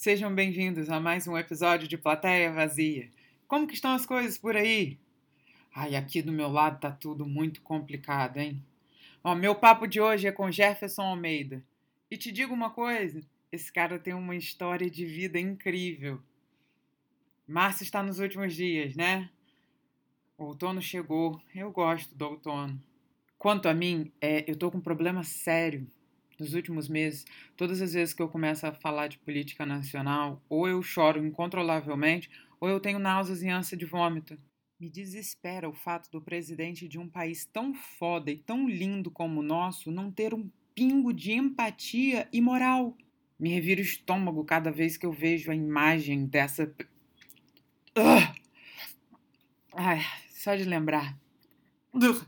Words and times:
Sejam 0.00 0.32
bem-vindos 0.32 0.90
a 0.90 1.00
mais 1.00 1.26
um 1.26 1.36
episódio 1.36 1.88
de 1.88 1.98
Plateia 1.98 2.52
Vazia. 2.52 3.10
Como 3.48 3.66
que 3.66 3.74
estão 3.74 3.90
as 3.90 4.06
coisas 4.06 4.38
por 4.38 4.54
aí? 4.54 4.96
Ai, 5.74 5.96
aqui 5.96 6.22
do 6.22 6.30
meu 6.30 6.48
lado 6.48 6.78
tá 6.78 6.92
tudo 6.92 7.26
muito 7.26 7.60
complicado, 7.62 8.36
hein? 8.36 8.64
Ó, 9.24 9.34
meu 9.34 9.56
papo 9.56 9.88
de 9.88 10.00
hoje 10.00 10.28
é 10.28 10.30
com 10.30 10.52
Jefferson 10.52 11.02
Almeida. 11.02 11.64
E 12.08 12.16
te 12.16 12.30
digo 12.30 12.54
uma 12.54 12.70
coisa, 12.70 13.20
esse 13.50 13.72
cara 13.72 13.98
tem 13.98 14.14
uma 14.14 14.36
história 14.36 14.88
de 14.88 15.04
vida 15.04 15.36
incrível. 15.36 16.22
Março 17.44 17.82
está 17.82 18.00
nos 18.00 18.20
últimos 18.20 18.54
dias, 18.54 18.94
né? 18.94 19.28
O 20.38 20.44
outono 20.44 20.80
chegou. 20.80 21.42
Eu 21.52 21.72
gosto 21.72 22.14
do 22.14 22.24
outono. 22.24 22.80
Quanto 23.36 23.68
a 23.68 23.74
mim, 23.74 24.12
é, 24.20 24.48
eu 24.48 24.54
tô 24.54 24.70
com 24.70 24.78
um 24.78 24.80
problema 24.80 25.24
sério 25.24 25.90
nos 26.38 26.54
últimos 26.54 26.88
meses, 26.88 27.24
todas 27.56 27.82
as 27.82 27.92
vezes 27.92 28.14
que 28.14 28.22
eu 28.22 28.28
começo 28.28 28.66
a 28.66 28.72
falar 28.72 29.08
de 29.08 29.18
política 29.18 29.66
nacional, 29.66 30.42
ou 30.48 30.68
eu 30.68 30.82
choro 30.82 31.24
incontrolavelmente, 31.24 32.30
ou 32.60 32.68
eu 32.68 32.80
tenho 32.80 32.98
náuseas 32.98 33.42
e 33.42 33.48
ânsia 33.48 33.76
de 33.76 33.84
vômito. 33.84 34.38
Me 34.78 34.88
desespera 34.88 35.68
o 35.68 35.74
fato 35.74 36.08
do 36.10 36.20
presidente 36.20 36.86
de 36.86 36.98
um 36.98 37.08
país 37.08 37.44
tão 37.44 37.74
foda 37.74 38.30
e 38.30 38.38
tão 38.38 38.68
lindo 38.68 39.10
como 39.10 39.40
o 39.40 39.42
nosso 39.42 39.90
não 39.90 40.10
ter 40.10 40.32
um 40.32 40.48
pingo 40.74 41.12
de 41.12 41.32
empatia 41.32 42.28
e 42.32 42.40
moral. 42.40 42.96
Me 43.38 43.48
revira 43.48 43.80
o 43.80 43.84
estômago 43.84 44.44
cada 44.44 44.70
vez 44.70 44.96
que 44.96 45.04
eu 45.04 45.12
vejo 45.12 45.50
a 45.50 45.54
imagem 45.54 46.26
dessa. 46.26 46.72
Uh! 47.96 48.38
Ai, 49.72 50.00
só 50.30 50.54
de 50.54 50.64
lembrar. 50.64 51.18
Uh! 51.92 52.24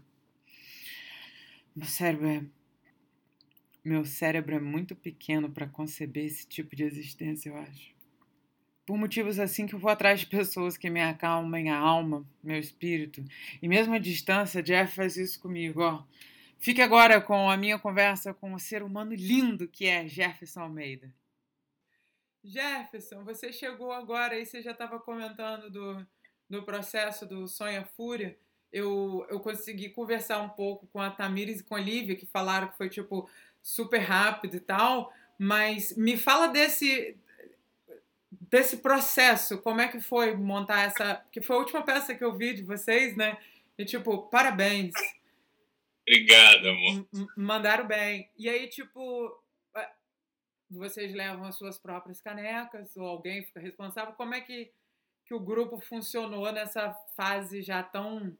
Meu 1.74 1.87
cérebro 1.87 2.27
é 2.27 2.45
meu 3.84 4.05
cérebro 4.05 4.55
é 4.55 4.61
muito 4.61 4.95
pequeno 4.95 5.51
para 5.51 5.66
conceber 5.66 6.27
esse 6.27 6.47
tipo 6.47 6.75
de 6.77 6.84
existência, 6.84 7.48
eu 7.48 7.57
acho. 7.57 7.95
Por 8.87 8.98
motivos 8.98 9.38
assim 9.38 9.66
que 9.66 9.74
eu 9.74 9.79
vou 9.79 9.91
atrás 9.91 10.21
de 10.21 10.27
pessoas 10.27 10.77
que 10.77 10.91
me 10.91 11.01
acalmem 11.01 11.71
a 11.71 11.79
alma, 11.79 12.27
meu 12.43 12.59
espírito. 12.59 13.24
E 13.63 13.69
mesmo 13.69 13.95
à 13.95 13.99
distância, 13.99 14.63
Jeff 14.63 14.95
faz 14.95 15.16
isso 15.16 15.41
comigo, 15.41 15.80
ó. 15.82 16.02
Fique 16.59 16.82
agora 16.82 17.21
com 17.21 17.49
a 17.49 17.57
minha 17.57 17.79
conversa 17.79 18.35
com 18.35 18.52
o 18.52 18.59
ser 18.59 18.82
humano 18.82 19.15
lindo 19.15 19.66
que 19.66 19.87
é 19.87 20.07
Jefferson 20.07 20.60
Almeida. 20.60 21.10
Jefferson, 22.45 23.24
você 23.24 23.52
chegou 23.52 23.93
agora 23.93 24.38
e 24.38 24.45
você 24.45 24.60
já 24.60 24.73
estava 24.73 24.99
comentando 24.99 25.71
do, 25.71 26.07
do 26.49 26.63
processo 26.63 27.26
do 27.26 27.47
Sonha 27.47 27.85
Fúria. 27.85 28.37
Eu, 28.73 29.26
eu 29.29 29.41
consegui 29.41 29.88
conversar 29.88 30.41
um 30.43 30.49
pouco 30.49 30.87
com 30.88 31.01
a 31.01 31.10
Tamires 31.10 31.60
e 31.60 31.65
com 31.65 31.74
a 31.74 31.80
Lívia, 31.80 32.16
que 32.16 32.26
falaram 32.26 32.69
que 32.69 32.76
foi 32.76 32.88
tipo 32.88 33.29
super 33.63 33.99
rápido 33.99 34.57
e 34.57 34.61
tal, 34.61 35.13
mas 35.39 35.97
me 35.97 36.16
fala 36.16 36.49
desse 36.49 37.16
desse 38.51 38.79
processo, 38.79 39.59
como 39.63 39.80
é 39.80 39.89
que 39.89 40.01
foi 40.01 40.35
montar 40.35 40.83
essa, 40.83 41.25
que 41.30 41.41
foi 41.41 41.57
a 41.57 41.59
última 41.61 41.83
peça 41.83 42.15
que 42.15 42.25
eu 42.25 42.37
vi 42.37 42.53
de 42.53 42.63
vocês, 42.63 43.16
né? 43.16 43.38
E 43.79 43.85
tipo, 43.85 44.29
parabéns. 44.29 44.93
Obrigado, 46.03 46.69
amor. 46.69 47.07
M 47.13 47.27
mandaram 47.37 47.87
bem. 47.87 48.29
E 48.37 48.49
aí, 48.49 48.69
tipo, 48.69 49.41
é, 49.77 49.88
vocês 50.69 51.15
levam 51.15 51.45
as 51.45 51.57
suas 51.57 51.79
próprias 51.79 52.21
canecas 52.21 52.97
ou 52.97 53.07
alguém 53.07 53.45
fica 53.45 53.61
responsável? 53.61 54.15
Como 54.15 54.35
é 54.35 54.41
que, 54.41 54.73
que 55.25 55.35
o 55.35 55.41
grupo 55.41 55.79
funcionou 55.81 56.51
nessa 56.53 56.93
fase 57.16 57.63
já 57.63 57.83
tão 57.83 58.37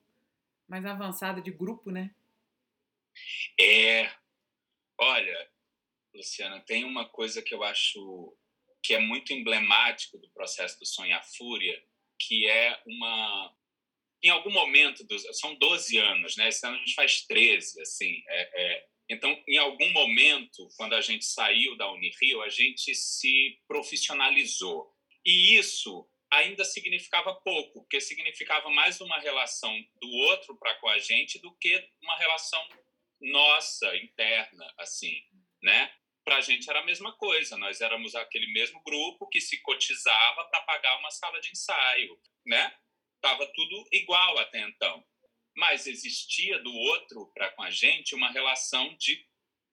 mais 0.69 0.85
avançada 0.85 1.41
de 1.41 1.53
grupo, 1.53 1.91
né? 1.91 2.11
É, 3.61 4.11
Olha, 5.01 5.51
Luciana, 6.15 6.61
tem 6.61 6.85
uma 6.85 7.09
coisa 7.09 7.41
que 7.43 7.55
eu 7.55 7.63
acho 7.63 8.37
que 8.83 8.95
é 8.95 8.99
muito 8.99 9.33
emblemático 9.33 10.19
do 10.19 10.31
processo 10.31 10.79
do 10.79 10.87
Sonho 10.87 11.17
à 11.17 11.23
Fúria, 11.23 11.83
que 12.19 12.47
é 12.47 12.81
uma 12.87 13.57
em 14.23 14.29
algum 14.29 14.51
momento 14.51 15.03
dos, 15.05 15.23
são 15.39 15.55
12 15.55 15.97
anos, 15.97 16.37
né? 16.37 16.49
Esse 16.49 16.67
ano 16.67 16.77
a 16.77 16.79
gente 16.81 16.95
faz 16.95 17.23
13, 17.27 17.81
assim. 17.81 18.23
É, 18.29 18.63
é, 18.63 18.87
então, 19.09 19.43
em 19.49 19.57
algum 19.57 19.91
momento, 19.93 20.69
quando 20.77 20.95
a 20.95 21.01
gente 21.01 21.25
saiu 21.25 21.75
da 21.77 21.91
Unirio, 21.91 22.43
a 22.43 22.51
gente 22.51 22.95
se 22.95 23.59
profissionalizou. 23.67 24.95
E 25.25 25.57
isso 25.57 26.07
ainda 26.31 26.65
significava 26.65 27.35
pouco, 27.35 27.81
porque 27.81 28.01
significava 28.01 28.69
mais 28.71 29.01
uma 29.01 29.19
relação 29.19 29.75
do 30.01 30.09
outro 30.09 30.57
para 30.59 30.75
com 30.77 30.89
a 30.89 30.99
gente 30.99 31.41
do 31.41 31.57
que 31.57 31.89
uma 32.03 32.17
relação 32.19 32.63
nossa, 33.21 33.97
interna, 33.97 34.73
assim, 34.79 35.23
né? 35.63 35.93
Para 36.25 36.37
a 36.37 36.41
gente 36.41 36.69
era 36.69 36.81
a 36.81 36.85
mesma 36.85 37.13
coisa, 37.17 37.57
nós 37.57 37.81
éramos 37.81 38.15
aquele 38.15 38.47
mesmo 38.53 38.83
grupo 38.83 39.29
que 39.29 39.41
se 39.41 39.61
cotizava 39.63 40.45
para 40.45 40.61
pagar 40.63 40.99
uma 40.99 41.11
sala 41.11 41.41
de 41.41 41.51
ensaio, 41.51 42.19
né? 42.47 42.75
Tava 43.21 43.47
tudo 43.55 43.89
igual 43.93 44.39
até 44.39 44.61
então. 44.61 45.05
Mas 45.57 45.87
existia 45.87 46.59
do 46.61 46.73
outro 46.73 47.31
para 47.35 47.51
com 47.53 47.63
a 47.63 47.71
gente 47.71 48.15
uma 48.15 48.31
relação 48.31 48.95
de 48.97 49.27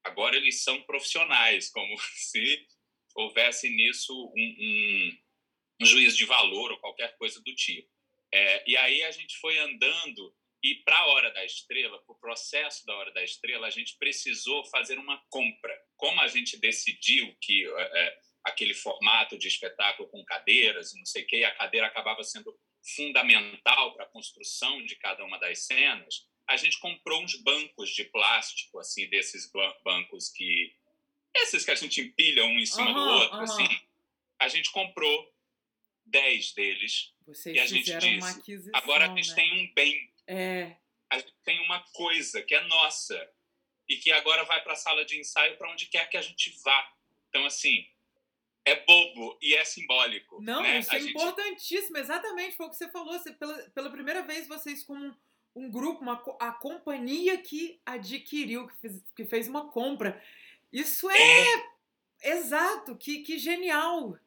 agora 0.04 0.36
eles 0.36 0.64
são 0.64 0.82
profissionais, 0.84 1.70
como 1.70 1.98
se 2.16 2.68
houvesse 3.16 3.70
nisso 3.70 4.14
um, 4.14 4.56
um, 4.60 5.18
um 5.82 5.86
de 5.86 6.26
valor 6.26 6.72
ou 6.72 6.80
qualquer 6.80 7.16
coisa 7.18 7.42
do 7.42 7.54
tipo. 7.56 7.90
É, 8.34 8.64
e 8.70 8.78
aí 8.78 9.04
a 9.04 9.12
gente 9.12 9.38
foi 9.38 9.58
andando 9.58 10.36
e 10.64 10.76
para 10.84 10.98
a 10.98 11.08
Hora 11.08 11.32
da 11.32 11.46
Estrela, 11.46 12.02
para 12.02 12.14
o 12.14 12.20
processo 12.20 12.86
da 12.86 12.96
Hora 12.96 13.12
da 13.12 13.24
Estrela, 13.24 13.68
a 13.68 13.70
gente 13.70 13.96
precisou 13.98 14.66
fazer 14.66 14.98
uma 14.98 15.22
compra. 15.30 15.74
Como 15.96 16.20
a 16.20 16.28
gente 16.28 16.58
decidiu 16.58 17.36
que 17.40 17.66
é, 17.66 18.20
aquele 18.44 18.74
formato 18.74 19.38
de 19.38 19.48
espetáculo 19.48 20.10
com 20.10 20.24
cadeiras 20.26 20.94
e 20.94 20.98
não 20.98 21.06
sei 21.06 21.24
o 21.24 21.28
quê, 21.28 21.44
a 21.44 21.56
cadeira 21.56 21.88
acabava 21.88 22.24
sendo 22.24 22.58
fundamental 22.96 23.94
para 23.94 24.06
a 24.06 24.10
construção 24.10 24.84
de 24.84 24.96
cada 24.96 25.24
uma 25.24 25.38
das 25.40 25.66
cenas, 25.66 26.28
a 26.48 26.56
gente 26.56 26.80
comprou 26.80 27.22
uns 27.22 27.36
bancos 27.36 27.90
de 27.90 28.06
plástico, 28.06 28.80
assim, 28.80 29.08
desses 29.10 29.52
bancos 29.84 30.30
que. 30.30 30.74
Esses 31.36 31.66
que 31.66 31.72
a 31.72 31.76
gente 31.76 32.02
empilha 32.02 32.46
um 32.46 32.58
em 32.58 32.66
cima 32.66 32.88
uhum, 32.88 32.94
do 32.94 33.00
outro, 33.00 33.38
uhum. 33.38 33.44
assim. 33.44 33.68
A 34.40 34.48
gente 34.48 34.72
comprou 34.72 35.32
dez 36.06 36.54
deles. 36.54 37.14
Vocês 37.26 37.56
e 37.56 37.60
a 37.60 37.66
gente 37.68 37.98
disse, 37.98 38.72
agora 38.74 39.12
a 39.12 39.16
gente 39.16 39.30
né? 39.30 39.36
tem 39.36 39.54
um 39.62 39.74
bem 39.74 40.14
é. 40.28 40.76
A 41.10 41.18
gente 41.18 41.34
tem 41.44 41.60
uma 41.66 41.80
coisa 41.94 42.42
que 42.42 42.54
é 42.54 42.62
nossa 42.66 43.30
e 43.88 43.96
que 43.96 44.12
agora 44.12 44.44
vai 44.44 44.62
para 44.62 44.74
a 44.74 44.78
sala 44.78 45.06
de 45.06 45.18
ensaio 45.18 45.58
para 45.58 45.72
onde 45.72 45.86
quer 45.86 46.10
que 46.10 46.18
a 46.18 46.22
gente 46.22 46.50
vá. 46.64 46.94
Então, 47.30 47.46
assim, 47.46 47.88
é 48.66 48.76
bobo 48.86 49.38
e 49.42 49.56
é 49.56 49.64
simbólico. 49.64 50.42
Não, 50.42 50.62
né? 50.62 50.80
isso 50.80 50.94
é 50.94 51.00
gente... 51.00 51.12
importantíssimo, 51.12 51.98
exatamente, 51.98 52.58
foi 52.58 52.66
o 52.66 52.70
que 52.70 52.76
você 52.76 52.90
falou. 52.90 53.14
Você, 53.14 53.32
pela, 53.32 53.58
pela 53.70 53.90
primeira 53.90 54.22
vez, 54.24 54.48
vocês 54.48 54.84
como 54.84 55.16
um 55.56 55.72
grupo, 55.72 56.02
uma, 56.02 56.22
a 56.40 56.52
companhia 56.52 57.38
que 57.38 57.80
adquiriu, 57.86 58.68
que 58.68 58.76
fez, 58.76 59.04
que 59.16 59.26
fez 59.26 59.48
uma 59.48 59.72
compra. 59.72 60.22
Isso 60.72 61.10
é, 61.10 61.54
é. 61.54 62.32
exato, 62.32 62.98
que, 62.98 63.20
que 63.20 63.40
genial. 63.40 64.20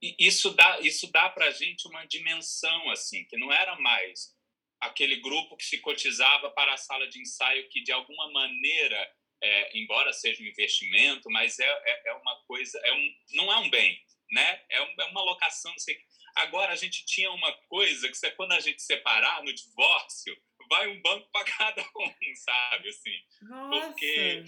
E 0.00 0.14
isso 0.18 0.50
dá, 0.50 0.78
isso 0.80 1.10
dá 1.10 1.28
para 1.28 1.46
a 1.46 1.50
gente 1.50 1.88
uma 1.88 2.04
dimensão, 2.04 2.88
assim, 2.90 3.24
que 3.24 3.36
não 3.36 3.52
era 3.52 3.78
mais 3.80 4.37
aquele 4.80 5.16
grupo 5.16 5.56
que 5.56 5.64
se 5.64 5.78
cotizava 5.78 6.50
para 6.50 6.74
a 6.74 6.76
sala 6.76 7.08
de 7.08 7.20
ensaio 7.20 7.68
que 7.68 7.82
de 7.82 7.92
alguma 7.92 8.30
maneira 8.32 9.12
é, 9.42 9.78
embora 9.78 10.12
seja 10.12 10.42
um 10.42 10.46
investimento 10.46 11.30
mas 11.30 11.58
é, 11.58 11.64
é, 11.64 12.10
é, 12.10 12.12
uma 12.14 12.36
coisa 12.44 12.78
é 12.84 12.92
um 12.92 13.14
não 13.32 13.52
é 13.52 13.56
um 13.58 13.70
bem 13.70 14.00
né? 14.30 14.60
É, 14.68 14.82
um, 14.82 14.94
é 15.00 15.04
uma 15.06 15.22
locação 15.22 15.72
sei, 15.78 15.98
agora 16.36 16.72
a 16.72 16.76
gente 16.76 17.04
tinha 17.06 17.30
uma 17.30 17.52
coisa 17.68 18.08
que 18.08 18.30
quando 18.32 18.52
a 18.52 18.60
gente 18.60 18.82
separar 18.82 19.42
no 19.42 19.52
divórcio 19.52 20.36
vai 20.68 20.88
um 20.88 21.00
banco 21.00 21.28
para 21.30 21.44
cada 21.56 21.82
um 21.82 22.34
sabe 22.36 22.88
assim? 22.88 23.22
Nossa. 23.42 23.86
porque 23.86 24.44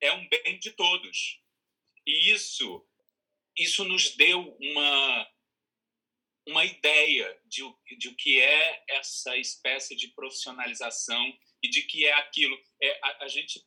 é 0.00 0.12
um 0.12 0.28
bem 0.28 0.58
de 0.58 0.70
todos. 0.72 1.40
E 2.06 2.32
isso 2.32 2.86
isso 3.58 3.84
nos 3.84 4.16
deu 4.16 4.56
uma 4.58 5.28
uma 6.46 6.64
ideia 6.64 7.38
de, 7.46 7.62
de 7.98 8.08
o 8.08 8.16
que 8.16 8.40
é 8.40 8.84
essa 8.88 9.36
espécie 9.36 9.94
de 9.94 10.08
profissionalização 10.08 11.32
e 11.62 11.68
de 11.68 11.82
que 11.82 12.06
é 12.06 12.12
aquilo. 12.14 12.56
É, 12.82 13.00
a, 13.02 13.24
a 13.24 13.28
gente, 13.28 13.60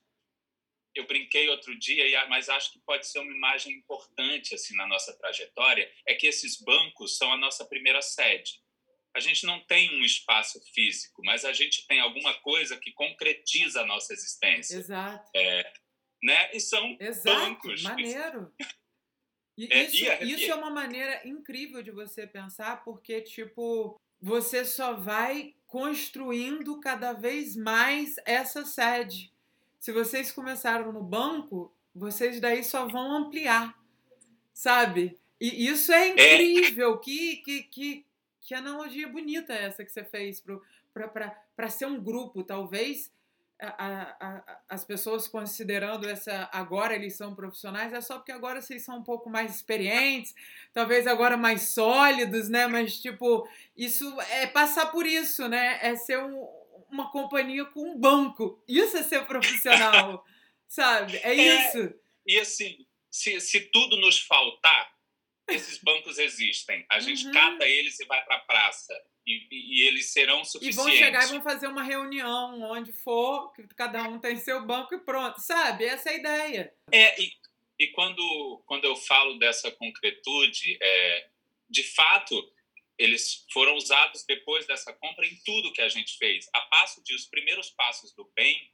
eu 0.96 1.06
brinquei 1.06 1.48
outro 1.50 1.78
dia, 1.78 2.28
mas 2.28 2.50
acho 2.50 2.72
que 2.72 2.80
pode 2.80 3.08
ser 3.08 3.20
uma 3.20 3.32
imagem 3.32 3.74
importante 3.74 4.56
assim 4.56 4.76
na 4.76 4.88
nossa 4.88 5.18
trajetória, 5.18 5.92
é 6.08 6.16
que 6.16 6.28
esses 6.28 6.62
bancos 6.62 7.18
são 7.18 7.32
a 7.32 7.38
nossa 7.38 7.66
primeira 7.66 8.02
sede. 8.02 8.62
A 9.16 9.20
gente 9.20 9.46
não 9.46 9.64
tem 9.66 9.96
um 9.96 10.04
espaço 10.04 10.60
físico, 10.74 11.22
mas 11.24 11.46
a 11.46 11.54
gente 11.54 11.86
tem 11.86 12.00
alguma 12.00 12.34
coisa 12.42 12.80
que 12.80 12.92
concretiza 12.94 13.82
a 13.82 13.86
nossa 13.86 14.12
existência. 14.12 14.78
Exato. 14.78 15.30
É, 15.36 15.74
né? 16.24 16.50
E 16.54 16.60
são 16.60 16.98
Exato, 17.00 17.40
bancos. 17.40 17.84
Maneiro. 17.84 18.52
E 19.58 19.72
é, 19.72 19.84
isso, 19.84 20.06
é, 20.06 20.24
isso 20.24 20.52
é 20.52 20.56
uma 20.56 20.70
maneira 20.70 21.28
incrível 21.28 21.84
de 21.84 21.92
você 21.92 22.26
pensar, 22.26 22.84
porque, 22.84 23.22
tipo, 23.22 24.00
você 24.22 24.66
só 24.66 24.94
vai 24.94 25.54
construindo 25.68 26.80
cada 26.80 27.14
vez 27.14 27.56
mais 27.56 28.16
essa 28.26 28.66
sede. 28.66 29.32
Se 29.80 29.92
vocês 29.92 30.32
começaram 30.32 30.92
no 30.92 31.04
banco, 31.04 31.74
vocês 31.94 32.40
daí 32.40 32.64
só 32.64 32.88
vão 32.88 33.12
ampliar, 33.12 33.78
sabe? 34.54 35.20
E 35.40 35.68
isso 35.68 35.92
é, 35.92 36.10
é. 36.10 36.36
incrível. 36.36 36.96
É. 36.96 36.98
Que, 37.00 37.36
que, 37.38 37.64
que, 37.64 38.06
que 38.42 38.54
analogia 38.56 39.08
bonita 39.08 39.54
essa 39.54 39.84
que 39.84 39.92
você 39.92 40.04
fez 40.04 40.42
para 41.56 41.70
ser 41.70 41.86
um 41.86 42.02
grupo. 42.02 42.44
Talvez 42.44 43.12
a, 43.66 44.16
a, 44.20 44.60
as 44.70 44.84
pessoas 44.84 45.28
considerando 45.28 46.08
essa 46.08 46.50
agora 46.52 46.96
eles 46.96 47.16
são 47.16 47.36
profissionais 47.36 47.94
é 47.94 48.02
só 48.02 48.18
porque 48.18 48.32
agora 48.32 48.62
vocês 48.62 48.84
são 48.84 48.98
um 48.98 49.04
pouco 49.04 49.30
mais 49.30 49.56
experientes, 49.56 50.34
talvez 50.74 51.08
agora 51.08 51.38
mais 51.38 51.70
sólidos, 51.70 52.50
né? 52.50 52.68
Mas 52.68 53.02
tipo, 53.02 53.48
isso 53.76 54.20
é 54.22 54.48
passar 54.48 54.88
por 54.88 55.06
isso, 55.06 55.48
né? 55.48 55.80
É 55.82 55.96
ser 55.96 56.20
um, 56.20 56.48
uma 56.90 57.12
companhia 57.12 57.66
com 57.66 57.82
um 57.92 57.98
banco. 57.98 58.62
Isso 58.68 58.98
é 58.98 59.04
ser 59.04 59.26
profissional, 59.26 60.26
sabe? 60.68 61.18
É, 61.18 61.30
é 61.30 61.34
isso. 61.34 61.94
E 62.26 62.40
assim, 62.40 62.86
se, 63.10 63.40
se 63.42 63.60
tudo 63.72 63.98
nos 63.98 64.20
faltar, 64.20 64.93
esses 65.48 65.78
bancos 65.80 66.18
existem. 66.18 66.86
A 66.90 67.00
gente 67.00 67.26
uhum. 67.26 67.34
cata 67.34 67.68
eles 67.68 68.00
e 68.00 68.06
vai 68.06 68.24
para 68.24 68.38
a 68.38 68.42
praça. 68.42 68.94
E, 69.26 69.48
e, 69.52 69.88
eles 69.88 70.12
serão 70.12 70.44
suficientes. 70.44 70.78
E 70.78 70.82
vão 70.82 70.92
chegar 70.92 71.24
e 71.26 71.28
vão 71.32 71.42
fazer 71.42 71.68
uma 71.68 71.84
reunião 71.84 72.62
onde 72.62 72.92
for, 72.92 73.54
que 73.54 73.64
cada 73.70 74.04
um 74.04 74.20
tem 74.20 74.38
seu 74.38 74.66
banco 74.66 74.94
e 74.94 75.00
pronto. 75.00 75.40
Sabe? 75.40 75.86
Essa 75.86 76.10
é 76.10 76.14
a 76.14 76.18
ideia. 76.18 76.74
É, 76.92 77.22
e, 77.22 77.32
e 77.80 77.88
quando, 77.90 78.64
quando 78.66 78.86
eu 78.86 78.96
falo 78.96 79.40
dessa 79.40 79.72
concretude, 79.72 80.78
é, 80.82 81.30
de 81.70 81.84
fato, 81.84 82.36
eles 82.98 83.46
foram 83.52 83.76
usados 83.76 84.24
depois 84.26 84.66
dessa 84.66 84.94
compra 84.94 85.26
em 85.26 85.36
tudo 85.46 85.74
que 85.74 85.82
a 85.82 85.90
gente 85.90 86.18
fez. 86.18 86.50
A 86.54 86.62
passo 86.62 87.04
de 87.04 87.16
os 87.16 87.26
primeiros 87.26 87.70
passos 87.72 88.14
do 88.14 88.30
bem 88.36 88.72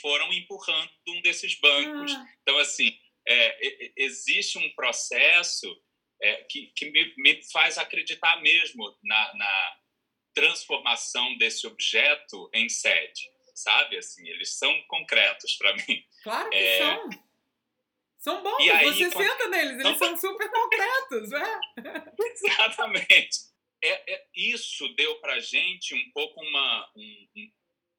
foram 0.00 0.32
empurrando 0.32 0.90
um 1.08 1.20
desses 1.22 1.54
bancos. 1.58 2.12
Ah. 2.12 2.34
Então, 2.42 2.58
assim, 2.58 2.96
é, 3.26 3.92
existe 3.96 4.58
um 4.58 4.70
processo 4.70 5.80
é, 6.20 6.44
que, 6.44 6.66
que 6.76 6.90
me, 6.90 7.14
me, 7.16 7.42
faz 7.50 7.78
acreditar 7.78 8.40
mesmo 8.42 8.96
na, 9.02 9.34
na, 9.34 9.76
transformação 10.32 11.36
desse 11.38 11.66
objeto 11.66 12.48
em 12.54 12.68
sede, 12.68 13.28
sabe? 13.52 13.98
Assim, 13.98 14.26
eles 14.28 14.56
são 14.56 14.72
concretos 14.86 15.56
para 15.56 15.74
mim. 15.74 16.04
Claro 16.22 16.50
que 16.50 16.56
é... 16.56 16.78
são. 16.78 17.10
São 18.18 18.42
bons, 18.42 18.68
aí, 18.68 18.84
você 18.84 19.10
quando... 19.10 19.26
senta 19.26 19.48
neles, 19.48 19.84
eles 19.84 19.98
são 19.98 20.16
super 20.18 20.50
concretos, 20.50 21.32
é? 21.32 21.60
Exatamente. 22.34 23.38
É, 23.82 24.12
é, 24.12 24.26
isso 24.34 24.86
deu 24.94 25.18
para 25.20 25.40
gente 25.40 25.94
um 25.94 26.12
pouco 26.12 26.38
uma, 26.38 26.90
um, 26.94 27.50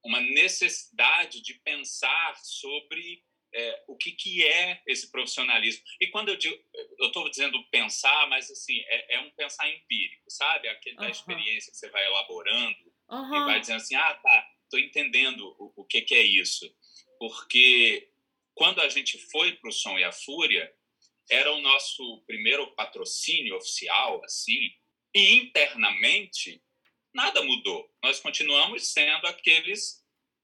uma 0.06 0.22
necessidade 0.22 1.42
de 1.42 1.56
pensar 1.56 2.36
sobre 2.44 3.24
é, 3.54 3.84
o 3.88 3.96
que, 3.96 4.12
que 4.12 4.44
é 4.44 4.82
esse 4.88 5.12
profissionalismo. 5.12 5.84
E 6.00 6.08
quando 6.08 6.30
eu 6.30 6.38
digo, 6.38 6.58
eu 7.00 7.08
estou 7.08 7.30
dizendo 7.30 7.62
pensar, 7.70 8.28
mas 8.30 8.50
assim, 8.50 8.80
é, 8.88 9.16
é, 9.16 9.20
um 9.22 9.32
pensar 9.32 9.70
empírico, 9.70 10.24
sabe? 10.30 10.68
Aquele 10.68 10.96
uhum. 10.96 11.02
da 11.04 11.10
experiência 11.10 11.72
que 11.72 11.78
você 11.78 11.90
vai 11.90 12.06
elaborando 12.06 12.94
uhum. 13.10 13.36
e 13.36 13.46
vai 13.46 13.60
dizendo 13.60 13.78
assim, 13.78 13.96
ah, 13.96 14.14
tá, 14.16 14.48
estou 14.64 14.80
entendendo 14.80 15.56
o, 15.60 15.74
o 15.78 15.86
que, 15.86 16.02
que 16.02 16.16
é 16.16 16.22
isso. 16.22 16.74
Porque 17.20 18.10
quando 18.54 18.82
a 18.82 18.90
gente 18.90 19.18
foi 19.18 19.54
para 19.54 19.70
o 19.70 19.74
Som 19.74 19.98
e 19.98 20.04
a 20.04 20.12
Fúria, 20.12 20.74
era 21.30 21.52
o 21.54 21.62
nosso 21.62 22.24
primeiro 22.26 22.74
patrocínio 22.76 23.56
oficial, 23.56 24.24
assim, 24.26 24.72
e 25.14 25.34
internamente 25.34 26.62
nada 27.14 27.44
mudou. 27.44 27.90
Nós 28.04 28.20
continuamos 28.20 28.88
sendo 28.88 29.28
aqueles 29.28 30.02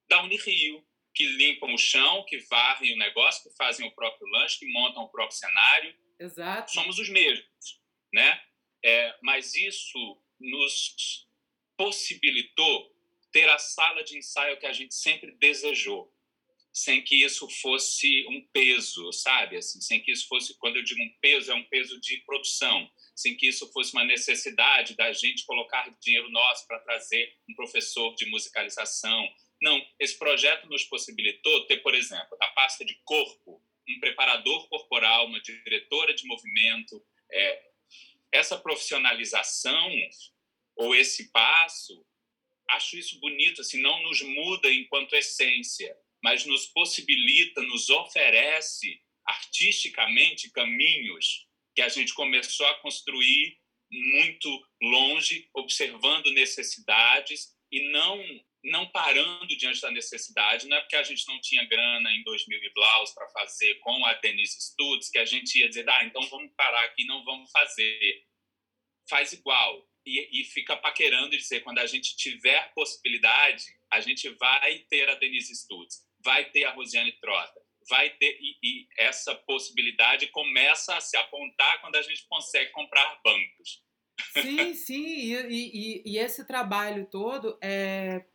da 0.09 0.23
Unirio, 0.23 0.85
que 1.17 1.25
limpam 1.25 1.73
o 1.73 1.79
chão, 1.79 2.23
que 2.25 2.37
varrem 2.41 2.93
o 2.93 2.97
negócio, 2.97 3.49
que 3.49 3.57
fazem 3.57 3.87
o 3.87 3.91
próprio 3.91 4.27
lanche, 4.27 4.59
que 4.59 4.71
montam 4.71 5.01
o 5.01 5.09
próprio 5.09 5.35
cenário. 5.35 5.97
Exato. 6.19 6.71
Somos 6.71 6.99
os 6.99 7.09
mesmos, 7.09 7.81
né? 8.13 8.39
É, 8.85 9.17
mas 9.23 9.55
isso 9.55 10.21
nos 10.39 11.27
possibilitou 11.75 12.95
ter 13.31 13.49
a 13.49 13.57
sala 13.57 14.03
de 14.03 14.15
ensaio 14.15 14.59
que 14.59 14.67
a 14.67 14.73
gente 14.73 14.93
sempre 14.93 15.31
desejou, 15.31 16.13
sem 16.71 17.03
que 17.03 17.23
isso 17.23 17.49
fosse 17.49 18.27
um 18.27 18.47
peso, 18.53 19.11
sabe? 19.11 19.57
Assim, 19.57 19.81
sem 19.81 19.99
que 19.99 20.11
isso 20.11 20.27
fosse, 20.27 20.55
quando 20.59 20.75
eu 20.75 20.83
digo 20.83 21.01
um 21.01 21.13
peso, 21.19 21.51
é 21.51 21.55
um 21.55 21.63
peso 21.63 21.99
de 21.99 22.17
produção, 22.17 22.87
sem 23.15 23.35
que 23.35 23.47
isso 23.47 23.71
fosse 23.73 23.91
uma 23.93 24.05
necessidade 24.05 24.95
da 24.95 25.11
gente 25.13 25.45
colocar 25.47 25.89
dinheiro 25.99 26.29
nosso 26.29 26.67
para 26.67 26.77
trazer 26.77 27.35
um 27.49 27.55
professor 27.55 28.13
de 28.13 28.27
musicalização, 28.27 29.27
não, 29.61 29.83
esse 29.99 30.17
projeto 30.17 30.67
nos 30.67 30.83
possibilitou 30.83 31.65
ter, 31.65 31.77
por 31.77 31.95
exemplo, 31.95 32.37
a 32.41 32.47
pasta 32.49 32.85
de 32.85 32.95
corpo, 33.03 33.61
um 33.89 33.99
preparador 33.99 34.67
corporal, 34.67 35.27
uma 35.27 35.41
diretora 35.41 36.13
de 36.13 36.25
movimento. 36.27 37.03
É, 37.31 37.67
essa 38.31 38.57
profissionalização 38.57 39.91
ou 40.75 40.93
esse 40.93 41.31
passo, 41.31 42.05
acho 42.69 42.97
isso 42.97 43.19
bonito, 43.19 43.61
assim, 43.61 43.81
não 43.81 44.03
nos 44.03 44.21
muda 44.21 44.71
enquanto 44.71 45.15
essência, 45.15 45.95
mas 46.23 46.45
nos 46.45 46.67
possibilita, 46.67 47.61
nos 47.61 47.89
oferece 47.89 49.01
artisticamente 49.25 50.51
caminhos 50.51 51.47
que 51.75 51.81
a 51.81 51.89
gente 51.89 52.13
começou 52.13 52.65
a 52.67 52.79
construir 52.79 53.57
muito 53.89 54.49
longe, 54.81 55.49
observando 55.53 56.31
necessidades 56.31 57.55
e 57.71 57.89
não 57.89 58.21
não 58.63 58.89
parando 58.91 59.47
diante 59.55 59.81
da 59.81 59.91
necessidade, 59.91 60.67
não 60.67 60.77
é 60.77 60.81
porque 60.81 60.95
a 60.95 61.03
gente 61.03 61.27
não 61.27 61.39
tinha 61.39 61.63
grana 61.65 62.11
em 62.11 62.23
2000 62.23 62.57
e 62.63 62.73
blaus 62.73 63.13
para 63.13 63.27
fazer 63.29 63.75
com 63.75 64.05
a 64.05 64.13
Denise 64.13 64.59
Studs 64.59 65.09
que 65.09 65.19
a 65.19 65.25
gente 65.25 65.59
ia 65.59 65.69
dizer, 65.69 65.87
ah, 65.89 66.03
então 66.03 66.21
vamos 66.29 66.51
parar 66.55 66.83
aqui, 66.85 67.05
não 67.05 67.23
vamos 67.23 67.49
fazer. 67.51 68.23
Faz 69.09 69.31
igual. 69.31 69.87
E, 70.05 70.41
e 70.41 70.43
fica 70.45 70.75
paquerando 70.75 71.35
e 71.35 71.37
dizer, 71.37 71.61
quando 71.61 71.79
a 71.79 71.85
gente 71.85 72.15
tiver 72.15 72.73
possibilidade, 72.73 73.65
a 73.91 73.99
gente 73.99 74.29
vai 74.29 74.79
ter 74.89 75.09
a 75.09 75.15
Denise 75.15 75.55
Studs 75.55 76.07
vai 76.23 76.45
ter 76.49 76.65
a 76.65 76.73
Rosiane 76.73 77.11
Trota, 77.13 77.61
vai 77.89 78.09
ter 78.09 78.37
e, 78.41 78.57
e 78.61 78.87
essa 78.97 79.33
possibilidade 79.33 80.27
começa 80.27 80.95
a 80.95 81.01
se 81.01 81.15
apontar 81.17 81.81
quando 81.81 81.95
a 81.95 82.01
gente 82.01 82.25
consegue 82.27 82.71
comprar 82.71 83.19
bancos. 83.23 83.81
Sim, 84.33 84.73
sim, 84.73 85.05
e, 85.05 85.35
e, 85.47 86.03
e 86.05 86.17
esse 86.17 86.45
trabalho 86.45 87.05
todo 87.09 87.57
é 87.61 88.25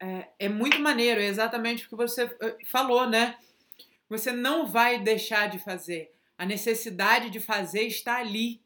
é, 0.00 0.28
é 0.38 0.48
muito 0.48 0.80
maneiro, 0.80 1.20
é 1.20 1.26
exatamente 1.26 1.86
o 1.86 1.88
que 1.88 1.96
você 1.96 2.24
eh, 2.40 2.56
falou, 2.64 3.08
né? 3.08 3.38
Você 4.08 4.32
não 4.32 4.66
vai 4.66 4.98
deixar 4.98 5.48
de 5.48 5.58
fazer. 5.58 6.14
A 6.36 6.46
necessidade 6.46 7.30
de 7.30 7.40
fazer 7.40 7.82
está 7.82 8.18
ali. 8.18 8.60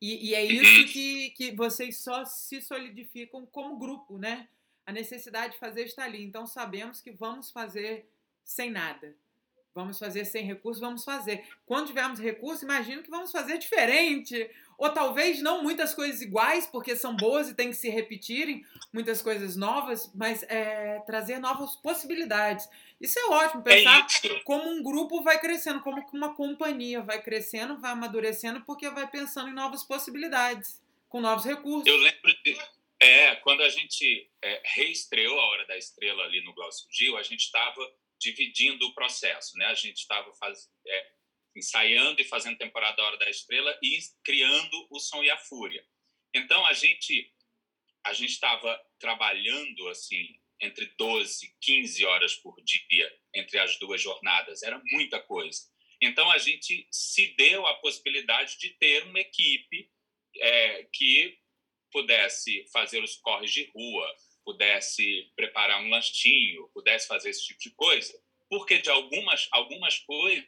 E, 0.00 0.30
e, 0.30 0.34
é 0.34 0.44
isso 0.44 0.92
que, 0.92 1.30
que 1.30 1.52
vocês 1.52 1.98
só 1.98 2.24
se 2.24 2.60
solidificam 2.60 3.46
como 3.46 3.78
grupo, 3.78 4.18
né? 4.18 4.48
A 4.86 4.92
necessidade 4.92 5.54
de 5.54 5.58
fazer 5.58 5.84
está 5.84 6.04
ali. 6.04 6.22
Então 6.22 6.46
sabemos 6.46 7.00
que 7.00 7.10
vamos 7.10 7.50
fazer 7.50 8.06
sem 8.44 8.70
nada. 8.70 9.16
Vamos 9.74 9.98
fazer 9.98 10.24
sem 10.24 10.44
recurso, 10.44 10.80
vamos 10.80 11.04
fazer. 11.04 11.44
Quando 11.66 11.88
tivermos 11.88 12.20
recurso, 12.20 12.64
imagino 12.64 13.02
que 13.02 13.10
vamos 13.10 13.32
fazer 13.32 13.58
diferente. 13.58 14.48
Ou 14.78 14.90
talvez 14.90 15.40
não 15.40 15.62
muitas 15.62 15.94
coisas 15.94 16.20
iguais, 16.20 16.66
porque 16.66 16.96
são 16.96 17.16
boas 17.16 17.48
e 17.48 17.54
tem 17.54 17.70
que 17.70 17.76
se 17.76 17.88
repetirem, 17.88 18.64
muitas 18.92 19.22
coisas 19.22 19.56
novas, 19.56 20.10
mas 20.14 20.42
é, 20.44 21.00
trazer 21.06 21.38
novas 21.38 21.76
possibilidades. 21.76 22.68
Isso 23.00 23.18
é 23.18 23.26
ótimo, 23.26 23.62
é 23.66 23.76
pensar 23.76 24.06
é 24.24 24.40
como 24.40 24.70
um 24.70 24.82
grupo 24.82 25.22
vai 25.22 25.40
crescendo, 25.40 25.80
como 25.80 26.04
uma 26.12 26.34
companhia 26.34 27.02
vai 27.02 27.22
crescendo, 27.22 27.78
vai 27.78 27.92
amadurecendo, 27.92 28.60
porque 28.62 28.88
vai 28.90 29.08
pensando 29.08 29.48
em 29.48 29.54
novas 29.54 29.82
possibilidades, 29.82 30.82
com 31.08 31.20
novos 31.20 31.44
recursos. 31.44 31.86
Eu 31.86 31.96
lembro 31.96 32.34
de, 32.44 32.58
é, 33.00 33.36
quando 33.36 33.62
a 33.62 33.68
gente 33.68 34.30
é, 34.42 34.62
reestreou 34.64 35.38
a 35.38 35.46
Hora 35.50 35.66
da 35.66 35.76
Estrela 35.76 36.22
ali 36.24 36.42
no 36.44 36.54
Glaucio 36.54 36.88
Gil, 36.90 37.16
a 37.16 37.22
gente 37.22 37.40
estava 37.40 37.92
dividindo 38.18 38.86
o 38.86 38.94
processo, 38.94 39.56
né? 39.58 39.66
A 39.66 39.74
gente 39.74 39.98
estava 39.98 40.32
fazendo 40.32 40.70
é, 40.86 41.06
ensaiando 41.56 42.20
e 42.20 42.24
fazendo 42.24 42.58
temporada 42.58 42.96
da 42.96 43.04
Hora 43.04 43.16
da 43.18 43.30
Estrela 43.30 43.76
e 43.82 43.98
criando 44.22 44.86
o 44.90 44.98
Som 44.98 45.22
e 45.22 45.30
a 45.30 45.38
Fúria. 45.38 45.84
Então 46.34 46.64
a 46.66 46.72
gente 46.72 47.32
a 48.04 48.12
gente 48.12 48.32
estava 48.32 48.78
trabalhando 48.98 49.88
assim 49.88 50.38
entre 50.60 50.86
12, 50.98 51.56
15 51.60 52.04
horas 52.04 52.34
por 52.36 52.54
dia 52.62 53.18
entre 53.34 53.58
as 53.58 53.78
duas 53.78 54.00
jornadas, 54.00 54.62
era 54.62 54.80
muita 54.92 55.20
coisa. 55.20 55.60
Então 56.00 56.30
a 56.30 56.38
gente 56.38 56.86
se 56.90 57.28
deu 57.36 57.66
a 57.66 57.74
possibilidade 57.76 58.58
de 58.58 58.70
ter 58.70 59.04
uma 59.04 59.20
equipe 59.20 59.90
é, 60.36 60.86
que 60.92 61.38
pudesse 61.90 62.66
fazer 62.72 63.02
os 63.02 63.16
corres 63.16 63.52
de 63.52 63.70
rua, 63.74 64.16
pudesse 64.44 65.32
preparar 65.34 65.82
um 65.82 65.88
lanchinho, 65.88 66.68
pudesse 66.74 67.06
fazer 67.06 67.30
esse 67.30 67.46
tipo 67.46 67.60
de 67.60 67.70
coisa, 67.70 68.22
porque 68.48 68.78
de 68.78 68.90
algumas 68.90 69.48
algumas 69.50 69.98
coisas 70.00 70.44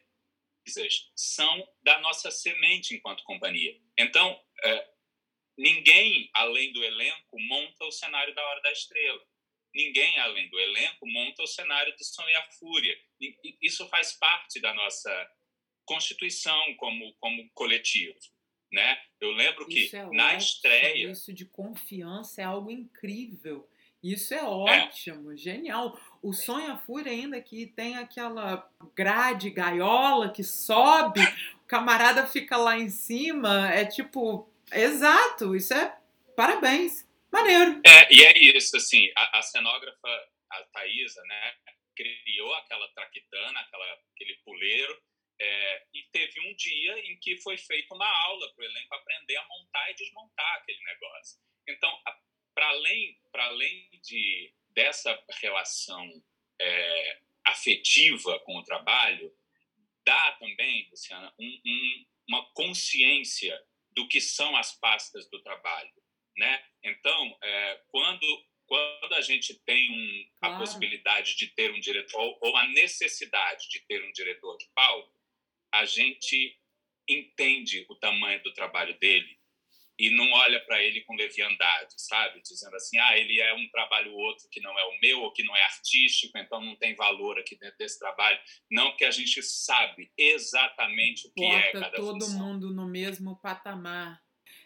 são 1.14 1.68
da 1.82 2.00
nossa 2.00 2.30
semente 2.30 2.94
enquanto 2.94 3.24
companhia. 3.24 3.78
Então, 3.98 4.40
é, 4.64 4.88
ninguém 5.56 6.30
além 6.34 6.72
do 6.72 6.82
elenco 6.82 7.40
monta 7.40 7.84
o 7.84 7.92
cenário 7.92 8.34
da 8.34 8.44
Hora 8.46 8.60
da 8.62 8.72
Estrela. 8.72 9.22
Ninguém 9.74 10.18
além 10.20 10.48
do 10.48 10.58
elenco 10.58 11.06
monta 11.06 11.42
o 11.42 11.46
cenário 11.46 11.94
do 11.96 12.04
Som 12.04 12.26
e 12.28 12.34
a 12.34 12.50
Fúria. 12.52 12.96
E, 13.20 13.36
isso 13.60 13.86
faz 13.88 14.18
parte 14.18 14.60
da 14.60 14.72
nossa 14.72 15.30
constituição 15.84 16.74
como, 16.76 17.14
como 17.20 17.48
coletivo. 17.52 18.18
né? 18.72 18.98
Eu 19.20 19.30
lembro 19.32 19.66
que 19.66 19.88
é 19.94 20.02
na 20.10 20.26
ótimo, 20.28 20.38
estreia. 20.38 21.10
Isso 21.10 21.32
de 21.32 21.44
confiança 21.46 22.42
é 22.42 22.44
algo 22.44 22.70
incrível. 22.70 23.68
Isso 24.02 24.34
é, 24.34 24.38
é. 24.38 24.44
ótimo, 24.44 25.32
é. 25.32 25.36
genial. 25.36 25.98
O 26.26 26.32
Sonho 26.32 26.72
a 26.72 26.76
Fúria 26.76 27.12
ainda 27.12 27.40
que 27.40 27.68
tem 27.68 27.96
aquela 27.96 28.68
grade, 28.96 29.48
gaiola 29.48 30.32
que 30.32 30.42
sobe, 30.42 31.20
o 31.62 31.66
camarada 31.68 32.26
fica 32.26 32.56
lá 32.56 32.76
em 32.76 32.88
cima, 32.88 33.72
é 33.72 33.84
tipo, 33.84 34.50
exato, 34.72 35.54
isso 35.54 35.72
é 35.72 35.96
parabéns, 36.34 37.08
maneiro. 37.30 37.80
É, 37.86 38.12
e 38.12 38.24
é 38.24 38.36
isso, 38.38 38.76
assim, 38.76 39.08
a, 39.16 39.38
a 39.38 39.42
cenógrafa, 39.42 40.08
a 40.50 40.64
Thaisa, 40.72 41.22
né, 41.26 41.54
criou 41.94 42.52
aquela 42.54 42.88
traquitana, 42.88 43.60
aquela, 43.60 43.86
aquele 44.12 44.34
puleiro, 44.44 45.00
é, 45.40 45.82
e 45.94 46.02
teve 46.10 46.40
um 46.40 46.56
dia 46.56 46.98
em 47.08 47.16
que 47.20 47.40
foi 47.40 47.56
feita 47.56 47.94
uma 47.94 48.08
aula 48.24 48.52
para 48.52 48.64
o 48.64 48.66
elenco 48.66 48.94
aprender 48.96 49.36
a 49.36 49.46
montar 49.46 49.90
e 49.92 49.94
desmontar 49.94 50.56
aquele 50.56 50.82
negócio. 50.82 51.38
Então, 51.68 52.02
para 52.52 52.68
além, 52.68 53.16
além 53.32 53.88
de, 54.02 54.52
dessa 54.76 55.18
relação 55.40 56.06
é, 56.60 57.20
afetiva 57.46 58.38
com 58.40 58.58
o 58.58 58.62
trabalho, 58.62 59.34
dá 60.04 60.32
também, 60.32 60.86
Luciana, 60.90 61.32
um, 61.40 61.60
um, 61.66 62.06
uma 62.28 62.44
consciência 62.52 63.58
do 63.92 64.06
que 64.06 64.20
são 64.20 64.54
as 64.54 64.78
pastas 64.78 65.28
do 65.30 65.42
trabalho. 65.42 65.90
Né? 66.36 66.62
Então, 66.84 67.38
é, 67.42 67.82
quando, 67.88 68.44
quando 68.66 69.14
a 69.14 69.22
gente 69.22 69.54
tem 69.64 69.90
um, 69.90 70.30
claro. 70.38 70.54
a 70.54 70.58
possibilidade 70.58 71.34
de 71.36 71.46
ter 71.48 71.72
um 71.72 71.80
diretor, 71.80 72.38
ou 72.40 72.56
a 72.56 72.68
necessidade 72.68 73.68
de 73.70 73.80
ter 73.80 74.04
um 74.04 74.12
diretor 74.12 74.58
de 74.58 74.68
palco, 74.74 75.18
a 75.72 75.86
gente 75.86 76.60
entende 77.08 77.86
o 77.88 77.94
tamanho 77.94 78.42
do 78.42 78.52
trabalho 78.52 78.98
dele 78.98 79.35
e 79.98 80.10
não 80.10 80.30
olha 80.32 80.60
para 80.60 80.82
ele 80.82 81.00
com 81.02 81.14
leviandade, 81.14 81.94
sabe? 81.96 82.40
Dizendo 82.42 82.74
assim, 82.76 82.98
ah, 82.98 83.16
ele 83.16 83.40
é 83.40 83.54
um 83.54 83.68
trabalho 83.68 84.12
outro 84.14 84.48
que 84.50 84.60
não 84.60 84.78
é 84.78 84.84
o 84.84 85.00
meu 85.00 85.20
ou 85.22 85.32
que 85.32 85.42
não 85.42 85.56
é 85.56 85.62
artístico, 85.64 86.36
então 86.38 86.60
não 86.60 86.76
tem 86.76 86.94
valor 86.94 87.38
aqui 87.38 87.56
dentro 87.56 87.78
desse 87.78 87.98
trabalho. 87.98 88.38
Não 88.70 88.96
que 88.96 89.04
a 89.04 89.10
gente 89.10 89.42
sabe 89.42 90.10
exatamente 90.16 91.26
o 91.26 91.32
que 91.32 91.40
Bota 91.40 91.56
é 91.56 91.72
cada 91.72 91.90
todo 91.96 92.24
função. 92.24 92.38
mundo 92.38 92.70
no 92.72 92.86
mesmo 92.86 93.36
patamar. 93.36 94.22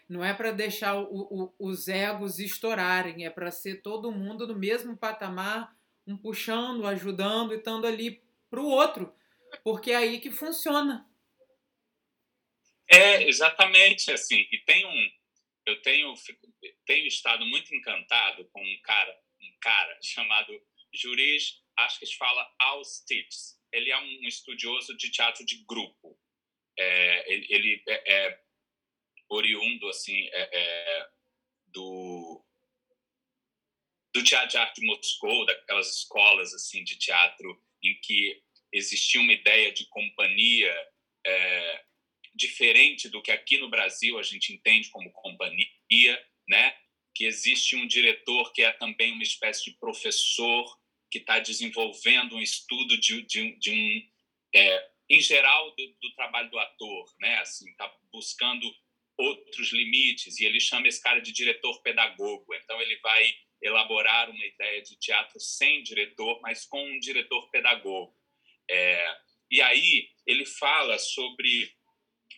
Não 0.09 0.23
é 0.23 0.33
para 0.33 0.51
deixar 0.51 0.95
o, 0.95 1.05
o, 1.09 1.55
os 1.57 1.87
egos 1.87 2.37
estourarem, 2.37 3.25
é 3.25 3.29
para 3.29 3.49
ser 3.49 3.81
todo 3.81 4.11
mundo 4.11 4.45
no 4.45 4.55
mesmo 4.55 4.97
patamar, 4.97 5.73
um 6.05 6.17
puxando, 6.17 6.85
ajudando 6.85 7.53
e 7.53 7.57
estando 7.57 7.87
ali 7.87 8.21
para 8.49 8.59
o 8.59 8.67
outro 8.67 9.13
porque 9.63 9.91
é 9.91 9.97
aí 9.97 10.19
que 10.19 10.31
funciona. 10.31 11.05
É, 12.89 13.27
exatamente 13.27 14.11
assim. 14.11 14.47
E 14.51 14.57
tem 14.65 14.85
um. 14.85 15.20
Eu 15.65 15.81
tenho, 15.81 16.13
tenho 16.85 17.07
estado 17.07 17.45
muito 17.45 17.73
encantado 17.73 18.45
com 18.49 18.61
um 18.61 18.81
cara, 18.81 19.21
um 19.41 19.57
cara 19.59 19.99
chamado 20.01 20.61
Juris, 20.93 21.61
acho 21.77 21.99
que 21.99 22.05
se 22.05 22.17
fala 22.17 22.53
Alstitz. 22.59 23.59
Ele 23.71 23.89
é 23.89 23.97
um 23.97 24.27
estudioso 24.27 24.95
de 24.97 25.09
teatro 25.09 25.45
de 25.45 25.63
grupo. 25.65 26.19
É, 26.77 27.33
ele, 27.33 27.47
ele 27.49 27.83
é, 27.87 28.13
é, 28.13 28.41
oriundo 29.29 29.87
assim 29.89 30.27
é, 30.31 30.59
é, 30.59 31.09
do 31.67 32.45
do 34.13 34.23
teatro 34.23 34.49
de 34.49 34.57
arte 34.57 34.81
de 34.81 34.87
Moscou, 34.87 35.45
daquelas 35.45 35.95
escolas 35.95 36.53
assim 36.53 36.83
de 36.83 36.97
teatro 36.97 37.63
em 37.81 37.97
que 38.01 38.43
existia 38.73 39.21
uma 39.21 39.31
ideia 39.31 39.71
de 39.71 39.85
companhia 39.87 40.73
é, 41.25 41.85
diferente 42.41 43.07
do 43.07 43.21
que 43.21 43.31
aqui 43.31 43.57
no 43.57 43.69
Brasil 43.69 44.17
a 44.17 44.23
gente 44.23 44.51
entende 44.51 44.89
como 44.89 45.11
companhia, 45.11 46.27
né? 46.47 46.75
Que 47.15 47.25
existe 47.25 47.75
um 47.75 47.85
diretor 47.87 48.51
que 48.51 48.63
é 48.63 48.71
também 48.71 49.13
uma 49.13 49.23
espécie 49.23 49.65
de 49.65 49.77
professor 49.77 50.65
que 51.09 51.19
está 51.19 51.39
desenvolvendo 51.39 52.35
um 52.35 52.41
estudo 52.41 52.97
de, 52.97 53.21
de, 53.23 53.55
de 53.57 53.71
um, 53.71 54.09
é, 54.55 54.89
em 55.09 55.21
geral, 55.21 55.75
do, 55.75 55.95
do, 56.01 56.13
trabalho 56.15 56.49
do 56.49 56.57
ator, 56.57 57.13
né? 57.19 57.37
Assim, 57.39 57.69
está 57.69 57.93
buscando 58.11 58.65
outros 59.17 59.71
limites 59.71 60.39
e 60.39 60.45
ele 60.45 60.59
chama 60.59 60.87
esse 60.87 61.01
cara 61.01 61.19
de 61.19 61.31
diretor 61.31 61.81
pedagogo. 61.83 62.53
Então 62.55 62.81
ele 62.81 62.97
vai 62.97 63.35
elaborar 63.61 64.29
uma 64.29 64.45
ideia 64.45 64.81
de 64.81 64.97
teatro 64.97 65.39
sem 65.39 65.83
diretor, 65.83 66.39
mas 66.41 66.65
com 66.65 66.83
um 66.83 66.99
diretor 66.99 67.49
pedagogo. 67.51 68.15
É, 68.69 69.17
e 69.51 69.61
aí 69.61 70.09
ele 70.25 70.45
fala 70.45 70.97
sobre 70.97 71.71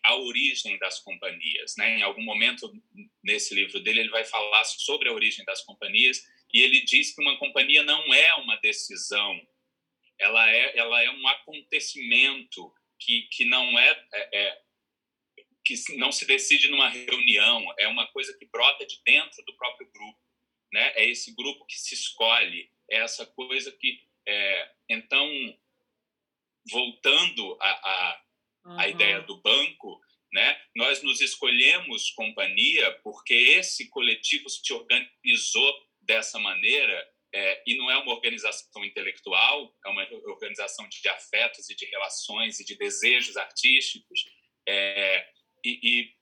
a 0.03 0.15
origem 0.15 0.77
das 0.77 0.99
companhias. 0.99 1.75
Né? 1.77 1.99
Em 1.99 2.01
algum 2.01 2.23
momento 2.23 2.71
nesse 3.23 3.55
livro 3.55 3.79
dele, 3.79 4.01
ele 4.01 4.09
vai 4.09 4.25
falar 4.25 4.63
sobre 4.65 5.09
a 5.09 5.13
origem 5.13 5.45
das 5.45 5.63
companhias 5.63 6.21
e 6.53 6.61
ele 6.61 6.81
diz 6.81 7.15
que 7.15 7.21
uma 7.21 7.37
companhia 7.37 7.83
não 7.83 8.13
é 8.13 8.33
uma 8.35 8.57
decisão, 8.57 9.41
ela 10.19 10.49
é, 10.49 10.77
ela 10.77 11.01
é 11.01 11.09
um 11.09 11.27
acontecimento 11.27 12.73
que, 12.99 13.23
que 13.31 13.45
não 13.45 13.77
é, 13.79 14.07
é, 14.13 14.39
é 14.39 14.63
que 15.65 15.75
não 15.97 16.11
se 16.11 16.25
decide 16.25 16.69
numa 16.69 16.89
reunião, 16.89 17.73
é 17.79 17.87
uma 17.87 18.05
coisa 18.07 18.37
que 18.37 18.45
brota 18.45 18.85
de 18.85 19.01
dentro 19.03 19.43
do 19.45 19.55
próprio 19.55 19.89
grupo. 19.91 20.19
Né? 20.71 20.91
É 20.95 21.05
esse 21.05 21.33
grupo 21.33 21.65
que 21.65 21.79
se 21.79 21.93
escolhe, 21.95 22.69
é 22.89 22.97
essa 22.97 23.25
coisa 23.25 23.71
que. 23.71 24.01
É, 24.25 24.71
então, 24.89 25.27
voltando 26.69 27.57
a, 27.61 27.69
a, 27.69 28.23
uhum. 28.65 28.79
a, 28.79 28.87
ideia 28.87 29.21
do 29.21 29.41
banco, 29.41 29.99
né? 30.31 30.59
Nós 30.75 31.01
nos 31.03 31.21
escolhemos 31.21 32.11
companhia 32.11 32.91
porque 33.03 33.33
esse 33.33 33.89
coletivo 33.89 34.49
se 34.49 34.73
organizou 34.73 35.73
dessa 36.01 36.39
maneira 36.39 37.09
é, 37.33 37.63
e 37.65 37.75
não 37.77 37.89
é 37.89 37.97
uma 37.97 38.13
organização 38.13 38.83
intelectual, 38.85 39.75
é 39.85 39.89
uma 39.89 40.07
organização 40.25 40.87
de 40.87 41.07
afetos 41.09 41.69
e 41.69 41.75
de 41.75 41.85
relações 41.85 42.59
e 42.59 42.65
de 42.65 42.75
desejos 42.75 43.37
artísticos. 43.37 44.25
É, 44.67 45.27
e, 45.63 45.79
e 45.83 46.13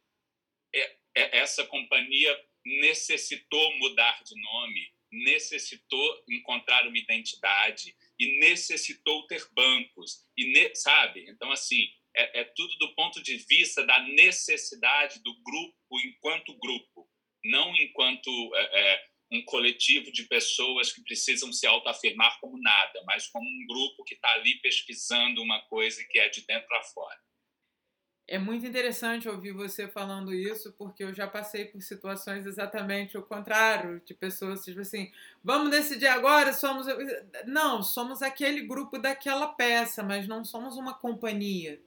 é, 0.73 0.97
é 1.15 1.37
essa 1.39 1.65
companhia 1.65 2.39
necessitou 2.65 3.77
mudar 3.77 4.23
de 4.23 4.39
nome, 4.39 4.93
necessitou 5.11 6.23
encontrar 6.29 6.87
uma 6.87 6.97
identidade, 6.97 7.95
e 8.21 8.39
necessitou 8.39 9.25
ter 9.25 9.43
bancos, 9.51 10.23
e 10.37 10.45
ne, 10.45 10.75
sabe? 10.75 11.25
Então, 11.27 11.51
assim, 11.51 11.89
é, 12.15 12.41
é, 12.41 12.43
tudo 12.55 12.75
do 12.77 12.93
ponto 12.95 13.21
de 13.21 13.37
vista 13.37 13.85
da 13.85 13.99
necessidade 14.03 15.21
do 15.23 15.33
grupo 15.43 15.75
enquanto 16.05 16.57
grupo, 16.59 17.09
não 17.43 17.75
enquanto 17.75 18.29
é, 18.55 18.79
é, 18.79 19.05
um 19.31 19.43
coletivo 19.45 20.11
de 20.11 20.23
pessoas 20.23 20.91
que 20.91 21.01
precisam 21.03 21.51
se 21.53 21.65
autoafirmar 21.65 22.37
como 22.39 22.61
nada, 22.61 23.01
mas 23.05 23.27
como 23.27 23.45
um 23.45 23.65
grupo 23.67 24.03
que 24.03 24.15
está 24.15 24.29
ali 24.33 24.59
pesquisando 24.61 25.41
uma 25.41 25.61
coisa 25.67 26.03
que 26.09 26.19
é 26.19 26.27
de 26.29 26.45
dentro 26.45 26.67
para 26.67 26.83
fora. 26.83 27.17
É 28.27 28.39
muito 28.39 28.65
interessante 28.65 29.27
ouvir 29.27 29.51
você 29.51 29.89
falando 29.89 30.33
isso, 30.33 30.71
porque 30.77 31.03
eu 31.03 31.13
já 31.13 31.27
passei 31.27 31.65
por 31.65 31.81
situações 31.81 32.45
exatamente 32.45 33.17
o 33.17 33.23
contrário, 33.23 34.01
de 34.05 34.13
pessoas 34.13 34.63
tipo 34.63 34.79
assim, 34.79 35.11
vamos 35.43 35.69
decidir 35.69 36.07
agora, 36.07 36.53
somos. 36.53 36.87
Não, 37.45 37.83
somos 37.83 38.21
aquele 38.21 38.61
grupo 38.61 38.97
daquela 38.97 39.47
peça, 39.47 40.01
mas 40.01 40.29
não 40.29 40.45
somos 40.45 40.77
uma 40.77 40.93
companhia. 40.93 41.81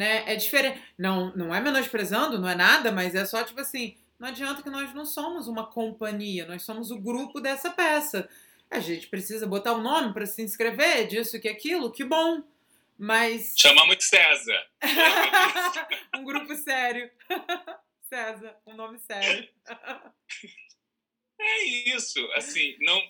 Né? 0.00 0.24
É 0.32 0.34
diferente. 0.34 0.82
Não, 0.96 1.30
não 1.36 1.54
é 1.54 1.60
menosprezando, 1.60 2.38
não 2.38 2.48
é 2.48 2.54
nada, 2.54 2.90
mas 2.90 3.14
é 3.14 3.26
só 3.26 3.44
tipo 3.44 3.60
assim, 3.60 3.98
não 4.18 4.28
adianta 4.28 4.62
que 4.62 4.70
nós 4.70 4.94
não 4.94 5.04
somos 5.04 5.46
uma 5.46 5.66
companhia, 5.66 6.46
nós 6.46 6.62
somos 6.62 6.90
o 6.90 6.98
grupo 6.98 7.38
dessa 7.38 7.70
peça. 7.70 8.26
A 8.70 8.80
gente 8.80 9.08
precisa 9.08 9.46
botar 9.46 9.74
um 9.74 9.82
nome 9.82 10.14
para 10.14 10.24
se 10.24 10.40
inscrever, 10.40 11.06
disso 11.06 11.38
que 11.38 11.50
aquilo, 11.50 11.92
que 11.92 12.02
bom. 12.02 12.42
Mas. 12.96 13.54
Chamamos 13.58 13.98
de 13.98 14.04
César. 14.04 14.66
um 16.16 16.24
grupo 16.24 16.54
sério. 16.54 17.10
César, 18.08 18.56
um 18.66 18.74
nome 18.74 18.98
sério. 19.00 19.46
É 21.42 21.64
isso, 21.96 22.20
assim, 22.34 22.76
não. 22.80 23.00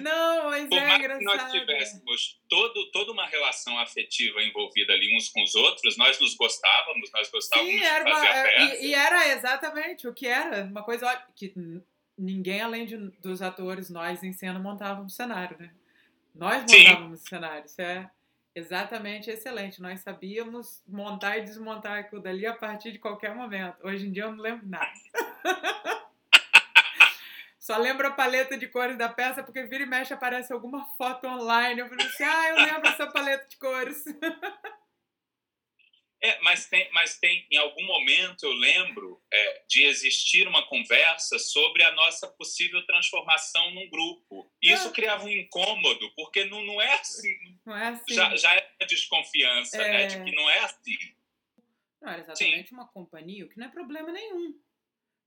Não, 0.00 0.44
mas 0.50 0.68
Por 0.68 0.78
é 0.78 0.86
mais 0.86 0.98
engraçado. 0.98 1.18
que 1.18 1.24
nós 1.24 1.52
tivéssemos 1.52 2.40
todo, 2.48 2.90
toda 2.90 3.12
uma 3.12 3.26
relação 3.26 3.78
afetiva 3.78 4.42
envolvida 4.42 4.92
ali 4.92 5.16
uns 5.16 5.28
com 5.28 5.42
os 5.42 5.54
outros, 5.54 5.96
nós 5.96 6.18
nos 6.18 6.34
gostávamos, 6.34 7.10
nós 7.12 7.30
gostávamos 7.30 7.72
Sim, 7.72 7.82
era 7.82 8.04
de 8.04 8.10
fazer 8.10 8.26
uma, 8.26 8.40
a 8.40 8.42
peça. 8.42 8.74
E, 8.76 8.86
e, 8.86 8.94
era 8.94 9.28
exatamente 9.28 10.08
o 10.08 10.14
que 10.14 10.26
era, 10.26 10.64
uma 10.64 10.82
coisa 10.82 11.14
que 11.36 11.52
ninguém 12.16 12.60
além 12.60 12.86
de, 12.86 12.96
dos 13.20 13.42
atores, 13.42 13.90
nós 13.90 14.22
em 14.22 14.32
cena 14.32 14.58
montávamos 14.58 15.14
cenário, 15.14 15.56
né? 15.58 15.70
Nós 16.34 16.62
montávamos 16.62 17.20
Sim. 17.20 17.26
cenário, 17.26 17.66
isso 17.66 17.80
é 17.80 18.10
Exatamente, 18.58 19.30
excelente. 19.30 19.80
Nós 19.80 20.00
sabíamos 20.00 20.82
montar 20.84 21.38
e 21.38 21.42
desmontar 21.42 22.00
aquilo 22.00 22.20
dali 22.20 22.44
a 22.44 22.52
partir 22.52 22.90
de 22.90 22.98
qualquer 22.98 23.32
momento. 23.32 23.76
Hoje 23.84 24.08
em 24.08 24.10
dia 24.10 24.24
eu 24.24 24.32
não 24.32 24.42
lembro 24.42 24.66
nada. 24.66 24.90
Só 27.68 27.76
lembro 27.76 28.06
a 28.06 28.10
paleta 28.10 28.56
de 28.56 28.66
cores 28.66 28.96
da 28.96 29.10
peça 29.10 29.42
porque 29.42 29.62
vira 29.64 29.82
e 29.82 29.86
mexe 29.86 30.14
aparece 30.14 30.50
alguma 30.54 30.86
foto 30.96 31.26
online. 31.26 31.78
Eu 31.78 31.88
falei 31.90 32.06
assim: 32.06 32.24
ah, 32.24 32.48
eu 32.48 32.56
lembro 32.56 32.88
essa 32.88 33.06
paleta 33.06 33.46
de 33.46 33.58
cores. 33.58 34.04
É, 36.20 36.36
mas 36.40 36.66
tem, 36.66 36.90
mas 36.92 37.16
tem, 37.16 37.46
em 37.48 37.56
algum 37.58 37.86
momento 37.86 38.42
eu 38.42 38.52
lembro 38.52 39.22
é, 39.32 39.62
de 39.68 39.84
existir 39.84 40.48
uma 40.48 40.66
conversa 40.66 41.38
sobre 41.38 41.84
a 41.84 41.92
nossa 41.92 42.26
possível 42.26 42.84
transformação 42.84 43.70
num 43.70 43.88
grupo. 43.88 44.52
E 44.60 44.72
isso 44.72 44.90
criava 44.90 45.22
um 45.22 45.28
incômodo, 45.28 46.12
porque 46.16 46.44
não, 46.46 46.60
não 46.64 46.82
é 46.82 46.92
assim. 46.94 47.56
Não 47.64 47.76
é 47.76 47.88
assim. 47.90 48.14
Já, 48.14 48.34
já 48.34 48.52
é 48.52 48.84
desconfiança, 48.84 49.80
é... 49.80 49.92
né? 49.92 50.06
De 50.08 50.24
que 50.24 50.34
não 50.34 50.50
é 50.50 50.58
assim. 50.58 50.98
Não 52.02 52.10
era 52.10 52.20
exatamente 52.20 52.68
Sim. 52.70 52.74
uma 52.74 52.88
companhia, 52.88 53.44
o 53.44 53.48
que 53.48 53.56
não 53.56 53.68
é 53.68 53.70
problema 53.70 54.10
nenhum. 54.10 54.60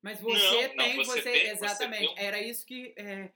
Mas 0.02 0.20
você 0.20 0.68
não, 0.68 0.76
tem, 0.76 0.98
não, 0.98 1.06
você, 1.06 1.22
você, 1.22 1.32
tem, 1.32 1.50
exatamente. 1.50 2.14
Você 2.14 2.22
era 2.22 2.42
isso 2.42 2.66
que, 2.66 2.94
é, 2.98 3.30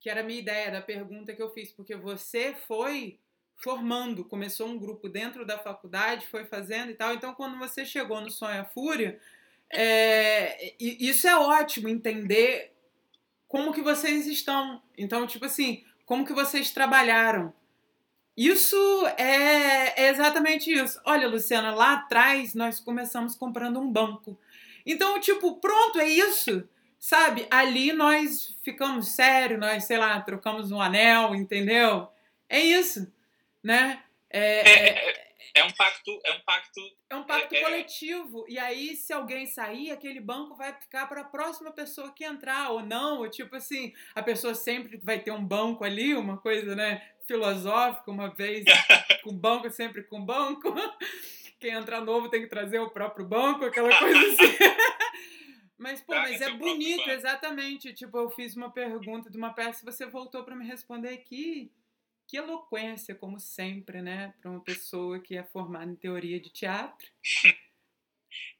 que 0.00 0.10
era 0.10 0.20
a 0.20 0.24
minha 0.24 0.40
ideia 0.40 0.70
da 0.70 0.82
pergunta 0.82 1.34
que 1.34 1.42
eu 1.42 1.52
fiz, 1.52 1.70
porque 1.70 1.94
você 1.94 2.54
foi 2.66 3.18
formando, 3.56 4.24
começou 4.24 4.66
um 4.66 4.78
grupo 4.78 5.08
dentro 5.08 5.44
da 5.44 5.58
faculdade, 5.58 6.26
foi 6.26 6.44
fazendo 6.44 6.90
e 6.90 6.94
tal. 6.94 7.14
Então, 7.14 7.34
quando 7.34 7.58
você 7.58 7.84
chegou 7.84 8.20
no 8.20 8.30
Sonho 8.30 8.62
a 8.62 8.64
Fúria, 8.64 9.20
é, 9.70 10.74
isso 10.80 11.28
é 11.28 11.36
ótimo 11.36 11.88
entender 11.88 12.74
como 13.46 13.72
que 13.72 13.82
vocês 13.82 14.26
estão. 14.26 14.82
Então, 14.96 15.26
tipo 15.26 15.44
assim, 15.44 15.84
como 16.04 16.24
que 16.24 16.32
vocês 16.32 16.72
trabalharam. 16.72 17.52
Isso 18.36 18.76
é, 19.18 20.04
é 20.04 20.08
exatamente 20.08 20.72
isso. 20.72 20.98
Olha, 21.04 21.28
Luciana, 21.28 21.74
lá 21.74 21.94
atrás 21.94 22.54
nós 22.54 22.80
começamos 22.80 23.34
comprando 23.34 23.78
um 23.78 23.92
banco. 23.92 24.38
Então, 24.84 25.20
tipo, 25.20 25.60
pronto, 25.60 26.00
é 26.00 26.08
isso. 26.08 26.68
Sabe? 26.98 27.46
Ali 27.50 27.92
nós 27.92 28.56
ficamos 28.62 29.08
sérios, 29.08 29.58
nós, 29.58 29.84
sei 29.84 29.96
lá, 29.96 30.20
trocamos 30.20 30.70
um 30.70 30.80
anel, 30.80 31.34
entendeu? 31.34 32.08
É 32.48 32.60
isso 32.60 33.10
né? 33.62 34.02
É, 34.30 34.40
é, 34.40 35.10
é, 35.10 35.32
é, 35.56 35.64
um 35.64 35.70
pacto, 35.72 36.20
é 36.24 36.32
um 36.32 36.40
pacto, 36.40 36.80
é 37.10 37.16
um 37.16 37.24
pacto 37.24 37.54
é, 37.54 37.60
coletivo. 37.60 38.44
E 38.48 38.58
aí, 38.58 38.96
se 38.96 39.12
alguém 39.12 39.46
sair, 39.46 39.90
aquele 39.90 40.20
banco 40.20 40.56
vai 40.56 40.72
ficar 40.74 41.06
para 41.06 41.22
a 41.22 41.24
próxima 41.24 41.70
pessoa 41.72 42.12
que 42.12 42.24
entrar 42.24 42.70
ou 42.70 42.82
não. 42.82 43.18
Ou 43.18 43.28
tipo 43.28 43.56
assim, 43.56 43.92
a 44.14 44.22
pessoa 44.22 44.54
sempre 44.54 44.98
vai 45.02 45.18
ter 45.20 45.30
um 45.30 45.44
banco 45.44 45.84
ali, 45.84 46.14
uma 46.14 46.38
coisa, 46.38 46.74
né? 46.74 47.02
Filosófica, 47.26 48.10
uma 48.10 48.28
vez 48.34 48.64
com 49.22 49.36
banco, 49.36 49.70
sempre 49.70 50.02
com 50.02 50.24
banco. 50.24 50.74
Quem 51.60 51.72
entrar 51.72 52.00
novo 52.00 52.30
tem 52.30 52.40
que 52.40 52.48
trazer 52.48 52.78
o 52.78 52.90
próprio 52.90 53.26
banco, 53.26 53.64
aquela 53.64 53.96
coisa 53.98 54.18
assim. 54.18 54.56
Mas, 55.78 56.02
pô, 56.02 56.14
mas 56.14 56.38
é 56.42 56.50
bonito, 56.50 57.08
exatamente. 57.08 57.94
Tipo, 57.94 58.18
eu 58.18 58.28
fiz 58.28 58.54
uma 58.54 58.70
pergunta 58.70 59.30
de 59.30 59.38
uma 59.38 59.54
peça 59.54 59.80
e 59.80 59.90
você 59.90 60.04
voltou 60.04 60.44
para 60.44 60.54
me 60.54 60.66
responder 60.66 61.08
aqui. 61.08 61.72
Que 62.28 62.36
eloquência, 62.36 63.14
como 63.14 63.40
sempre, 63.40 64.02
né? 64.02 64.34
Para 64.42 64.50
uma 64.50 64.62
pessoa 64.62 65.18
que 65.18 65.38
é 65.38 65.42
formada 65.42 65.90
em 65.90 65.96
teoria 65.96 66.38
de 66.38 66.50
teatro. 66.50 67.08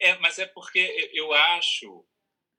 É, 0.00 0.18
mas 0.18 0.38
é 0.38 0.46
porque 0.46 1.10
eu 1.12 1.32
acho 1.32 2.04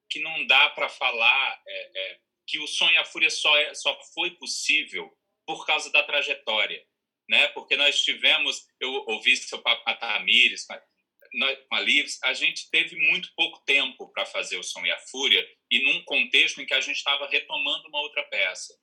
que 0.07 0.21
não 0.21 0.45
dá 0.47 0.69
para 0.69 0.87
falar 0.87 1.61
é, 1.67 1.91
é, 1.95 2.19
que 2.47 2.59
o 2.59 2.67
sonho 2.67 2.93
e 2.93 2.97
a 2.97 3.03
fúria 3.03 3.29
só, 3.29 3.57
é, 3.57 3.73
só 3.73 3.99
foi 4.13 4.31
possível 4.31 5.11
por 5.45 5.65
causa 5.65 5.91
da 5.91 6.03
trajetória, 6.03 6.85
né? 7.31 7.47
Porque 7.49 7.77
nós 7.77 8.03
tivemos, 8.03 8.67
eu 8.77 8.91
ouvi 9.07 9.37
seu 9.37 9.59
papo 9.59 9.85
com 9.85 9.89
a 9.89 9.95
Tamires, 9.95 10.67
com 10.67 11.75
a 11.75 11.79
Lives, 11.79 12.19
a 12.23 12.33
gente 12.33 12.69
teve 12.69 12.97
muito 13.09 13.33
pouco 13.37 13.63
tempo 13.65 14.11
para 14.11 14.25
fazer 14.25 14.57
o 14.57 14.63
Som 14.63 14.85
e 14.85 14.91
a 14.91 14.99
Fúria 14.99 15.47
e 15.71 15.81
num 15.81 16.03
contexto 16.03 16.61
em 16.61 16.65
que 16.65 16.73
a 16.73 16.81
gente 16.81 16.97
estava 16.97 17.29
retomando 17.29 17.87
uma 17.87 18.01
outra 18.01 18.21
peça. 18.23 18.77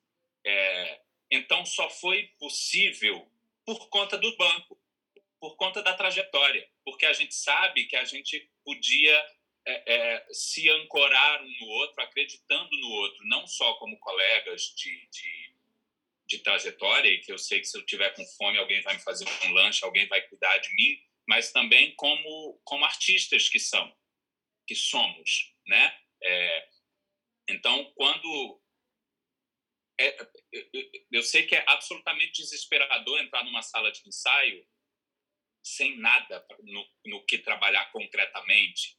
É, 0.47 1.01
então, 1.31 1.67
só 1.67 1.91
foi 1.91 2.31
possível 2.39 3.31
por 3.67 3.91
conta 3.91 4.17
do 4.17 4.35
banco, 4.39 4.81
por 5.39 5.55
conta 5.57 5.83
da 5.83 5.93
trajetória, 5.93 6.67
porque 6.87 7.05
a 7.05 7.13
gente 7.13 7.35
sabe 7.35 7.85
que 7.85 7.97
a 7.97 8.05
gente 8.07 8.51
podia 8.65 9.27
é, 9.67 9.95
é, 9.95 10.27
se 10.33 10.71
ancorar 10.71 11.43
um 11.43 11.55
no 11.61 11.67
outro, 11.67 12.03
acreditando 12.03 12.75
no 12.79 12.89
outro, 12.93 13.27
não 13.27 13.47
só 13.47 13.75
como 13.75 13.99
colegas 13.99 14.73
de, 14.75 15.07
de, 15.11 15.48
de 16.29 16.39
trajetória, 16.41 17.09
e 17.09 17.21
que 17.21 17.33
eu 17.33 17.39
sei 17.39 17.61
que 17.61 17.67
se 17.67 17.77
eu 17.79 17.87
tiver 17.87 18.15
com 18.15 18.25
fome 18.37 18.59
alguém 18.59 18.83
vai 18.83 18.95
me 18.95 19.03
fazer 19.03 19.27
um 19.47 19.53
lanche, 19.53 19.85
alguém 19.85 20.07
vai 20.09 20.21
cuidar 20.29 20.59
de 20.59 20.75
mim, 20.75 21.01
mas 21.27 21.53
também 21.53 21.95
como, 21.97 22.61
como 22.65 22.85
artistas 22.85 23.49
que 23.49 23.59
são, 23.59 23.97
que 24.67 24.75
somos, 24.75 25.55
né? 25.67 25.99
É, 26.23 26.69
então, 27.49 27.93
quando 27.95 28.63
é, 29.99 30.17
eu 31.11 31.23
sei 31.23 31.47
que 31.47 31.57
é 31.57 31.65
absolutamente 31.67 32.43
desesperador 32.43 33.19
entrar 33.19 33.43
numa 33.45 33.63
sala 33.63 33.91
de 33.91 34.07
ensaio 34.07 34.67
sem 35.65 35.99
nada 35.99 36.47
no, 36.63 36.87
no 37.07 37.27
que 37.27 37.39
trabalhar 37.39 37.91
concretamente. 37.91 38.99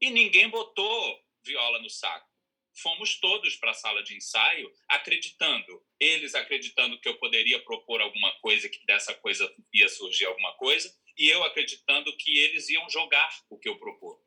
E 0.00 0.10
ninguém 0.10 0.48
botou 0.48 1.24
viola 1.44 1.80
no 1.80 1.90
saco. 1.90 2.31
Fomos 2.74 3.20
todos 3.20 3.56
para 3.56 3.72
a 3.72 3.74
sala 3.74 4.02
de 4.02 4.16
ensaio 4.16 4.72
acreditando, 4.88 5.84
eles 6.00 6.34
acreditando 6.34 6.98
que 7.00 7.08
eu 7.08 7.18
poderia 7.18 7.62
propor 7.62 8.00
alguma 8.00 8.32
coisa, 8.40 8.68
que 8.68 8.84
dessa 8.86 9.14
coisa 9.14 9.52
ia 9.72 9.88
surgir 9.88 10.24
alguma 10.24 10.54
coisa, 10.54 10.92
e 11.18 11.28
eu 11.28 11.44
acreditando 11.44 12.16
que 12.16 12.38
eles 12.38 12.68
iam 12.70 12.88
jogar 12.88 13.28
o 13.50 13.58
que 13.58 13.68
eu 13.68 13.78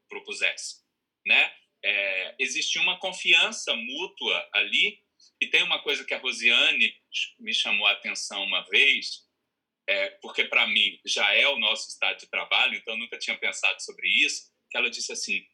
propusesse. 0.07 0.83
Né? 1.25 1.53
É, 1.83 2.35
existia 2.39 2.81
uma 2.81 2.99
confiança 2.99 3.75
mútua 3.75 4.49
ali 4.53 5.03
e 5.41 5.47
tem 5.47 5.63
uma 5.63 5.81
coisa 5.81 6.05
que 6.05 6.13
a 6.13 6.19
Rosiane 6.19 6.93
me 7.39 7.53
chamou 7.53 7.87
a 7.87 7.91
atenção 7.91 8.43
uma 8.43 8.61
vez, 8.69 9.25
é, 9.87 10.09
porque 10.21 10.45
para 10.45 10.67
mim 10.67 10.99
já 11.05 11.33
é 11.33 11.47
o 11.47 11.59
nosso 11.59 11.89
estado 11.89 12.19
de 12.19 12.27
trabalho, 12.27 12.75
então 12.75 12.93
eu 12.93 12.99
nunca 12.99 13.17
tinha 13.17 13.37
pensado 13.37 13.81
sobre 13.81 14.07
isso, 14.07 14.51
que 14.69 14.77
ela 14.77 14.89
disse 14.89 15.11
assim, 15.11 15.45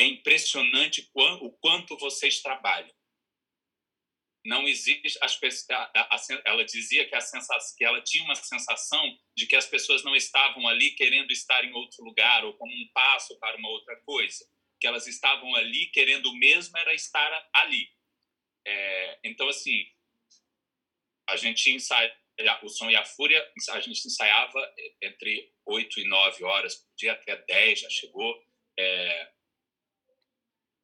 é 0.00 0.06
impressionante 0.06 1.08
o 1.14 1.50
quanto 1.60 1.96
vocês 1.98 2.40
trabalham. 2.40 2.94
Não 4.44 4.66
existe 4.66 5.18
as 5.20 5.38
ela 6.46 6.64
dizia 6.64 7.06
que 7.06 7.14
a 7.14 7.20
sensação 7.20 7.76
que 7.76 7.84
ela 7.84 8.00
tinha 8.00 8.24
uma 8.24 8.34
sensação 8.34 9.18
de 9.36 9.46
que 9.46 9.54
as 9.54 9.66
pessoas 9.66 10.02
não 10.02 10.16
estavam 10.16 10.66
ali 10.66 10.92
querendo 10.92 11.30
estar 11.30 11.62
em 11.62 11.72
outro 11.72 12.02
lugar 12.02 12.44
ou 12.44 12.54
como 12.54 12.72
um 12.72 12.88
passo 12.94 13.38
para 13.38 13.58
uma 13.58 13.68
outra 13.68 13.94
coisa, 14.06 14.48
que 14.80 14.86
elas 14.86 15.06
estavam 15.06 15.54
ali 15.56 15.86
querendo 15.88 16.34
mesmo 16.36 16.76
era 16.78 16.94
estar 16.94 17.48
ali 17.54 17.86
é, 18.66 19.18
então, 19.24 19.48
assim, 19.48 19.86
a 21.28 21.36
gente 21.36 21.70
ensaia, 21.70 22.14
o 22.62 22.68
som 22.68 22.90
e 22.90 22.96
a 22.96 23.04
fúria, 23.04 23.44
a 23.70 23.80
gente 23.80 24.06
ensaiava 24.06 24.74
entre 25.02 25.52
8 25.66 26.00
e 26.00 26.04
9 26.04 26.44
horas 26.44 26.76
por 26.76 26.88
dia, 26.96 27.12
até 27.12 27.36
10 27.36 27.80
já 27.80 27.90
chegou. 27.90 28.42
É, 28.78 29.32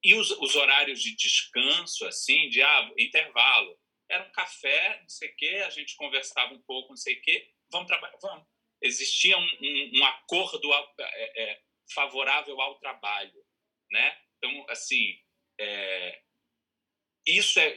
e 0.06 0.14
os, 0.14 0.30
os, 0.30 0.54
horários 0.54 1.02
de 1.02 1.16
descanso, 1.16 2.06
assim, 2.06 2.48
de 2.48 2.62
ah, 2.62 2.92
intervalo, 2.96 3.76
era 4.08 4.24
um 4.24 4.30
café, 4.30 5.00
não 5.00 5.08
sei 5.08 5.28
o 5.30 5.36
quê, 5.36 5.62
a 5.66 5.70
gente 5.70 5.96
conversava 5.96 6.54
um 6.54 6.62
pouco, 6.62 6.90
não 6.90 6.96
sei 6.96 7.14
o 7.14 7.22
quê, 7.22 7.50
vamos 7.70 7.88
trabalhar, 7.88 8.16
vamos. 8.22 8.46
Existia 8.80 9.36
um, 9.36 9.48
um, 9.60 9.98
um 9.98 10.04
acordo 10.04 10.72
é, 10.72 11.42
é, 11.42 11.60
favorável 11.92 12.60
ao 12.60 12.78
trabalho, 12.78 13.34
né? 13.90 14.16
Então, 14.36 14.66
assim, 14.68 15.18
é, 15.58 16.22
isso 17.26 17.58
é, 17.58 17.74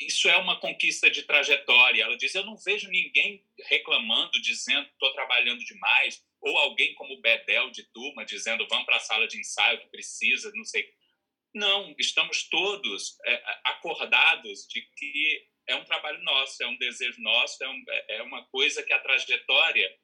isso 0.00 0.28
é 0.28 0.36
uma 0.36 0.58
conquista 0.60 1.10
de 1.10 1.22
trajetória. 1.24 2.02
Ela 2.02 2.16
diz: 2.16 2.34
Eu 2.34 2.44
não 2.44 2.56
vejo 2.56 2.88
ninguém 2.88 3.44
reclamando, 3.64 4.40
dizendo 4.40 4.86
estou 4.88 5.12
trabalhando 5.12 5.64
demais, 5.64 6.24
ou 6.40 6.56
alguém 6.58 6.94
como 6.94 7.14
o 7.14 7.20
Bedel 7.20 7.70
de 7.70 7.82
turma 7.92 8.24
dizendo 8.24 8.66
vamos 8.68 8.86
para 8.86 8.96
a 8.96 9.00
sala 9.00 9.26
de 9.26 9.38
ensaio 9.38 9.80
que 9.80 9.88
precisa, 9.88 10.50
não 10.54 10.64
sei. 10.64 10.88
Não, 11.56 11.94
estamos 11.98 12.50
todos 12.50 13.16
é, 13.24 13.60
acordados 13.64 14.66
de 14.68 14.82
que 14.94 15.48
é 15.66 15.74
um 15.74 15.86
trabalho 15.86 16.22
nosso, 16.22 16.62
é 16.62 16.66
um 16.66 16.76
desejo 16.76 17.18
nosso, 17.22 17.64
é, 17.64 17.68
um, 17.70 17.84
é 18.08 18.22
uma 18.22 18.44
coisa 18.48 18.82
que 18.82 18.92
a 18.92 19.00
trajetória 19.00 19.98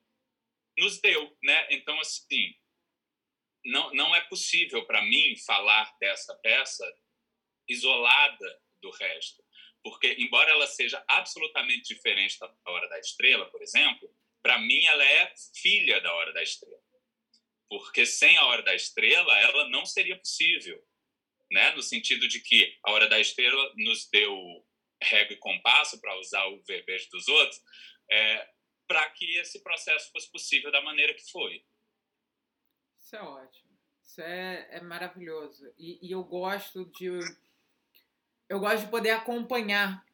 nos 0.79 0.99
deu, 1.03 1.37
né? 1.43 1.69
Então, 1.71 2.01
assim, 2.01 2.55
não, 3.67 3.93
não 3.93 4.17
é 4.17 4.23
possível 4.23 4.87
para 4.87 5.03
mim 5.03 5.37
falar 5.45 5.95
dessa 6.01 6.35
peça 6.37 6.91
isolada 7.69 8.63
do 8.81 8.89
resto. 8.89 9.45
Porque, 9.83 10.17
embora 10.19 10.51
ela 10.53 10.67
seja 10.67 11.05
absolutamente 11.07 11.95
diferente 11.95 12.39
da 12.41 12.51
Hora 12.65 12.89
da 12.89 12.99
Estrela, 12.99 13.45
por 13.51 13.61
exemplo, 13.61 14.09
para 14.43 14.59
mim 14.59 14.83
ela 14.87 15.05
é 15.05 15.35
filha 15.55 16.01
da 16.01 16.15
Hora 16.15 16.33
da 16.33 16.43
Estrela. 16.43 16.81
Porque 17.69 18.07
sem 18.07 18.39
a 18.39 18.47
Hora 18.47 18.63
da 18.63 18.75
Estrela, 18.75 19.39
ela 19.39 19.69
não 19.69 19.85
seria 19.85 20.17
possível. 20.17 20.83
Né? 21.53 21.75
No 21.75 21.83
sentido 21.83 22.27
de 22.27 22.41
que 22.41 22.77
a 22.83 22.91
Hora 22.91 23.09
da 23.09 23.21
Estrela 23.21 23.73
nos 23.77 24.09
deu 24.11 24.65
regra 25.03 25.35
e 25.35 25.39
compasso, 25.39 26.01
para 26.01 26.19
usar 26.19 26.47
o 26.47 26.63
verbejo 26.63 27.11
dos 27.11 27.29
outros, 27.29 27.61
é, 28.11 28.49
para 28.89 29.09
que 29.11 29.37
esse 29.37 29.63
processo 29.63 30.11
fosse 30.11 30.31
possível 30.31 30.73
da 30.73 30.81
maneira 30.81 31.13
que 31.13 31.31
foi. 31.31 31.63
Isso 32.99 33.17
é 33.17 33.23
ótimo. 33.23 33.71
Isso 34.03 34.21
é, 34.23 34.69
é 34.71 34.81
maravilhoso. 34.81 35.73
E, 35.79 35.99
e 36.07 36.11
eu 36.13 36.25
gosto 36.25 36.87
de 36.87 37.09
eu 38.49 38.61
gosto 38.61 38.85
de 38.85 38.91
poder 38.91 39.11
acompanhar 39.11 40.05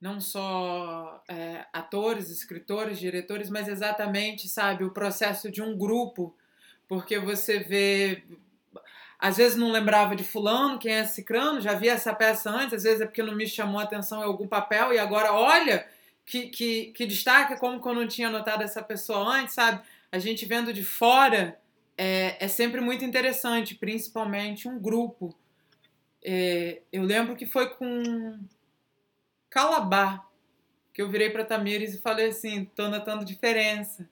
não 0.00 0.20
só 0.20 1.22
é, 1.28 1.64
atores, 1.72 2.28
escritores, 2.28 2.98
diretores, 2.98 3.48
mas 3.48 3.68
exatamente, 3.68 4.48
sabe, 4.48 4.82
o 4.82 4.92
processo 4.92 5.50
de 5.50 5.62
um 5.62 5.76
grupo, 5.76 6.36
porque 6.88 7.18
você 7.18 7.60
vê 7.60 8.24
às 9.22 9.36
vezes 9.36 9.56
não 9.56 9.70
lembrava 9.70 10.16
de 10.16 10.24
fulano, 10.24 10.80
quem 10.80 10.94
é 10.94 11.04
cicrano, 11.04 11.60
já 11.60 11.74
via 11.74 11.92
essa 11.92 12.12
peça 12.12 12.50
antes, 12.50 12.74
às 12.74 12.82
vezes 12.82 13.00
é 13.00 13.06
porque 13.06 13.22
não 13.22 13.36
me 13.36 13.46
chamou 13.46 13.78
a 13.78 13.84
atenção 13.84 14.20
em 14.20 14.24
algum 14.24 14.48
papel, 14.48 14.92
e 14.92 14.98
agora 14.98 15.32
olha 15.32 15.86
que, 16.26 16.48
que, 16.48 16.86
que 16.86 17.06
destaque, 17.06 17.56
como 17.60 17.80
que 17.80 17.88
eu 17.88 17.94
não 17.94 18.08
tinha 18.08 18.28
notado 18.28 18.64
essa 18.64 18.82
pessoa 18.82 19.36
antes, 19.36 19.54
sabe? 19.54 19.80
A 20.10 20.18
gente 20.18 20.44
vendo 20.44 20.72
de 20.72 20.84
fora 20.84 21.56
é, 21.96 22.36
é 22.44 22.48
sempre 22.48 22.80
muito 22.80 23.04
interessante, 23.04 23.76
principalmente 23.76 24.68
um 24.68 24.76
grupo. 24.76 25.32
É, 26.24 26.82
eu 26.92 27.04
lembro 27.04 27.36
que 27.36 27.46
foi 27.46 27.70
com 27.70 28.40
Calabar 29.48 30.26
que 30.92 31.00
eu 31.00 31.08
virei 31.08 31.30
para 31.30 31.44
Tamires 31.44 31.94
e 31.94 32.00
falei 32.00 32.30
assim: 32.30 32.64
tô 32.74 32.88
notando 32.88 33.24
diferença. 33.24 34.08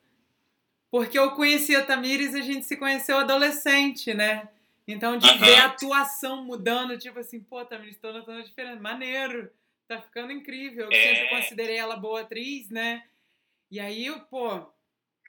Porque 0.88 1.18
eu 1.18 1.33
conhecia 1.33 1.85
Tamires 1.85 2.33
e 2.33 2.38
a 2.38 2.42
gente 2.42 2.64
se 2.64 2.77
conheceu 2.77 3.18
adolescente, 3.18 4.14
né? 4.14 4.49
Então, 4.92 5.16
de 5.16 5.38
ver 5.38 5.57
a 5.57 5.66
atuação 5.66 6.44
mudando, 6.44 6.98
tipo 6.98 7.18
assim, 7.18 7.40
pô, 7.40 7.64
tá 7.64 7.79
me 7.79 7.88
estou 7.88 8.12
notando 8.12 8.42
diferente. 8.42 8.81
Maneiro, 8.81 9.50
tá 9.87 10.00
ficando 10.00 10.33
incrível. 10.33 10.87
Eu 10.87 10.92
é... 10.92 11.14
sempre 11.14 11.29
considerei 11.31 11.76
ela 11.76 11.96
boa 11.96 12.22
atriz, 12.22 12.68
né? 12.70 13.05
E 13.70 13.79
aí, 13.79 14.11
pô, 14.29 14.66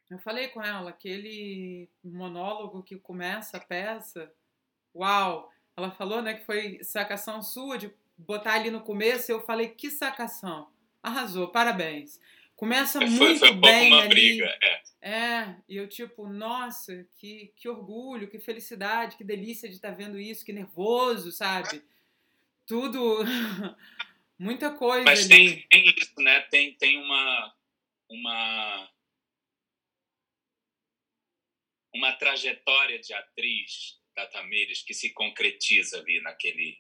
eu 0.10 0.20
falei 0.20 0.48
com 0.50 0.62
ela, 0.62 0.90
aquele 0.90 1.90
monólogo 2.04 2.84
que 2.84 2.98
começa 2.98 3.58
a 3.58 3.62
peça, 3.62 4.32
uau! 4.96 5.50
Ela 5.78 5.92
falou, 5.92 6.22
né, 6.22 6.34
que 6.34 6.46
foi 6.46 6.84
sacação 6.84 7.42
sua 7.42 7.78
de 7.78 7.94
botar 8.18 8.56
ali 8.56 8.70
no 8.70 8.82
começo. 8.82 9.32
Eu 9.32 9.42
falei, 9.42 9.70
que 9.70 9.90
sacação! 9.90 10.70
Arrasou, 11.02 11.48
parabéns. 11.48 12.20
Começa 12.62 13.00
foi, 13.00 13.10
muito 13.10 13.40
foi 13.40 13.52
um 13.54 13.60
bem 13.60 13.92
uma 13.92 14.04
ali. 14.04 14.10
Briga, 14.10 14.60
é. 14.62 14.82
é, 15.02 15.56
e 15.68 15.78
eu 15.78 15.90
tipo, 15.90 16.28
nossa, 16.30 17.10
que, 17.18 17.52
que 17.56 17.68
orgulho, 17.68 18.30
que 18.30 18.38
felicidade, 18.38 19.18
que 19.18 19.24
delícia 19.24 19.68
de 19.68 19.74
estar 19.78 19.90
tá 19.90 19.96
vendo 19.96 20.20
isso, 20.20 20.46
que 20.46 20.54
nervoso, 20.54 21.32
sabe? 21.32 21.82
Tudo, 22.68 23.18
muita 24.38 24.70
coisa. 24.70 25.04
Mas 25.04 25.28
tem, 25.28 25.66
tem, 25.70 25.90
isso, 25.90 26.14
né? 26.20 26.40
Tem, 26.52 26.76
tem 26.76 27.00
uma, 27.00 27.56
uma, 28.08 28.92
uma 31.96 32.12
trajetória 32.14 33.00
de 33.00 33.12
atriz 33.12 34.00
da 34.16 34.28
Tamires 34.28 34.84
que 34.84 34.94
se 34.94 35.12
concretiza 35.14 35.98
ali 35.98 36.22
naquele, 36.22 36.80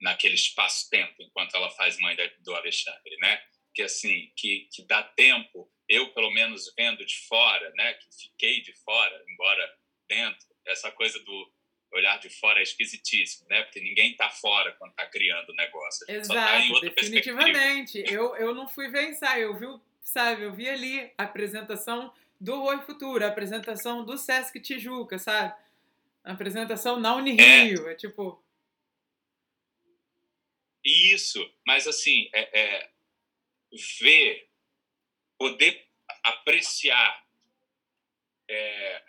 naquele 0.00 0.34
espaço-tempo 0.34 1.14
enquanto 1.22 1.54
ela 1.54 1.70
faz 1.70 1.96
mãe 2.00 2.16
do 2.40 2.56
Alexandre, 2.56 3.16
né? 3.20 3.40
Que 3.74 3.82
assim 3.82 4.30
que, 4.36 4.68
que 4.72 4.84
dá 4.84 5.02
tempo 5.02 5.70
eu 5.88 6.12
pelo 6.12 6.30
menos 6.30 6.72
vendo 6.76 7.04
de 7.04 7.18
fora 7.26 7.70
né 7.74 7.94
que 7.94 8.06
fiquei 8.12 8.60
de 8.62 8.72
fora 8.74 9.24
embora 9.28 9.78
dentro 10.08 10.46
essa 10.66 10.90
coisa 10.92 11.18
do 11.20 11.52
olhar 11.92 12.18
de 12.18 12.30
fora 12.30 12.60
é 12.60 12.62
esquisitíssimo 12.62 13.46
né 13.48 13.62
porque 13.62 13.80
ninguém 13.80 14.12
está 14.12 14.30
fora 14.30 14.72
quando 14.72 14.90
está 14.92 15.06
criando 15.06 15.50
o 15.50 15.54
negócio 15.54 16.06
tá 16.06 16.12
Exato, 16.12 16.74
tá 16.74 16.80
definitivamente. 16.80 18.02
Eu 18.06 18.36
eu 18.36 18.54
não 18.54 18.68
fui 18.68 18.88
ver 18.88 19.10
ensaio 19.10 19.44
eu 19.44 19.58
vi 19.58 19.66
sabe 20.02 20.42
eu 20.42 20.52
vi 20.52 20.68
ali 20.68 21.12
a 21.18 21.24
apresentação 21.24 22.12
do 22.40 22.62
Oi 22.64 22.80
Futuro 22.82 23.24
a 23.24 23.28
apresentação 23.28 24.04
do 24.04 24.16
Sesc 24.16 24.60
Tijuca 24.60 25.18
sabe? 25.18 25.54
A 26.24 26.32
apresentação 26.32 27.00
na 27.00 27.16
Unirio 27.16 27.88
é, 27.88 27.92
é 27.92 27.94
tipo 27.94 28.42
isso 30.84 31.52
mas 31.66 31.86
assim 31.86 32.28
é, 32.32 32.60
é 32.60 32.91
ver, 34.00 34.48
poder 35.38 35.88
apreciar 36.22 37.26
é, 38.48 39.02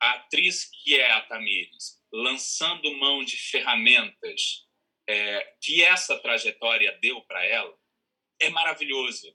a 0.00 0.12
atriz 0.12 0.64
que 0.64 0.98
é 0.98 1.10
a 1.10 1.22
Tamires, 1.22 2.02
lançando 2.12 2.94
mão 2.94 3.24
de 3.24 3.36
ferramentas 3.36 4.66
é, 5.06 5.54
que 5.60 5.82
essa 5.82 6.18
trajetória 6.18 6.96
deu 7.00 7.20
para 7.22 7.44
ela, 7.44 7.76
é 8.40 8.50
maravilhoso, 8.50 9.34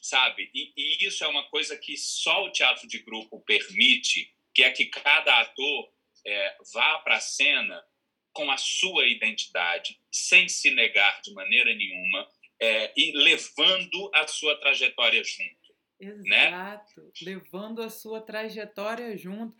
sabe? 0.00 0.50
E, 0.54 0.72
e, 0.76 1.06
isso 1.06 1.24
é 1.24 1.28
uma 1.28 1.48
coisa 1.48 1.76
que 1.76 1.96
só 1.96 2.44
o 2.44 2.50
teatro 2.50 2.86
de 2.88 2.98
grupo 2.98 3.40
permite, 3.40 4.34
que 4.54 4.62
é 4.62 4.70
que 4.70 4.86
cada 4.86 5.40
ator 5.40 5.92
é, 6.26 6.56
vá 6.72 6.98
para 6.98 7.16
a 7.16 7.20
cena 7.20 7.84
com 8.32 8.50
a 8.50 8.56
sua 8.56 9.06
identidade, 9.06 10.00
sem 10.10 10.48
se 10.48 10.70
negar 10.70 11.20
de 11.20 11.32
maneira 11.32 11.74
nenhuma, 11.74 12.28
é, 12.62 12.92
e 12.96 13.10
levando 13.10 14.08
a 14.14 14.28
sua 14.28 14.56
trajetória 14.56 15.20
junto. 15.24 15.74
Né? 16.00 16.48
Exato, 16.48 17.00
né? 17.00 17.10
levando 17.22 17.82
a 17.82 17.90
sua 17.90 18.20
trajetória 18.20 19.18
junto. 19.18 19.56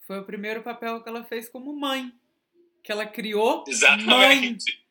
Foi 0.00 0.18
o 0.18 0.24
primeiro 0.24 0.62
papel 0.62 1.02
que 1.02 1.08
ela 1.08 1.24
fez 1.24 1.48
como 1.48 1.74
mãe, 1.74 2.12
que 2.82 2.92
ela 2.92 3.06
criou 3.06 3.64
Exatamente. 3.66 4.70
mãe. 4.70 4.82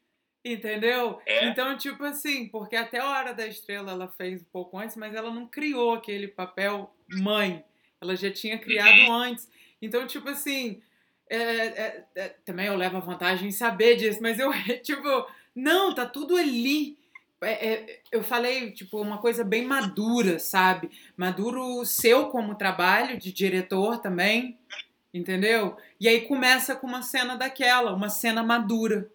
Entendeu? 0.44 1.22
É. 1.24 1.46
Então, 1.46 1.78
tipo 1.78 2.04
assim, 2.04 2.48
porque 2.48 2.76
até 2.76 2.98
a 2.98 3.08
Hora 3.08 3.32
da 3.32 3.46
Estrela 3.46 3.92
ela 3.92 4.08
fez 4.08 4.42
um 4.42 4.46
pouco 4.46 4.80
antes, 4.80 4.98
mas 4.98 5.14
ela 5.14 5.32
não 5.32 5.46
criou 5.46 5.94
aquele 5.94 6.28
papel 6.28 6.92
mãe. 7.08 7.64
Ela 8.02 8.16
já 8.16 8.32
tinha 8.32 8.58
criado 8.58 9.02
uhum. 9.02 9.14
antes. 9.14 9.48
Então, 9.80 10.08
tipo 10.08 10.28
assim, 10.30 10.82
é, 11.30 11.38
é, 11.38 12.06
é, 12.16 12.30
também 12.44 12.66
eu 12.66 12.76
levo 12.76 12.98
a 12.98 13.02
vantagem 13.02 13.50
em 13.50 13.52
saber 13.52 13.98
disso, 13.98 14.20
mas 14.20 14.40
eu, 14.40 14.52
tipo, 14.82 15.28
não, 15.54 15.94
tá 15.94 16.08
tudo 16.08 16.36
ali. 16.36 16.98
É, 17.42 17.74
é, 17.74 18.02
eu 18.12 18.24
falei, 18.24 18.72
tipo, 18.72 19.02
uma 19.02 19.18
coisa 19.18 19.44
bem 19.44 19.66
madura, 19.66 20.38
sabe? 20.38 20.92
Maduro 21.18 21.84
seu 21.86 22.30
como 22.30 22.56
trabalho 22.56 23.18
de 23.18 23.34
diretor 23.34 23.98
também, 23.98 24.60
entendeu? 25.12 25.76
E 26.00 26.08
aí 26.08 26.28
começa 26.28 26.76
com 26.76 26.86
uma 26.86 27.02
cena 27.02 27.36
daquela, 27.36 27.94
uma 27.94 28.10
cena 28.10 28.44
madura, 28.44 29.12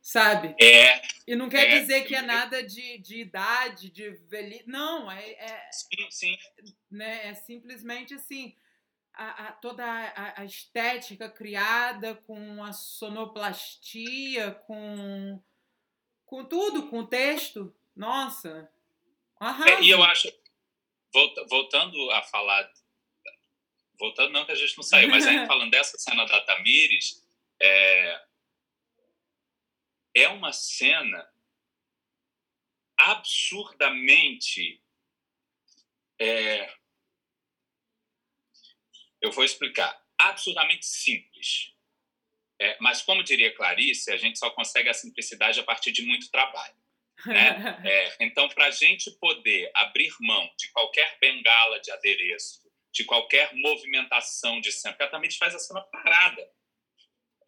sabe? 0.00 0.54
É. 0.58 1.02
E 1.26 1.36
não 1.36 1.50
quer 1.50 1.70
é, 1.70 1.80
dizer 1.80 2.04
que 2.04 2.14
é 2.14 2.22
nada 2.22 2.62
de, 2.62 2.98
de 2.98 3.20
idade, 3.20 3.90
de 3.90 4.10
velhice. 4.28 4.64
Não, 4.66 5.10
é, 5.10 5.32
é. 5.32 5.68
Sim, 5.70 6.10
sim. 6.10 6.36
Né, 6.90 7.28
é 7.28 7.34
simplesmente 7.34 8.14
assim. 8.14 8.56
A, 9.12 9.48
a, 9.48 9.52
toda 9.52 9.84
a, 9.84 10.40
a, 10.40 10.44
estética 10.44 11.28
criada 11.28 12.14
com 12.14 12.62
a 12.64 12.72
sonoplastia, 12.72 14.52
com 14.66 15.38
com 16.30 16.44
tudo, 16.44 16.88
com 16.88 17.00
o 17.00 17.06
texto. 17.08 17.74
Nossa, 17.94 18.72
É, 19.68 19.82
e 19.82 19.90
eu 19.90 20.00
acho, 20.04 20.32
voltando 21.48 22.08
a 22.12 22.22
falar, 22.22 22.72
voltando 23.98 24.30
não 24.30 24.46
que 24.46 24.52
a 24.52 24.54
gente 24.54 24.76
não 24.76 24.84
saiu, 24.84 25.08
mas 25.08 25.26
aí 25.26 25.44
falando 25.48 25.72
dessa 25.72 25.98
cena 25.98 26.24
da 26.26 26.40
Tamires, 26.42 27.20
é, 27.60 28.24
é 30.14 30.28
uma 30.28 30.52
cena 30.52 31.28
absurdamente 32.96 34.80
é, 36.16 36.72
eu 39.20 39.32
vou 39.32 39.42
explicar 39.42 40.00
absurdamente 40.16 40.86
simples 40.86 41.69
é, 42.60 42.76
mas, 42.78 43.00
como 43.00 43.24
diria 43.24 43.54
Clarice, 43.54 44.12
a 44.12 44.18
gente 44.18 44.38
só 44.38 44.50
consegue 44.50 44.90
a 44.90 44.94
simplicidade 44.94 45.58
a 45.58 45.64
partir 45.64 45.90
de 45.92 46.02
muito 46.02 46.30
trabalho. 46.30 46.76
Né? 47.26 47.80
É, 47.84 48.16
então, 48.20 48.48
para 48.48 48.66
a 48.66 48.70
gente 48.70 49.10
poder 49.12 49.70
abrir 49.74 50.12
mão 50.20 50.50
de 50.58 50.70
qualquer 50.70 51.18
bengala 51.18 51.80
de 51.80 51.90
adereço, 51.90 52.60
de 52.92 53.04
qualquer 53.04 53.54
movimentação 53.54 54.60
de 54.60 54.70
cena, 54.72 54.92
porque 54.92 55.04
a 55.04 55.08
Tamires 55.08 55.36
faz 55.36 55.54
a 55.54 55.58
cena 55.58 55.80
parada, 55.82 56.46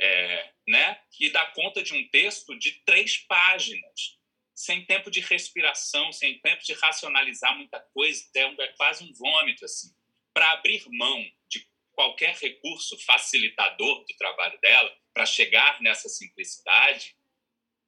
é, 0.00 0.50
né? 0.66 0.98
e 1.20 1.30
dá 1.30 1.46
conta 1.46 1.82
de 1.82 1.94
um 1.94 2.08
texto 2.08 2.58
de 2.58 2.72
três 2.84 3.18
páginas, 3.18 4.18
sem 4.54 4.84
tempo 4.84 5.10
de 5.10 5.20
respiração, 5.20 6.12
sem 6.12 6.38
tempo 6.40 6.62
de 6.62 6.72
racionalizar 6.74 7.56
muita 7.56 7.80
coisa, 7.92 8.24
é, 8.34 8.46
um, 8.46 8.60
é 8.60 8.68
quase 8.68 9.04
um 9.04 9.12
vômito. 9.12 9.64
assim. 9.64 9.88
Para 10.34 10.52
abrir 10.52 10.82
mão 10.88 11.22
de 11.48 11.66
qualquer 11.92 12.34
recurso 12.36 12.98
facilitador 13.04 14.04
do 14.04 14.16
trabalho 14.16 14.58
dela, 14.60 14.94
para 15.12 15.26
chegar 15.26 15.80
nessa 15.80 16.08
simplicidade, 16.08 17.14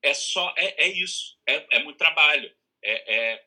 é 0.02 0.12
só 0.12 0.54
é, 0.56 0.84
é 0.84 0.88
isso, 0.88 1.38
é, 1.46 1.78
é 1.78 1.82
muito 1.82 1.96
trabalho, 1.96 2.54
é, 2.82 3.14
é 3.16 3.46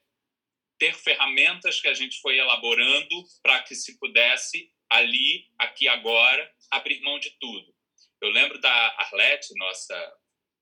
ter 0.80 0.94
ferramentas 0.96 1.80
que 1.80 1.88
a 1.88 1.94
gente 1.94 2.20
foi 2.22 2.38
elaborando 2.38 3.24
para 3.42 3.62
que 3.64 3.76
se 3.76 3.98
pudesse 4.00 4.72
ali, 4.90 5.48
aqui 5.58 5.88
agora, 5.88 6.52
abrir 6.72 7.02
mão 7.02 7.20
de 7.20 7.32
tudo. 7.40 7.76
Eu 8.22 8.30
lembro 8.30 8.60
da 8.60 8.72
Arlete, 8.98 9.54
nossa 9.56 10.18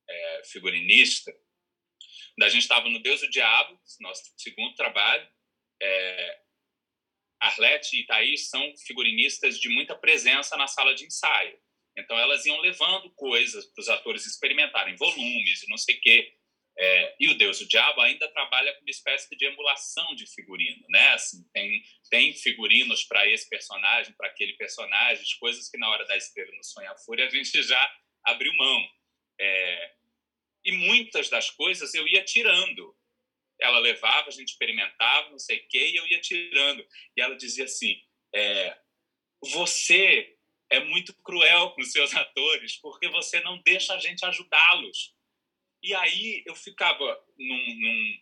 é, 0.09 0.41
figurinista, 0.45 1.31
da 2.37 2.49
gente 2.49 2.63
estava 2.63 2.89
no 2.89 2.99
Deus 2.99 3.21
o 3.21 3.29
Diabo, 3.29 3.79
nosso 4.01 4.33
segundo 4.37 4.75
trabalho. 4.75 5.27
É, 5.81 6.41
Arlete 7.45 7.99
e 7.99 8.05
Thaís 8.05 8.49
são 8.49 8.73
figurinistas 8.85 9.59
de 9.59 9.69
muita 9.69 9.95
presença 9.95 10.55
na 10.57 10.67
sala 10.67 10.93
de 10.93 11.05
ensaio. 11.05 11.57
Então 11.97 12.17
elas 12.17 12.45
iam 12.45 12.59
levando 12.59 13.09
coisas 13.11 13.65
para 13.67 13.81
os 13.81 13.89
atores 13.89 14.25
experimentarem, 14.25 14.95
volumes 14.95 15.63
e 15.63 15.69
não 15.69 15.77
sei 15.77 15.95
o 15.95 16.01
quê. 16.01 16.33
É, 16.77 17.15
e 17.19 17.29
o 17.29 17.37
Deus, 17.37 17.61
o 17.61 17.67
Diabo, 17.67 18.01
ainda 18.01 18.27
trabalha 18.27 18.73
com 18.73 18.81
uma 18.81 18.89
espécie 18.89 19.33
de 19.33 19.45
emulação 19.45 20.13
de 20.13 20.27
figurino, 20.27 20.85
né? 20.89 21.07
Assim, 21.13 21.41
tem, 21.53 21.81
tem 22.09 22.33
figurinos 22.33 23.05
para 23.05 23.25
esse 23.29 23.47
personagem, 23.47 24.13
para 24.13 24.27
aquele 24.27 24.53
personagem, 24.53 25.23
coisas 25.39 25.69
que 25.69 25.77
na 25.77 25.89
hora 25.89 26.05
da 26.05 26.17
estrela 26.17 26.51
no 26.51 26.63
Sonho 26.65 26.91
a 26.91 26.97
Fúria 26.97 27.27
a 27.27 27.29
gente 27.29 27.63
já 27.63 27.95
abriu 28.25 28.53
mão. 28.55 28.89
É, 29.39 29.91
e 30.65 30.71
muitas 30.73 31.29
das 31.29 31.49
coisas 31.49 31.93
eu 31.93 32.05
ia 32.07 32.25
tirando. 32.25 32.93
Ela 33.61 33.79
levava, 33.79 34.27
a 34.27 34.31
gente 34.31 34.49
experimentava, 34.49 35.29
não 35.29 35.39
sei 35.39 35.59
o 35.59 35.67
quê, 35.67 35.91
e 35.91 35.95
eu 35.95 36.07
ia 36.07 36.21
tirando. 36.21 36.85
E 37.15 37.21
ela 37.21 37.35
dizia 37.35 37.65
assim: 37.65 37.95
é, 38.33 38.77
Você 39.51 40.35
é 40.69 40.79
muito 40.79 41.13
cruel 41.23 41.71
com 41.71 41.83
seus 41.83 42.13
atores, 42.15 42.77
porque 42.81 43.07
você 43.09 43.39
não 43.41 43.61
deixa 43.63 43.93
a 43.93 43.99
gente 43.99 44.25
ajudá-los 44.25 45.15
e 45.85 45.93
aí 45.93 46.43
eu 46.47 46.55
ficava 46.55 47.23
num, 47.37 47.75
num 47.75 48.17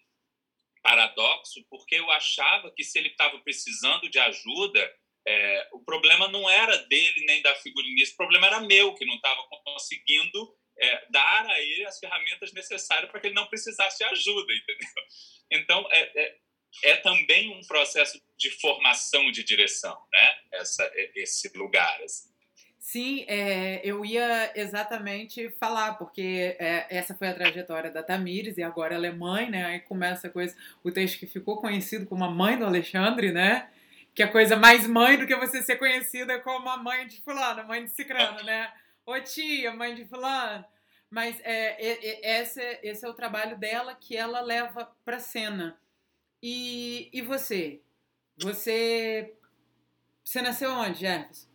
paradoxo, 0.82 1.66
porque 1.70 1.96
eu 1.96 2.12
achava 2.12 2.70
que 2.76 2.84
se 2.84 3.00
ele 3.00 3.08
estava 3.08 3.40
precisando 3.40 4.10
de 4.10 4.20
ajuda, 4.20 4.96
é, 5.26 5.70
o 5.72 5.80
problema 5.80 6.28
não 6.28 6.50
era 6.50 6.76
dele 6.76 7.24
nem 7.26 7.42
da 7.42 7.56
figurinista, 7.56 8.16
o 8.16 8.18
problema 8.18 8.48
era 8.48 8.60
meu, 8.60 8.94
que 8.96 9.06
não 9.06 9.16
estava 9.16 9.42
conseguindo 9.64 10.54
é, 10.78 11.06
dar 11.10 11.46
a 11.46 11.62
ele 11.62 11.86
as 11.86 12.00
ferramentas 12.00 12.52
necessárias 12.54 13.10
para 13.10 13.20
que 13.20 13.28
ele 13.28 13.36
não 13.36 13.48
precisasse 13.48 13.98
de 13.98 14.04
ajuda, 14.06 14.54
entendeu? 14.54 15.04
Então, 15.52 15.88
é, 15.92 16.22
é, 16.22 16.36
é, 16.84 16.96
também 16.98 17.56
um 17.56 17.62
processo 17.62 18.20
de 18.38 18.50
formação 18.60 19.32
de 19.32 19.44
direção, 19.44 19.96
né? 20.12 20.36
Essa, 20.52 20.92
esse 21.16 21.56
lugar, 21.56 22.02
assim. 22.02 22.34
Sim, 22.80 23.24
é, 23.30 23.80
eu 23.82 24.04
ia 24.04 24.52
exatamente 24.56 25.50
falar, 25.52 25.94
porque 25.94 26.58
é, 26.60 26.86
essa 26.90 27.16
foi 27.16 27.30
a 27.30 27.34
trajetória 27.34 27.90
da 27.90 28.04
Tamires, 28.04 28.58
e 28.58 28.64
agora 28.64 28.96
ela 28.96 29.08
é 29.08 29.12
mãe, 29.12 29.50
né? 29.50 29.66
Aí 29.66 29.80
começa 29.80 30.30
com 30.30 30.42
esse, 30.42 30.56
o 30.84 30.92
texto 30.92 31.18
que 31.18 31.26
ficou 31.26 31.62
conhecido 31.62 32.06
como 32.06 32.26
a 32.26 32.30
mãe 32.30 32.58
do 32.58 32.66
Alexandre, 32.66 33.32
né? 33.32 33.70
Que 34.14 34.22
é 34.22 34.28
coisa 34.28 34.58
mais 34.58 34.86
mãe 34.86 35.18
do 35.18 35.26
que 35.26 35.36
você 35.36 35.62
ser 35.62 35.78
conhecida 35.78 36.40
como 36.42 36.68
a 36.70 36.76
mãe 36.76 37.08
de 37.08 37.22
fulano, 37.22 37.66
mãe 37.66 37.86
de 37.86 37.92
cicrano, 37.92 38.44
né? 38.44 38.70
Ô 39.06 39.20
tia, 39.20 39.74
mãe 39.74 39.96
de 39.96 40.06
fulano. 40.06 40.66
Mas 41.10 41.40
é, 41.42 41.78
é, 41.80 42.42
esse, 42.42 42.62
esse 42.82 43.06
é 43.06 43.10
o 43.10 43.14
trabalho 43.14 43.58
dela 43.58 43.94
que 43.94 44.18
ela 44.18 44.42
leva 44.42 44.86
pra 45.06 45.20
cena. 45.20 45.80
E, 46.42 47.10
e 47.14 47.22
você? 47.22 47.82
Você. 48.38 49.36
Você 50.24 50.42
nasceu 50.42 50.72
onde, 50.72 51.02
Jefferson? 51.02 51.48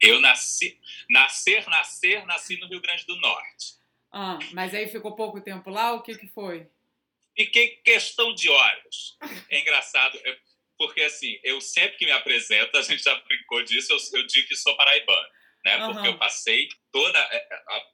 Eu 0.00 0.20
nasci, 0.20 0.78
nascer, 1.08 1.66
nascer, 1.68 2.26
nasci 2.26 2.56
no 2.58 2.68
Rio 2.68 2.80
Grande 2.80 3.06
do 3.06 3.16
Norte. 3.16 3.74
Ah, 4.12 4.38
mas 4.52 4.74
aí 4.74 4.86
ficou 4.88 5.16
pouco 5.16 5.40
tempo 5.40 5.70
lá, 5.70 5.92
o 5.92 6.02
que, 6.02 6.16
que 6.16 6.28
foi? 6.28 6.68
Fiquei 7.36 7.76
questão 7.84 8.34
de 8.34 8.48
horas. 8.48 9.16
É 9.50 9.60
engraçado, 9.60 10.18
porque 10.78 11.02
assim, 11.02 11.38
eu 11.42 11.60
sempre 11.60 11.96
que 11.96 12.04
me 12.04 12.12
apresento, 12.12 12.76
a 12.76 12.82
gente 12.82 13.02
já 13.02 13.14
brincou 13.22 13.62
disso, 13.64 13.92
eu, 13.92 14.20
eu 14.20 14.26
digo 14.26 14.46
que 14.46 14.56
sou 14.56 14.76
paraibano, 14.76 15.28
né? 15.64 15.76
Uhum. 15.78 15.94
Porque 15.94 16.08
eu 16.08 16.18
passei 16.18 16.68
toda. 16.92 17.18
A, 17.18 17.36
a, 17.36 17.86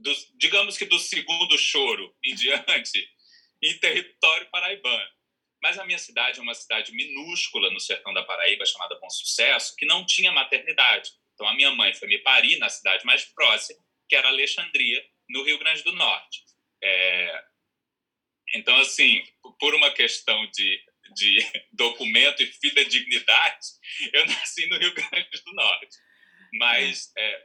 do, 0.00 0.12
digamos 0.36 0.76
que 0.76 0.84
do 0.84 0.98
segundo 0.98 1.56
choro 1.58 2.14
em 2.24 2.34
diante, 2.36 3.08
em 3.62 3.78
território 3.78 4.48
paraibano. 4.50 5.10
Mas 5.62 5.78
a 5.78 5.84
minha 5.84 5.98
cidade 5.98 6.40
é 6.40 6.42
uma 6.42 6.54
cidade 6.54 6.92
minúscula 6.92 7.70
no 7.70 7.78
sertão 7.78 8.12
da 8.12 8.24
Paraíba, 8.24 8.66
chamada 8.66 8.98
Bom 8.98 9.08
Sucesso, 9.08 9.76
que 9.76 9.86
não 9.86 10.04
tinha 10.04 10.32
maternidade. 10.32 11.12
Então 11.34 11.46
a 11.46 11.54
minha 11.54 11.70
mãe 11.70 11.94
foi 11.94 12.08
me 12.08 12.18
parir 12.18 12.58
na 12.58 12.68
cidade 12.68 13.04
mais 13.06 13.24
próxima, 13.26 13.80
que 14.08 14.16
era 14.16 14.28
Alexandria, 14.28 15.04
no 15.30 15.44
Rio 15.44 15.58
Grande 15.58 15.84
do 15.84 15.92
Norte. 15.92 16.42
É... 16.82 17.44
Então, 18.54 18.76
assim, 18.80 19.24
por 19.58 19.74
uma 19.74 19.92
questão 19.92 20.50
de, 20.50 20.84
de 21.14 21.38
documento 21.72 22.42
e 22.42 22.46
fidedignidade, 22.46 23.66
eu 24.12 24.26
nasci 24.26 24.66
no 24.66 24.78
Rio 24.78 24.92
Grande 24.92 25.42
do 25.44 25.54
Norte. 25.54 25.96
Mas 26.52 27.12
é, 27.16 27.44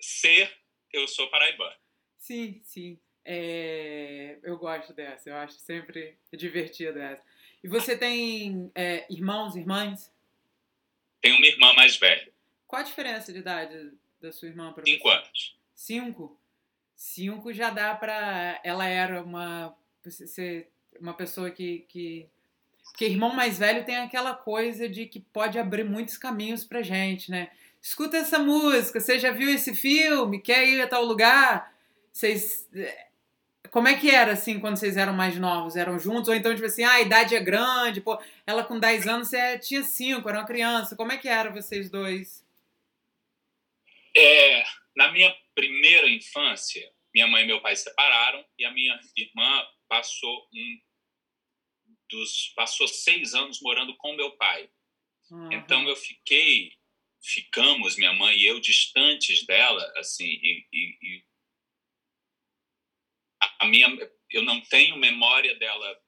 ser, 0.00 0.50
eu 0.92 1.06
sou 1.06 1.28
paraibano. 1.28 1.76
Sim, 2.18 2.60
sim. 2.64 2.98
É, 3.24 4.38
eu 4.42 4.56
gosto 4.56 4.94
dessa, 4.94 5.28
eu 5.28 5.36
acho 5.36 5.54
sempre 5.54 6.16
divertida 6.32 7.02
essa. 7.02 7.22
E 7.62 7.68
você 7.68 7.96
tem 7.96 8.70
é, 8.74 9.06
irmãos, 9.10 9.54
irmãs? 9.54 10.12
Tenho 11.20 11.36
uma 11.36 11.46
irmã 11.46 11.74
mais 11.74 11.96
velha. 11.96 12.32
Qual 12.66 12.80
a 12.80 12.84
diferença 12.84 13.32
de 13.32 13.40
idade 13.40 13.92
da 14.20 14.32
sua 14.32 14.48
irmã 14.48 14.72
para 14.72 14.82
você? 14.82 14.92
Cinco 14.92 15.08
anos. 15.08 15.58
Cinco? 15.74 16.40
Cinco 16.94 17.52
já 17.52 17.70
dá 17.70 17.94
para... 17.94 18.60
Ela 18.64 18.86
era 18.86 19.22
uma, 19.22 19.76
uma 21.00 21.14
pessoa 21.14 21.50
que, 21.50 21.80
que... 21.88 22.28
Porque 22.90 23.04
irmão 23.04 23.34
mais 23.34 23.58
velho 23.58 23.84
tem 23.84 23.96
aquela 23.96 24.34
coisa 24.34 24.88
de 24.88 25.06
que 25.06 25.20
pode 25.20 25.58
abrir 25.58 25.84
muitos 25.84 26.16
caminhos 26.16 26.64
pra 26.64 26.82
gente, 26.82 27.30
né? 27.30 27.50
Escuta 27.80 28.16
essa 28.16 28.38
música, 28.38 29.00
você 29.00 29.18
já 29.18 29.30
viu 29.30 29.48
esse 29.48 29.74
filme? 29.74 30.40
Quer 30.40 30.66
ir 30.68 30.80
a 30.80 30.86
tal 30.86 31.04
lugar? 31.04 31.72
Vocês 32.12 32.68
como 33.70 33.88
é 33.88 33.98
que 33.98 34.10
era, 34.10 34.32
assim, 34.32 34.58
quando 34.58 34.76
vocês 34.76 34.96
eram 34.96 35.12
mais 35.12 35.36
novos? 35.36 35.76
Eram 35.76 35.98
juntos? 35.98 36.28
Ou 36.28 36.34
então, 36.34 36.54
tipo 36.54 36.66
assim, 36.66 36.84
ah, 36.84 36.94
a 36.94 37.00
idade 37.00 37.34
é 37.34 37.40
grande, 37.40 38.00
pô, 38.00 38.20
ela 38.46 38.64
com 38.64 38.78
10 38.78 39.06
anos, 39.06 39.28
você 39.28 39.58
tinha 39.58 39.82
5, 39.82 40.28
era 40.28 40.38
uma 40.38 40.46
criança. 40.46 40.96
Como 40.96 41.12
é 41.12 41.18
que 41.18 41.28
eram 41.28 41.52
vocês 41.52 41.90
dois? 41.90 42.46
É, 44.16 44.64
na 44.96 45.12
minha 45.12 45.34
primeira 45.54 46.08
infância, 46.08 46.90
minha 47.14 47.26
mãe 47.26 47.44
e 47.44 47.46
meu 47.46 47.60
pai 47.60 47.76
se 47.76 47.84
separaram 47.84 48.44
e 48.58 48.64
a 48.64 48.70
minha 48.72 48.98
irmã 49.16 49.66
passou 49.88 50.48
um 50.52 50.80
dos 52.10 52.52
passou 52.56 52.88
seis 52.88 53.34
anos 53.34 53.60
morando 53.60 53.94
com 53.96 54.16
meu 54.16 54.30
pai. 54.32 54.70
Uhum. 55.30 55.52
Então 55.52 55.86
eu 55.86 55.94
fiquei, 55.94 56.72
ficamos 57.22 57.96
minha 57.96 58.12
mãe 58.12 58.36
e 58.36 58.46
eu 58.46 58.60
distantes 58.60 59.44
dela, 59.46 59.92
assim, 59.96 60.26
e, 60.26 60.66
e, 60.72 60.98
e 61.02 61.24
a 63.60 63.66
minha, 63.66 63.88
eu 64.30 64.42
não 64.42 64.60
tenho 64.60 64.96
memória 64.96 65.54
dela 65.56 66.00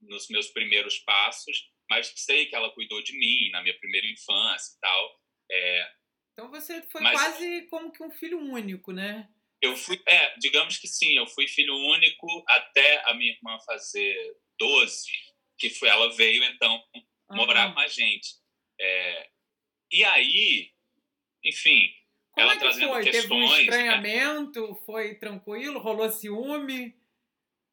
nos 0.00 0.28
meus 0.28 0.48
primeiros 0.48 0.98
passos, 0.98 1.70
mas 1.88 2.12
sei 2.16 2.46
que 2.46 2.54
ela 2.54 2.72
cuidou 2.72 3.02
de 3.02 3.12
mim 3.18 3.50
na 3.50 3.62
minha 3.62 3.78
primeira 3.78 4.06
infância 4.06 4.74
e 4.76 4.80
tal. 4.80 5.20
É, 5.50 5.92
então 6.32 6.50
você 6.50 6.80
foi 6.88 7.02
mas, 7.02 7.20
quase 7.20 7.66
como 7.68 7.92
que 7.92 8.02
um 8.02 8.10
filho 8.10 8.38
único, 8.38 8.92
né? 8.92 9.28
Eu 9.60 9.76
fui, 9.76 10.02
é, 10.06 10.38
digamos 10.38 10.78
que 10.78 10.88
sim, 10.88 11.18
eu 11.18 11.26
fui 11.26 11.46
filho 11.46 11.74
único 11.74 12.26
até 12.48 13.02
a 13.10 13.14
minha 13.14 13.32
irmã 13.32 13.58
fazer 13.66 14.36
12, 14.58 15.10
que 15.58 15.68
foi 15.68 15.88
ela 15.88 16.10
veio 16.14 16.42
então 16.44 16.82
uhum. 16.94 17.36
morar 17.36 17.74
com 17.74 17.80
a 17.80 17.88
gente. 17.88 18.36
É, 18.80 19.30
e 19.90 20.04
aí, 20.04 20.70
enfim, 21.44 21.92
como 22.32 22.46
ela 22.46 22.52
é 22.52 22.54
que 22.54 22.60
trazendo 22.60 22.88
foi? 22.88 23.04
questões. 23.04 23.22
Teve 23.22 23.34
um 23.34 23.50
né? 23.50 23.60
estranhamento? 23.62 24.68
Né? 24.68 24.78
Foi 24.86 25.14
tranquilo? 25.16 25.78
Rolou 25.78 26.10
ciúme? 26.10 26.94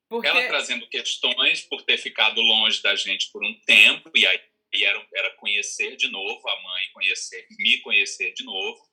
Porque... 0.09 0.27
Ela 0.27 0.47
trazendo 0.47 0.87
questões 0.87 1.61
por 1.61 1.83
ter 1.83 1.97
ficado 1.97 2.39
longe 2.41 2.81
da 2.81 2.95
gente 2.95 3.29
por 3.31 3.43
um 3.43 3.53
tempo, 3.61 4.09
e 4.15 4.25
aí 4.25 4.39
era, 4.73 5.07
era 5.13 5.35
conhecer 5.35 5.95
de 5.95 6.07
novo 6.09 6.47
a 6.47 6.61
mãe, 6.61 6.89
conhecer, 6.93 7.45
me 7.57 7.79
conhecer 7.81 8.33
de 8.33 8.43
novo. 8.43 8.87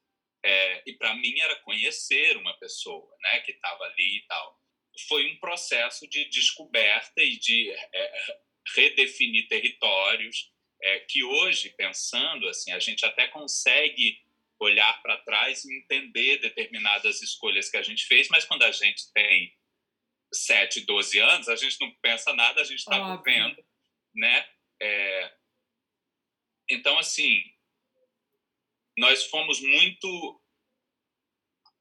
É, 0.44 0.82
e 0.86 0.92
para 0.92 1.14
mim 1.14 1.38
era 1.40 1.56
conhecer 1.62 2.36
uma 2.36 2.52
pessoa 2.58 3.08
né, 3.20 3.40
que 3.40 3.52
estava 3.52 3.84
ali 3.84 4.18
e 4.18 4.26
tal. 4.26 4.60
Foi 5.08 5.30
um 5.30 5.36
processo 5.38 6.06
de 6.08 6.28
descoberta 6.28 7.22
e 7.22 7.38
de 7.38 7.70
é, 7.70 8.38
redefinir 8.74 9.48
territórios, 9.48 10.52
é, 10.80 11.00
que 11.00 11.22
hoje, 11.24 11.70
pensando 11.70 12.48
assim, 12.48 12.72
a 12.72 12.78
gente 12.78 13.04
até 13.04 13.26
consegue 13.28 14.22
olhar 14.58 15.02
para 15.02 15.16
trás 15.18 15.64
e 15.64 15.76
entender 15.76 16.38
determinadas 16.38 17.22
escolhas 17.22 17.68
que 17.68 17.76
a 17.76 17.82
gente 17.82 18.06
fez, 18.06 18.28
mas 18.28 18.44
quando 18.44 18.62
a 18.62 18.72
gente 18.72 19.12
tem 19.12 19.54
7, 20.32 20.80
12 20.82 21.18
anos, 21.18 21.48
a 21.48 21.56
gente 21.56 21.80
não 21.80 21.90
pensa 22.02 22.32
nada, 22.32 22.60
a 22.60 22.64
gente 22.64 22.78
está 22.78 23.16
vivendo, 23.16 23.64
né? 24.14 24.48
É... 24.80 25.34
Então, 26.70 26.98
assim, 26.98 27.42
nós 28.96 29.24
fomos 29.26 29.60
muito... 29.60 30.40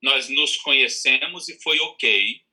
Nós 0.01 0.27
nos 0.27 0.57
conhecemos 0.57 1.47
e 1.47 1.61
foi 1.61 1.79
ok. 1.79 2.43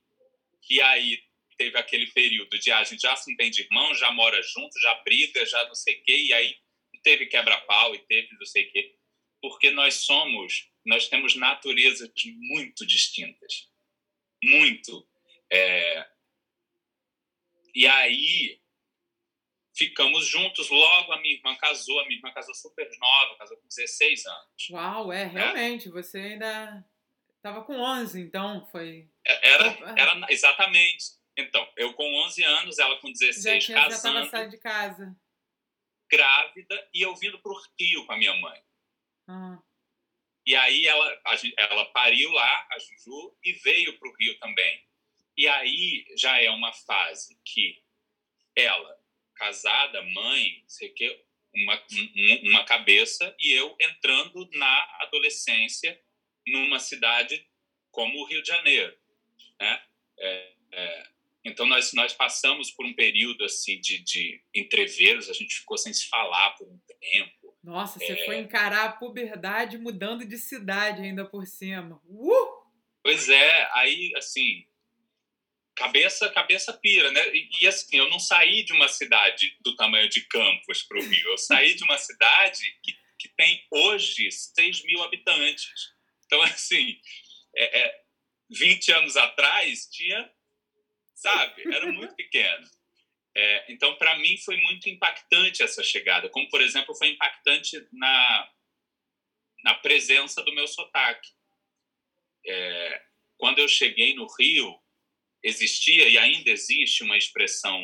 E 0.70 0.80
aí 0.80 1.29
teve 1.60 1.76
aquele 1.76 2.06
período 2.06 2.58
de 2.58 2.70
ah, 2.72 2.78
a 2.78 2.84
gente 2.84 3.02
já 3.02 3.14
se 3.14 3.30
entende 3.30 3.60
irmão, 3.60 3.94
já 3.94 4.10
mora 4.10 4.40
junto, 4.42 4.80
já 4.80 4.94
briga, 5.02 5.44
já 5.44 5.62
não 5.66 5.74
sei 5.74 5.94
o 5.94 6.02
quê, 6.04 6.16
e 6.16 6.32
aí 6.32 6.56
teve 7.02 7.26
quebra-pau 7.26 7.94
e 7.94 7.98
teve 8.06 8.34
não 8.38 8.46
sei 8.46 8.66
o 8.66 8.72
quê 8.72 8.96
porque 9.42 9.70
nós 9.70 9.94
somos, 9.94 10.70
nós 10.84 11.08
temos 11.08 11.34
naturezas 11.34 12.10
muito 12.24 12.86
distintas, 12.86 13.70
muito. 14.42 15.08
É... 15.50 16.06
E 17.74 17.86
aí 17.86 18.60
ficamos 19.74 20.26
juntos. 20.26 20.68
Logo 20.68 21.12
a 21.12 21.20
minha 21.22 21.36
irmã 21.36 21.56
casou, 21.56 22.00
a 22.00 22.04
minha 22.04 22.16
irmã 22.16 22.30
casou 22.32 22.54
super 22.54 22.86
nova, 22.98 23.38
casou 23.38 23.56
com 23.56 23.66
16 23.66 24.26
anos. 24.26 24.70
Uau, 24.70 25.10
é, 25.10 25.24
né? 25.24 25.40
realmente, 25.40 25.88
você 25.88 26.18
ainda 26.18 26.84
Tava 27.42 27.64
com 27.64 27.74
11, 27.74 28.20
então 28.20 28.66
foi. 28.66 29.08
É, 29.26 29.48
era, 29.48 29.94
era 29.96 30.26
exatamente. 30.28 31.19
Então, 31.40 31.72
eu 31.76 31.92
com 31.94 32.04
11 32.24 32.42
anos, 32.42 32.78
ela 32.78 32.98
com 33.00 33.12
16, 33.12 33.64
já, 33.64 33.74
casando. 33.74 34.18
Já 34.18 34.24
estava 34.24 34.48
de 34.48 34.58
casa. 34.58 35.16
Grávida 36.10 36.88
e 36.92 37.02
eu 37.02 37.14
vindo 37.16 37.38
para 37.38 37.52
o 37.52 37.62
Rio 37.78 38.04
com 38.06 38.12
a 38.12 38.16
minha 38.16 38.34
mãe. 38.34 38.60
Ah. 39.28 39.58
E 40.46 40.56
aí 40.56 40.86
ela, 40.86 41.22
ela 41.56 41.84
pariu 41.86 42.30
lá, 42.32 42.68
a 42.72 42.78
Juju, 42.78 43.36
e 43.44 43.52
veio 43.52 43.98
para 43.98 44.08
o 44.08 44.16
Rio 44.16 44.38
também. 44.38 44.84
E 45.36 45.46
aí 45.46 46.06
já 46.16 46.40
é 46.40 46.50
uma 46.50 46.72
fase 46.72 47.38
que 47.44 47.82
ela, 48.56 48.98
casada, 49.34 50.02
mãe, 50.02 50.64
sei 50.66 50.88
que, 50.90 51.24
uma, 51.54 51.82
uma 52.44 52.64
cabeça, 52.64 53.34
e 53.38 53.52
eu 53.52 53.76
entrando 53.80 54.48
na 54.52 54.96
adolescência 55.00 56.00
numa 56.46 56.78
cidade 56.78 57.48
como 57.90 58.18
o 58.18 58.24
Rio 58.26 58.42
de 58.42 58.48
Janeiro. 58.48 58.96
Né? 59.60 59.82
É, 60.18 60.52
é, 60.72 61.08
então, 61.44 61.66
nós, 61.66 61.92
nós 61.94 62.12
passamos 62.12 62.70
por 62.70 62.84
um 62.84 62.92
período 62.92 63.44
assim 63.44 63.80
de, 63.80 63.98
de 64.02 64.42
entreveros, 64.54 65.30
a 65.30 65.32
gente 65.32 65.54
ficou 65.54 65.78
sem 65.78 65.92
se 65.92 66.08
falar 66.08 66.50
por 66.50 66.68
um 66.68 66.78
tempo. 67.00 67.56
Nossa, 67.62 67.98
você 67.98 68.12
é... 68.12 68.24
foi 68.24 68.38
encarar 68.38 68.84
a 68.84 68.92
puberdade 68.92 69.78
mudando 69.78 70.24
de 70.24 70.36
cidade 70.36 71.02
ainda 71.02 71.24
por 71.24 71.46
cima. 71.46 72.00
Uh! 72.04 72.60
Pois 73.02 73.28
é, 73.30 73.70
aí, 73.72 74.12
assim, 74.16 74.66
cabeça 75.74 76.28
cabeça 76.28 76.72
pira, 76.74 77.10
né? 77.10 77.34
E, 77.34 77.48
e, 77.62 77.66
assim, 77.66 77.96
eu 77.96 78.10
não 78.10 78.18
saí 78.18 78.62
de 78.62 78.74
uma 78.74 78.88
cidade 78.88 79.56
do 79.60 79.74
tamanho 79.76 80.08
de 80.10 80.20
Campos 80.26 80.82
para 80.82 80.98
o 80.98 81.02
Rio, 81.02 81.30
eu 81.30 81.38
saí 81.38 81.74
de 81.74 81.82
uma 81.84 81.96
cidade 81.96 82.78
que, 82.82 82.94
que 83.18 83.28
tem 83.30 83.66
hoje 83.70 84.30
6 84.30 84.84
mil 84.84 85.02
habitantes. 85.02 85.70
Então, 86.26 86.42
assim, 86.44 86.98
é, 87.56 87.80
é, 87.80 88.00
20 88.50 88.92
anos 88.92 89.16
atrás 89.16 89.88
tinha, 89.90 90.30
sabe, 91.20 91.74
era 91.74 91.90
muito 91.92 92.14
pequeno. 92.14 92.66
É, 93.36 93.72
então, 93.72 93.96
para 93.96 94.18
mim, 94.18 94.36
foi 94.38 94.56
muito 94.56 94.88
impactante 94.88 95.62
essa 95.62 95.82
chegada. 95.82 96.28
Como, 96.28 96.48
por 96.48 96.60
exemplo, 96.60 96.94
foi 96.96 97.08
impactante 97.08 97.86
na, 97.92 98.52
na 99.62 99.74
presença 99.74 100.42
do 100.42 100.54
meu 100.54 100.66
sotaque. 100.66 101.30
É, 102.46 103.02
quando 103.38 103.58
eu 103.58 103.68
cheguei 103.68 104.14
no 104.14 104.26
Rio, 104.38 104.76
existia 105.42 106.08
e 106.08 106.18
ainda 106.18 106.50
existe 106.50 107.02
uma 107.02 107.16
expressão 107.16 107.80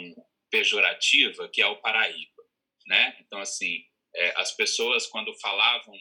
pejorativa 0.50 1.48
que 1.48 1.62
é 1.62 1.66
o 1.66 1.80
Paraíba, 1.80 2.42
né? 2.86 3.16
Então, 3.20 3.38
assim, 3.38 3.84
é, 4.14 4.40
as 4.40 4.52
pessoas, 4.56 5.06
quando 5.06 5.32
falavam 5.38 5.94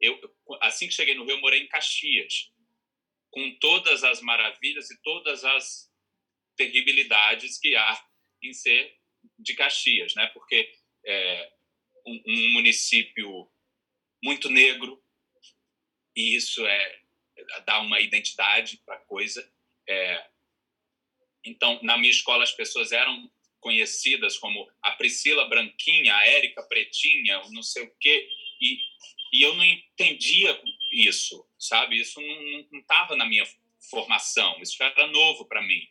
eu, 0.00 0.18
assim 0.62 0.88
que 0.88 0.94
cheguei 0.94 1.14
no 1.14 1.24
Rio, 1.24 1.36
eu 1.36 1.40
morei 1.40 1.62
em 1.62 1.68
Caxias, 1.68 2.50
com 3.30 3.58
todas 3.60 4.02
as 4.02 4.20
maravilhas 4.22 4.90
e 4.90 5.00
todas 5.02 5.44
as 5.44 5.89
terribilidades 6.56 7.58
que 7.58 7.74
há 7.76 8.04
em 8.42 8.52
ser 8.52 8.96
de 9.38 9.54
Caxias, 9.54 10.14
né? 10.14 10.26
Porque 10.28 10.72
é 11.04 11.52
um, 12.06 12.22
um 12.26 12.50
município 12.52 13.50
muito 14.22 14.48
negro 14.50 15.02
e 16.16 16.36
isso 16.36 16.66
é 16.66 17.00
dá 17.64 17.80
uma 17.80 18.00
identidade 18.00 18.78
para 18.84 18.96
a 18.96 19.00
coisa. 19.00 19.50
É, 19.88 20.26
então, 21.44 21.80
na 21.82 21.96
minha 21.96 22.10
escola, 22.10 22.44
as 22.44 22.52
pessoas 22.52 22.92
eram 22.92 23.30
conhecidas 23.60 24.36
como 24.36 24.70
a 24.82 24.92
Priscila 24.92 25.48
Branquinha, 25.48 26.14
a 26.14 26.26
Érica 26.26 26.62
Pretinha, 26.62 27.42
não 27.50 27.62
sei 27.62 27.84
o 27.84 27.94
quê. 27.98 28.28
E 28.60 28.78
e 29.32 29.42
eu 29.42 29.54
não 29.54 29.64
entendia 29.64 30.60
isso, 30.92 31.46
sabe? 31.58 32.00
Isso 32.00 32.20
não 32.20 32.80
estava 32.80 33.14
na 33.14 33.24
minha 33.26 33.46
formação, 33.90 34.60
isso 34.60 34.82
era 34.82 35.06
novo 35.06 35.44
para 35.44 35.62
mim. 35.62 35.88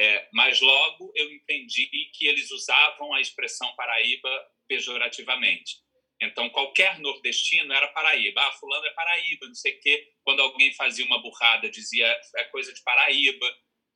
É, 0.00 0.26
mas 0.32 0.62
logo 0.62 1.12
eu 1.14 1.30
entendi 1.30 1.86
que 2.14 2.26
eles 2.26 2.50
usavam 2.50 3.12
a 3.12 3.20
expressão 3.20 3.70
Paraíba 3.76 4.30
pejorativamente. 4.66 5.76
Então, 6.18 6.48
qualquer 6.48 6.98
nordestino 6.98 7.70
era 7.70 7.88
Paraíba. 7.88 8.40
Ah, 8.40 8.52
fulano 8.52 8.86
é 8.86 8.94
Paraíba, 8.94 9.46
não 9.46 9.54
sei 9.54 9.76
o 9.76 9.80
quê. 9.80 10.10
Quando 10.22 10.40
alguém 10.40 10.72
fazia 10.72 11.04
uma 11.04 11.20
burrada, 11.20 11.70
dizia 11.70 12.06
é 12.36 12.44
coisa 12.44 12.72
de 12.72 12.82
Paraíba. 12.82 13.46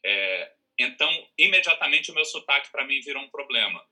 É, 0.05 0.53
então, 0.79 1.11
imediatamente 1.39 2.11
o 2.11 2.15
meu 2.15 2.25
sotaque 2.27 2.71
para 2.71 2.87
mim 2.87 3.01
virou 3.01 3.23
um 3.23 3.31
problema. 3.31 3.83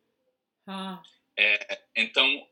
Ah. 0.66 1.02
É, 1.38 1.82
então, 1.96 2.46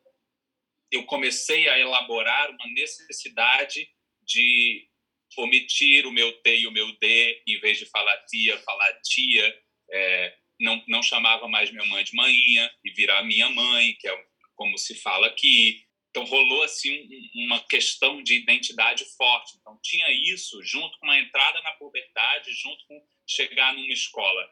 eu 0.90 1.05
comecei 1.05 1.68
a 1.68 1.79
elaborar 1.79 2.51
uma 2.51 2.66
necessidade 2.68 3.87
de 4.23 4.89
omitir 5.37 6.07
o 6.07 6.12
meu 6.12 6.33
T 6.43 6.61
e 6.61 6.66
o 6.66 6.71
meu 6.71 6.90
D, 6.99 7.43
em 7.47 7.59
vez 7.61 7.79
de 7.79 7.87
falar 7.87 8.16
tia, 8.27 8.59
falar 8.59 8.93
tia. 9.03 9.62
É, 9.90 10.37
não, 10.59 10.83
não 10.88 11.03
chamava 11.03 11.49
mais 11.49 11.71
minha 11.71 11.85
mãe 11.87 12.05
de 12.05 12.14
manhinha 12.14 12.71
e 12.85 12.90
virar 12.90 13.23
minha 13.23 13.49
mãe, 13.49 13.95
que 13.99 14.09
é 14.09 14.25
como 14.55 14.77
se 14.77 14.95
fala 14.95 15.27
aqui. 15.27 15.85
Então 16.11 16.25
rolou 16.25 16.62
assim 16.64 17.09
uma 17.35 17.61
questão 17.61 18.23
de 18.23 18.35
identidade 18.35 19.05
forte. 19.16 19.57
Então 19.59 19.79
tinha 19.83 20.11
isso 20.11 20.62
junto 20.62 20.99
com 20.99 21.07
uma 21.07 21.19
entrada 21.19 21.62
na 21.62 21.73
puberdade, 21.73 22.53
junto 22.53 22.85
com 22.87 23.01
chegar 23.27 23.75
numa 23.75 23.93
escola 23.93 24.51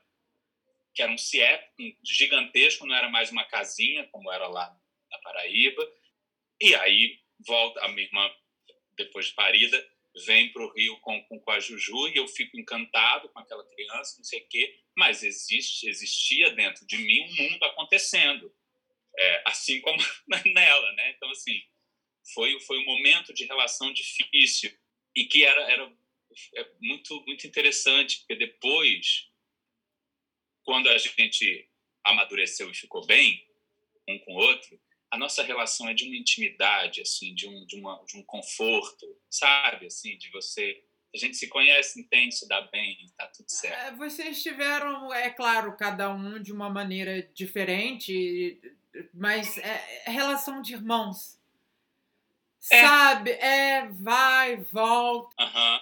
que 0.99 1.03
era 1.03 1.13
um 1.13 1.17
CIEP 1.17 1.97
gigantesco, 2.05 2.85
não 2.85 2.93
era 2.93 3.09
mais 3.09 3.31
uma 3.31 3.45
casinha 3.45 4.05
como 4.09 4.33
era 4.33 4.49
lá 4.49 4.77
na 5.09 5.19
Paraíba, 5.19 5.89
e 6.61 6.75
aí 6.75 7.21
volta 7.47 7.81
a 7.85 7.89
minha 7.89 8.05
irmã, 8.05 8.29
depois 8.97 9.27
de 9.27 9.33
parida, 9.35 9.89
vem 10.25 10.53
para 10.53 10.63
o 10.63 10.73
Rio 10.73 10.99
com, 11.01 11.23
com, 11.25 11.41
com, 11.41 11.51
a 11.51 11.61
Juju 11.61 12.09
e 12.09 12.17
eu 12.17 12.27
fico 12.29 12.59
encantado 12.59 13.29
com 13.29 13.39
aquela 13.39 13.65
criança, 13.69 14.17
não 14.17 14.25
sei 14.25 14.41
o 14.41 14.49
quê, 14.49 14.81
mas 14.97 15.23
existe, 15.23 15.89
existia 15.89 16.51
dentro 16.53 16.87
de 16.87 16.99
mim 16.99 17.21
um 17.23 17.51
mundo 17.51 17.65
acontecendo, 17.65 18.55
é, 19.17 19.43
assim 19.47 19.81
como 19.81 19.99
nela, 20.55 20.93
né? 20.93 21.11
Então, 21.11 21.31
assim, 21.31 21.63
foi, 22.35 22.59
foi 22.61 22.79
um 22.79 22.85
momento 22.85 23.33
de 23.33 23.45
relação 23.45 23.93
difícil 23.93 24.77
e 25.15 25.25
que 25.25 25.45
era, 25.45 25.61
era 25.71 25.93
é 26.57 26.71
muito, 26.81 27.25
muito 27.27 27.47
interessante, 27.47 28.19
porque 28.19 28.37
depois, 28.37 29.29
quando 30.63 30.89
a 30.89 30.99
gente 30.99 31.69
amadureceu 32.05 32.71
e 32.71 32.75
ficou 32.75 33.05
bem, 33.07 33.47
um 34.09 34.19
com 34.21 34.35
o 34.35 34.39
outro, 34.39 34.81
a 35.11 35.17
nossa 35.17 35.43
relação 35.43 35.89
é 35.89 35.95
de 35.95 36.05
uma 36.05 36.17
intimidade, 36.17 37.01
assim, 37.01 37.35
de 37.35 37.49
um, 37.49 37.65
de, 37.65 37.77
uma, 37.77 38.03
de 38.07 38.17
um 38.19 38.23
conforto, 38.23 39.07
sabe? 39.31 39.87
Assim, 39.87 40.17
de 40.19 40.31
você. 40.31 40.83
A 41.15 41.19
gente 41.19 41.37
se 41.37 41.49
conhece, 41.49 42.01
entende, 42.01 42.35
se 42.35 42.47
dá 42.47 42.61
bem, 42.61 42.99
tá 43.17 43.27
tudo 43.29 43.49
certo. 43.49 43.75
É, 43.75 43.97
vocês 43.97 44.43
tiveram, 44.43 45.13
é 45.13 45.31
claro, 45.31 45.75
cada 45.77 46.11
um 46.11 46.41
de 46.43 46.53
uma 46.53 46.69
maneira 46.69 47.23
diferente, 47.33 48.61
mas 49.15 49.57
é, 49.57 50.03
é 50.05 50.11
relação 50.11 50.61
de 50.61 50.75
irmãos. 50.75 51.39
É. 52.71 52.83
Sabe? 52.83 53.31
É, 53.31 53.89
vai, 53.89 54.57
volta. 54.57 55.43
Uhum. 55.43 55.81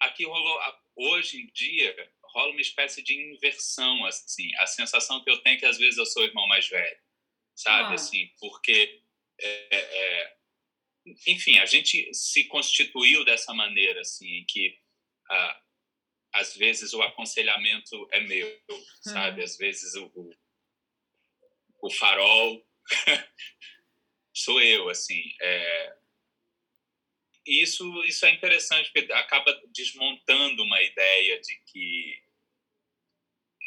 Aqui 0.00 0.24
rolou. 0.24 0.58
Hoje 0.96 1.42
em 1.42 1.46
dia, 1.52 2.10
rola 2.24 2.50
uma 2.50 2.60
espécie 2.60 3.00
de 3.04 3.14
inversão, 3.14 4.04
assim. 4.06 4.52
A 4.56 4.66
sensação 4.66 5.22
que 5.22 5.30
eu 5.30 5.40
tenho 5.42 5.56
é 5.56 5.58
que 5.60 5.66
às 5.66 5.78
vezes 5.78 5.96
eu 5.96 6.06
sou 6.06 6.22
o 6.22 6.26
irmão 6.26 6.48
mais 6.48 6.68
velho 6.68 6.98
sabe? 7.58 7.90
Ah. 7.90 7.94
Assim, 7.94 8.30
porque, 8.38 9.02
é, 9.40 9.74
é, 9.74 10.36
enfim, 11.26 11.58
a 11.58 11.66
gente 11.66 12.12
se 12.14 12.44
constituiu 12.44 13.24
dessa 13.24 13.52
maneira, 13.52 14.00
assim, 14.00 14.28
em 14.28 14.44
que 14.46 14.78
ah, 15.28 15.62
às 16.34 16.56
vezes 16.56 16.92
o 16.92 17.02
aconselhamento 17.02 18.08
é 18.12 18.20
meu, 18.20 18.62
sabe? 19.02 19.40
Hum. 19.40 19.44
Às 19.44 19.56
vezes 19.56 19.94
o, 19.94 20.06
o, 20.14 20.30
o 21.82 21.90
farol 21.90 22.64
sou 24.32 24.62
eu, 24.62 24.88
assim. 24.88 25.22
É, 25.40 25.96
isso, 27.44 28.04
isso 28.04 28.24
é 28.24 28.30
interessante, 28.30 28.92
porque 28.92 29.12
acaba 29.12 29.52
desmontando 29.72 30.62
uma 30.62 30.80
ideia 30.80 31.40
de 31.40 31.60
que, 31.66 32.22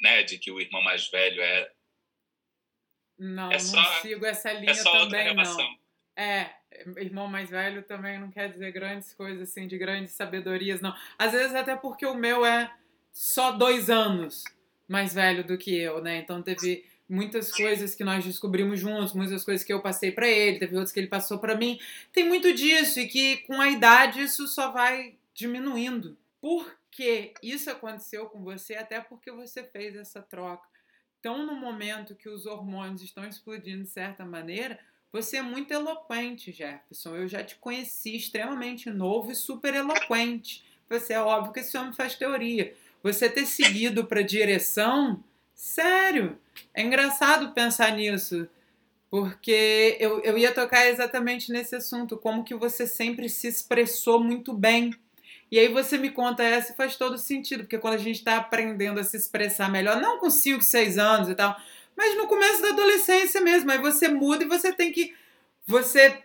né, 0.01 0.23
de 0.23 0.37
que 0.37 0.49
o 0.49 0.61
irmão 0.61 0.81
mais 0.81 1.09
velho 1.09 1.41
é 1.41 1.73
não, 3.21 3.51
é 3.51 3.59
só, 3.59 3.75
não 3.75 4.01
sigo 4.01 4.25
essa 4.25 4.49
é 4.49 4.59
linha 4.59 4.71
é 4.71 4.83
também, 4.83 5.35
não. 5.35 5.57
É, 6.15 6.49
irmão 6.97 7.27
mais 7.27 7.51
velho 7.51 7.83
também 7.83 8.19
não 8.19 8.31
quer 8.31 8.49
dizer 8.49 8.71
grandes 8.71 9.13
coisas 9.13 9.47
assim, 9.47 9.67
de 9.67 9.77
grandes 9.77 10.13
sabedorias, 10.13 10.81
não. 10.81 10.91
Às 11.19 11.31
vezes 11.31 11.53
até 11.53 11.75
porque 11.75 12.03
o 12.03 12.15
meu 12.15 12.43
é 12.43 12.73
só 13.13 13.51
dois 13.51 13.91
anos 13.91 14.43
mais 14.87 15.13
velho 15.13 15.43
do 15.43 15.55
que 15.55 15.77
eu, 15.77 16.01
né? 16.01 16.17
Então 16.17 16.41
teve 16.41 16.83
muitas 17.07 17.51
coisas 17.51 17.93
que 17.93 18.03
nós 18.03 18.25
descobrimos 18.25 18.79
juntos, 18.79 19.13
muitas 19.13 19.45
coisas 19.45 19.63
que 19.63 19.71
eu 19.71 19.83
passei 19.83 20.11
para 20.11 20.27
ele, 20.27 20.57
teve 20.57 20.73
outras 20.73 20.91
que 20.91 20.99
ele 20.99 21.05
passou 21.05 21.37
para 21.37 21.55
mim. 21.55 21.79
Tem 22.11 22.27
muito 22.27 22.51
disso 22.51 22.99
e 22.99 23.07
que 23.07 23.37
com 23.45 23.61
a 23.61 23.69
idade 23.69 24.23
isso 24.23 24.47
só 24.47 24.71
vai 24.71 25.13
diminuindo. 25.31 26.17
Por 26.41 26.75
que 26.89 27.35
isso 27.43 27.69
aconteceu 27.69 28.25
com 28.25 28.43
você? 28.43 28.73
Até 28.73 28.99
porque 28.99 29.31
você 29.31 29.63
fez 29.63 29.95
essa 29.95 30.23
troca 30.23 30.70
estão 31.21 31.45
no 31.45 31.55
momento 31.55 32.15
que 32.15 32.27
os 32.27 32.47
hormônios 32.47 33.03
estão 33.03 33.23
explodindo 33.23 33.83
de 33.83 33.89
certa 33.89 34.25
maneira, 34.25 34.79
você 35.13 35.37
é 35.37 35.41
muito 35.41 35.71
eloquente, 35.71 36.51
Jefferson. 36.51 37.15
Eu 37.15 37.27
já 37.27 37.43
te 37.43 37.55
conheci 37.57 38.15
extremamente 38.15 38.89
novo 38.89 39.31
e 39.31 39.35
super 39.35 39.75
eloquente. 39.75 40.65
você 40.89 41.13
é 41.13 41.21
óbvio 41.21 41.53
que 41.53 41.59
esse 41.59 41.77
homem 41.77 41.93
faz 41.93 42.15
teoria. 42.15 42.73
Você 43.03 43.29
ter 43.29 43.45
seguido 43.45 44.05
para 44.05 44.21
direção, 44.23 45.23
sério, 45.53 46.39
é 46.73 46.81
engraçado 46.81 47.53
pensar 47.53 47.95
nisso. 47.95 48.49
Porque 49.09 49.97
eu, 49.99 50.21
eu 50.21 50.37
ia 50.37 50.53
tocar 50.53 50.87
exatamente 50.87 51.51
nesse 51.51 51.75
assunto, 51.75 52.17
como 52.17 52.43
que 52.43 52.55
você 52.55 52.87
sempre 52.87 53.29
se 53.29 53.47
expressou 53.47 54.23
muito 54.23 54.53
bem. 54.53 54.91
E 55.51 55.59
aí 55.59 55.67
você 55.67 55.97
me 55.97 56.09
conta 56.09 56.43
essa 56.43 56.71
e 56.71 56.75
faz 56.75 56.95
todo 56.95 57.17
sentido, 57.17 57.63
porque 57.63 57.77
quando 57.77 57.95
a 57.95 57.97
gente 57.97 58.17
está 58.17 58.37
aprendendo 58.37 58.99
a 58.99 59.03
se 59.03 59.17
expressar 59.17 59.69
melhor, 59.69 59.99
não 59.99 60.17
com 60.17 60.29
5, 60.29 60.63
6 60.63 60.97
anos 60.97 61.27
e 61.27 61.35
tal, 61.35 61.59
mas 61.95 62.17
no 62.17 62.25
começo 62.27 62.61
da 62.61 62.69
adolescência 62.69 63.41
mesmo, 63.41 63.69
aí 63.69 63.77
você 63.77 64.07
muda 64.07 64.43
e 64.43 64.47
você 64.47 64.71
tem 64.71 64.91
que. 64.91 65.13
Você 65.67 66.23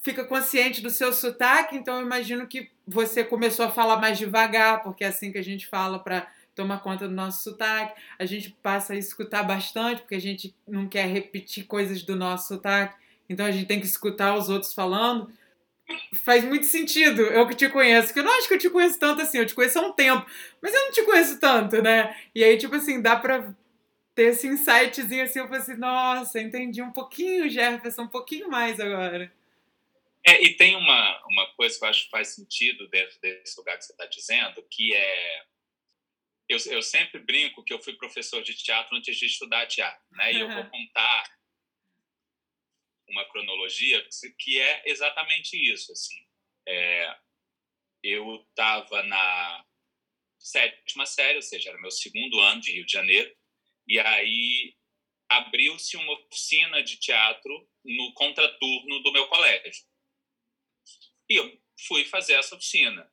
fica 0.00 0.24
consciente 0.24 0.80
do 0.80 0.90
seu 0.90 1.12
sotaque, 1.12 1.76
então 1.76 1.96
eu 1.96 2.06
imagino 2.06 2.46
que 2.46 2.70
você 2.86 3.22
começou 3.22 3.66
a 3.66 3.70
falar 3.70 3.98
mais 3.98 4.18
devagar, 4.18 4.82
porque 4.82 5.04
é 5.04 5.08
assim 5.08 5.30
que 5.30 5.38
a 5.38 5.44
gente 5.44 5.66
fala 5.66 5.98
para 5.98 6.26
tomar 6.54 6.80
conta 6.80 7.06
do 7.06 7.14
nosso 7.14 7.42
sotaque. 7.44 8.00
A 8.18 8.24
gente 8.24 8.50
passa 8.62 8.94
a 8.94 8.96
escutar 8.96 9.42
bastante, 9.42 10.00
porque 10.00 10.16
a 10.16 10.20
gente 10.20 10.54
não 10.66 10.88
quer 10.88 11.06
repetir 11.06 11.66
coisas 11.66 12.02
do 12.02 12.16
nosso 12.16 12.48
sotaque, 12.48 12.96
então 13.28 13.46
a 13.46 13.50
gente 13.50 13.66
tem 13.66 13.78
que 13.78 13.86
escutar 13.86 14.34
os 14.36 14.48
outros 14.48 14.74
falando. 14.74 15.30
Faz 16.14 16.44
muito 16.44 16.66
sentido, 16.66 17.22
eu 17.22 17.46
que 17.46 17.54
te 17.54 17.68
conheço, 17.68 18.12
que 18.12 18.18
eu 18.20 18.24
não 18.24 18.38
acho 18.38 18.48
que 18.48 18.54
eu 18.54 18.58
te 18.58 18.70
conheço 18.70 18.98
tanto 18.98 19.22
assim, 19.22 19.38
eu 19.38 19.46
te 19.46 19.54
conheço 19.54 19.78
há 19.78 19.82
um 19.82 19.92
tempo, 19.92 20.24
mas 20.60 20.72
eu 20.72 20.80
não 20.84 20.92
te 20.92 21.02
conheço 21.02 21.40
tanto, 21.40 21.82
né? 21.82 22.16
E 22.34 22.42
aí, 22.44 22.56
tipo 22.56 22.74
assim, 22.76 23.02
dá 23.02 23.16
pra 23.16 23.52
ter 24.14 24.24
esse 24.24 24.46
insightzinho 24.46 25.24
assim, 25.24 25.40
eu 25.40 25.46
falei 25.46 25.60
assim, 25.60 25.76
nossa, 25.76 26.40
entendi 26.40 26.80
um 26.82 26.92
pouquinho, 26.92 27.48
Jefferson, 27.48 28.02
um 28.02 28.08
pouquinho 28.08 28.48
mais 28.48 28.78
agora. 28.78 29.32
É, 30.24 30.40
e 30.42 30.54
tem 30.56 30.76
uma, 30.76 31.22
uma 31.26 31.46
coisa 31.54 31.76
que 31.76 31.84
eu 31.84 31.88
acho 31.88 32.04
que 32.04 32.10
faz 32.10 32.28
sentido 32.28 32.86
dentro 32.88 33.18
desse 33.20 33.58
lugar 33.58 33.76
que 33.76 33.84
você 33.84 33.92
está 33.92 34.06
dizendo, 34.06 34.62
que 34.70 34.94
é. 34.94 35.42
Eu, 36.48 36.58
eu 36.66 36.82
sempre 36.82 37.18
brinco 37.18 37.64
que 37.64 37.72
eu 37.72 37.80
fui 37.80 37.94
professor 37.94 38.42
de 38.42 38.54
teatro 38.54 38.96
antes 38.96 39.16
de 39.16 39.26
estudar 39.26 39.66
teatro, 39.66 40.04
né? 40.12 40.32
E 40.32 40.40
eu 40.40 40.48
vou 40.48 40.64
contar 40.64 41.24
uma 43.08 43.24
cronologia 43.26 44.06
que 44.38 44.60
é 44.60 44.82
exatamente 44.86 45.56
isso, 45.56 45.92
assim. 45.92 46.26
É, 46.66 47.16
eu 48.02 48.44
estava 48.48 49.02
na 49.02 49.66
sétima 50.38 51.06
série, 51.06 51.36
ou 51.36 51.42
seja, 51.42 51.70
era 51.70 51.80
meu 51.80 51.90
segundo 51.90 52.40
ano 52.40 52.60
de 52.60 52.72
Rio 52.72 52.86
de 52.86 52.92
Janeiro, 52.92 53.34
e 53.86 53.98
aí 53.98 54.76
abriu-se 55.28 55.96
uma 55.96 56.12
oficina 56.12 56.82
de 56.82 56.98
teatro 56.98 57.68
no 57.84 58.12
contraturno 58.14 59.02
do 59.02 59.12
meu 59.12 59.26
colégio. 59.28 59.84
E 61.28 61.36
eu 61.36 61.62
fui 61.86 62.04
fazer 62.04 62.34
essa 62.34 62.54
oficina. 62.54 63.10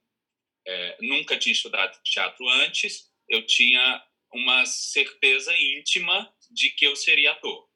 É, 0.67 0.97
nunca 1.01 1.37
tinha 1.37 1.53
estudado 1.53 1.99
teatro 2.03 2.47
antes, 2.49 3.09
eu 3.27 3.45
tinha 3.45 4.05
uma 4.33 4.65
certeza 4.65 5.55
íntima 5.57 6.31
de 6.51 6.71
que 6.71 6.85
eu 6.85 6.95
seria 6.95 7.31
ator. 7.31 7.69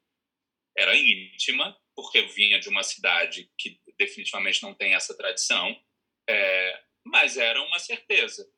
Era 0.76 0.96
íntima, 0.96 1.76
porque 1.94 2.18
eu 2.18 2.28
vinha 2.28 2.58
de 2.58 2.68
uma 2.68 2.82
cidade 2.82 3.50
que 3.56 3.80
definitivamente 3.96 4.62
não 4.62 4.74
tem 4.74 4.94
essa 4.94 5.16
tradição, 5.16 5.80
é, 6.28 6.84
mas 7.04 7.36
era 7.36 7.60
uma 7.62 7.78
certeza. 7.78 8.50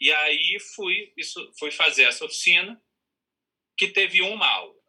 E 0.00 0.12
aí 0.12 0.58
fui, 0.74 1.12
isso, 1.16 1.52
fui 1.58 1.70
fazer 1.70 2.04
essa 2.04 2.24
oficina, 2.24 2.82
que 3.76 3.88
teve 3.88 4.20
uma 4.20 4.46
aula. 4.46 4.80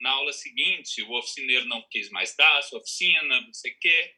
Na 0.00 0.10
aula 0.10 0.32
seguinte, 0.32 1.02
o 1.02 1.12
oficineiro 1.12 1.64
não 1.66 1.82
quis 1.88 2.10
mais 2.10 2.36
dar 2.36 2.58
a 2.58 2.62
sua 2.62 2.80
oficina, 2.80 3.40
não 3.40 3.54
sei 3.54 3.72
o 3.72 3.78
quê. 3.78 4.16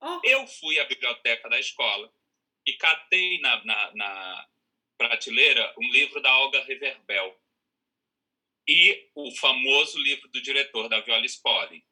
Oh. 0.00 0.20
Eu 0.24 0.46
fui 0.46 0.78
à 0.78 0.84
biblioteca 0.84 1.48
da 1.48 1.58
escola 1.58 2.12
e 2.66 2.74
catei 2.74 3.40
na, 3.40 3.64
na, 3.64 3.94
na 3.94 4.48
prateleira 4.98 5.74
um 5.78 5.90
livro 5.90 6.20
da 6.20 6.36
Olga 6.36 6.62
Reverbel 6.64 7.35
e 8.66 9.10
o 9.14 9.30
famoso 9.36 9.98
livro 9.98 10.28
do 10.28 10.42
diretor 10.42 10.88
da 10.88 11.00
Viola 11.00 11.24
Spolin. 11.26 11.82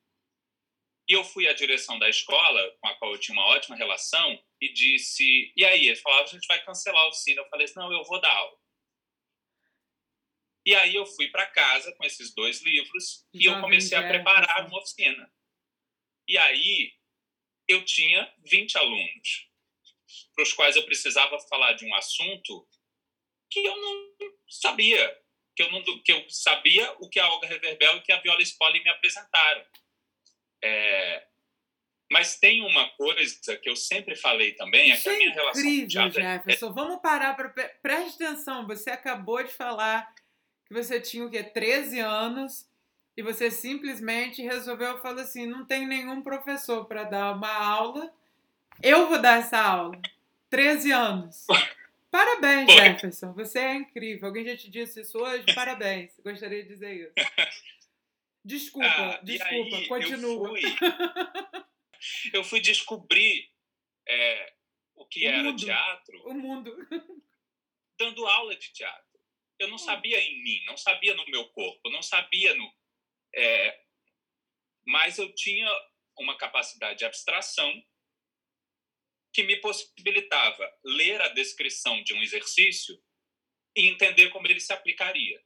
E 1.06 1.12
eu 1.12 1.22
fui 1.22 1.46
à 1.46 1.52
direção 1.52 1.98
da 1.98 2.08
escola, 2.08 2.76
com 2.80 2.88
a 2.88 2.94
qual 2.96 3.12
eu 3.12 3.20
tinha 3.20 3.36
uma 3.38 3.46
ótima 3.48 3.76
relação, 3.76 4.42
e 4.60 4.72
disse: 4.72 5.52
E 5.54 5.64
aí? 5.64 5.86
Eles 5.86 6.00
falavam: 6.00 6.24
A 6.24 6.28
gente 6.28 6.46
vai 6.46 6.64
cancelar 6.64 7.02
a 7.02 7.08
oficina. 7.08 7.42
Eu 7.42 7.48
falei 7.48 7.66
assim: 7.66 7.78
Não, 7.78 7.92
eu 7.92 8.02
vou 8.04 8.20
dar 8.20 8.34
aula. 8.34 8.58
E 10.66 10.74
aí 10.74 10.94
eu 10.94 11.04
fui 11.04 11.28
para 11.28 11.46
casa 11.46 11.94
com 11.94 12.04
esses 12.04 12.34
dois 12.34 12.62
livros 12.62 13.26
e 13.34 13.44
eu 13.44 13.60
comecei 13.60 13.98
a 13.98 14.08
preparar 14.08 14.66
uma 14.66 14.78
oficina. 14.78 15.30
E 16.26 16.38
aí 16.38 16.94
eu 17.68 17.84
tinha 17.84 18.32
20 18.38 18.78
alunos, 18.78 19.50
para 20.34 20.42
os 20.42 20.54
quais 20.54 20.76
eu 20.76 20.84
precisava 20.86 21.38
falar 21.50 21.74
de 21.74 21.84
um 21.84 21.94
assunto 21.94 22.66
que 23.50 23.60
eu 23.60 23.76
não 23.76 24.14
sabia, 24.48 25.23
que 25.54 25.62
eu, 25.62 25.70
não, 25.70 25.82
que 25.82 26.12
eu 26.12 26.24
sabia 26.28 26.92
o 27.00 27.08
que 27.08 27.20
a 27.20 27.28
Olga 27.28 27.46
Reverbel 27.46 27.96
e 27.96 28.00
que 28.02 28.12
a 28.12 28.20
Viola 28.20 28.42
Spolin 28.42 28.82
me 28.82 28.90
apresentaram. 28.90 29.64
É, 30.62 31.26
mas 32.10 32.38
tem 32.38 32.62
uma 32.62 32.88
coisa 32.90 33.56
que 33.56 33.68
eu 33.68 33.76
sempre 33.76 34.14
falei 34.14 34.52
também, 34.52 34.92
é 34.92 34.96
que 34.96 35.08
a 35.08 35.12
minha 35.12 35.30
é 35.30 35.34
relação 35.34 35.62
incrível, 35.62 36.02
com 36.02 36.10
Jefferson. 36.10 36.66
É... 36.68 36.72
Vamos 36.72 37.00
parar 37.00 37.34
para 37.34 37.48
preste 37.82 38.22
atenção. 38.22 38.66
Você 38.66 38.90
acabou 38.90 39.42
de 39.42 39.52
falar 39.52 40.14
que 40.66 40.74
você 40.74 41.00
tinha 41.00 41.24
o 41.24 41.30
quê? 41.30 41.42
13 41.42 42.00
anos 42.00 42.68
e 43.16 43.22
você 43.22 43.50
simplesmente 43.50 44.42
resolveu 44.42 45.00
falar 45.00 45.22
assim, 45.22 45.46
não 45.46 45.64
tem 45.64 45.86
nenhum 45.86 46.22
professor 46.22 46.84
para 46.84 47.04
dar 47.04 47.34
uma 47.34 47.52
aula. 47.52 48.12
Eu 48.82 49.08
vou 49.08 49.20
dar 49.20 49.38
essa 49.38 49.58
aula. 49.58 50.00
13 50.50 50.92
anos. 50.92 51.46
Parabéns, 52.14 52.72
Jefferson. 52.72 53.32
Você 53.32 53.58
é 53.58 53.74
incrível. 53.74 54.28
Alguém 54.28 54.44
já 54.44 54.56
te 54.56 54.70
disse 54.70 55.00
isso 55.00 55.18
hoje? 55.18 55.52
Parabéns. 55.52 56.12
Gostaria 56.20 56.62
de 56.62 56.68
dizer 56.68 56.94
isso. 56.94 57.12
Desculpa, 58.46 58.86
ah, 58.86 59.20
desculpa, 59.22 59.76
aí, 59.76 59.88
continua. 59.88 60.48
Eu 60.48 60.54
fui, 60.54 60.62
eu 62.34 62.44
fui 62.44 62.60
descobrir 62.60 63.50
é, 64.06 64.52
o 64.94 65.06
que 65.06 65.24
o 65.24 65.28
era 65.28 65.42
mundo, 65.42 65.64
teatro. 65.64 66.28
O 66.28 66.34
mundo. 66.34 66.76
Dando 67.98 68.26
aula 68.26 68.54
de 68.54 68.70
teatro. 68.70 69.18
Eu 69.58 69.68
não 69.68 69.76
hum. 69.76 69.78
sabia 69.78 70.20
em 70.20 70.42
mim, 70.42 70.62
não 70.66 70.76
sabia 70.76 71.14
no 71.14 71.24
meu 71.26 71.48
corpo, 71.48 71.90
não 71.90 72.02
sabia 72.02 72.54
no. 72.54 72.72
É, 73.34 73.80
mas 74.86 75.18
eu 75.18 75.34
tinha 75.34 75.66
uma 76.18 76.36
capacidade 76.36 76.98
de 76.98 77.06
abstração 77.06 77.72
que 79.34 79.42
me 79.42 79.56
possibilitava 79.56 80.72
ler 80.84 81.20
a 81.20 81.28
descrição 81.28 82.02
de 82.02 82.14
um 82.14 82.22
exercício 82.22 82.96
e 83.76 83.86
entender 83.86 84.30
como 84.30 84.46
ele 84.46 84.60
se 84.60 84.72
aplicaria 84.72 85.44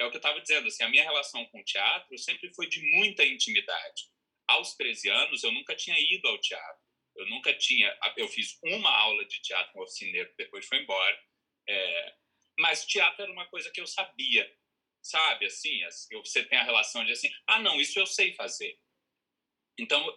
é 0.00 0.06
o 0.06 0.10
que 0.10 0.16
eu 0.16 0.20
estava 0.20 0.40
dizendo, 0.40 0.66
assim, 0.66 0.82
a 0.82 0.88
minha 0.88 1.04
relação 1.04 1.44
com 1.46 1.60
o 1.60 1.64
teatro 1.64 2.16
sempre 2.16 2.52
foi 2.54 2.66
de 2.66 2.80
muita 2.96 3.24
intimidade. 3.24 4.10
Aos 4.48 4.74
13 4.74 5.10
anos, 5.10 5.44
eu 5.44 5.52
nunca 5.52 5.76
tinha 5.76 5.96
ido 5.98 6.26
ao 6.26 6.38
teatro. 6.38 6.82
Eu 7.16 7.26
nunca 7.28 7.52
tinha... 7.54 7.96
Eu 8.16 8.26
fiz 8.26 8.58
uma 8.64 8.90
aula 8.90 9.24
de 9.26 9.40
teatro 9.42 9.72
com 9.72 9.80
o 9.80 9.82
oficineiro, 9.82 10.32
depois 10.38 10.66
foi 10.66 10.78
embora. 10.78 11.22
É, 11.68 12.14
mas 12.58 12.86
teatro 12.86 13.22
era 13.22 13.32
uma 13.32 13.46
coisa 13.48 13.70
que 13.70 13.80
eu 13.80 13.86
sabia, 13.86 14.50
sabe? 15.02 15.46
Assim, 15.46 15.80
você 16.12 16.44
tem 16.44 16.58
a 16.58 16.64
relação 16.64 17.04
de 17.04 17.12
assim, 17.12 17.30
ah, 17.46 17.58
não, 17.58 17.78
isso 17.78 17.98
eu 17.98 18.06
sei 18.06 18.32
fazer. 18.32 18.80
Então, 19.78 20.16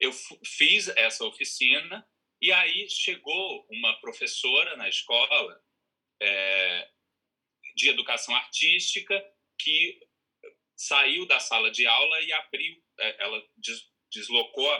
eu 0.00 0.12
fiz 0.44 0.88
essa 0.88 1.24
oficina 1.24 2.08
e 2.44 2.52
aí 2.52 2.90
chegou 2.90 3.66
uma 3.70 3.98
professora 4.00 4.76
na 4.76 4.86
escola 4.86 5.64
é, 6.20 6.90
de 7.74 7.88
educação 7.88 8.36
artística 8.36 9.18
que 9.58 9.98
saiu 10.76 11.26
da 11.26 11.40
sala 11.40 11.70
de 11.70 11.86
aula 11.86 12.20
e 12.20 12.30
abriu, 12.34 12.84
é, 13.00 13.24
ela 13.24 13.42
deslocou, 14.12 14.70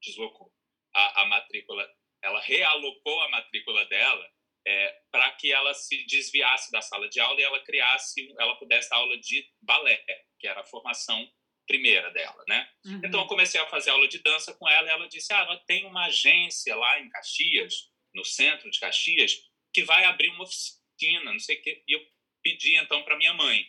deslocou 0.00 0.54
a, 0.94 1.22
a 1.22 1.26
matrícula, 1.26 1.84
ela 2.22 2.40
realocou 2.40 3.20
a 3.22 3.28
matrícula 3.30 3.84
dela 3.86 4.30
é, 4.64 5.02
para 5.10 5.32
que 5.32 5.50
ela 5.50 5.74
se 5.74 6.06
desviasse 6.06 6.70
da 6.70 6.80
sala 6.80 7.08
de 7.08 7.18
aula 7.18 7.40
e 7.40 7.42
ela 7.42 7.64
criasse, 7.64 8.32
ela 8.38 8.54
pudesse 8.56 8.88
dar 8.88 8.98
aula 8.98 9.18
de 9.18 9.44
balé, 9.60 10.00
que 10.38 10.46
era 10.46 10.60
a 10.60 10.66
formação 10.66 11.28
primeira 11.66 12.10
dela, 12.10 12.44
né? 12.48 12.68
Uhum. 12.84 13.00
Então 13.04 13.20
eu 13.20 13.26
comecei 13.26 13.60
a 13.60 13.66
fazer 13.66 13.90
aula 13.90 14.08
de 14.08 14.18
dança 14.18 14.54
com 14.54 14.68
ela 14.68 14.86
e 14.86 14.90
ela 14.90 15.08
disse: 15.08 15.32
"Ah, 15.32 15.62
tem 15.66 15.84
uma 15.86 16.06
agência 16.06 16.74
lá 16.76 17.00
em 17.00 17.08
Caxias, 17.08 17.90
no 18.14 18.24
centro 18.24 18.70
de 18.70 18.78
Caxias, 18.78 19.36
que 19.72 19.84
vai 19.84 20.04
abrir 20.04 20.30
uma 20.30 20.44
oficina, 20.44 21.32
não 21.32 21.38
sei 21.38 21.58
o 21.58 21.62
quê". 21.62 21.82
E 21.86 21.92
eu 21.92 22.06
pedi 22.42 22.76
então 22.76 23.02
para 23.04 23.16
minha 23.16 23.34
mãe. 23.34 23.66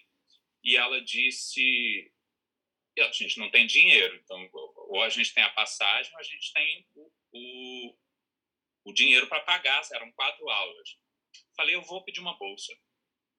E 0.63 0.75
ela 0.75 1.01
disse: 1.01 2.11
a 2.99 3.11
gente 3.11 3.39
não 3.39 3.49
tem 3.49 3.65
dinheiro, 3.65 4.15
então 4.15 4.49
ou 4.89 5.01
a 5.01 5.09
gente 5.09 5.33
tem 5.33 5.43
a 5.43 5.49
passagem 5.49 6.11
ou 6.13 6.19
a 6.19 6.23
gente 6.23 6.53
tem 6.53 6.87
o, 6.95 7.11
o, 7.33 7.97
o 8.85 8.93
dinheiro 8.93 9.27
para 9.27 9.41
pagar. 9.41 9.81
Eram 9.93 10.11
quatro 10.11 10.49
aulas. 10.49 10.97
Falei: 11.55 11.75
eu 11.75 11.81
vou 11.81 12.03
pedir 12.03 12.19
uma 12.19 12.37
bolsa. 12.37 12.73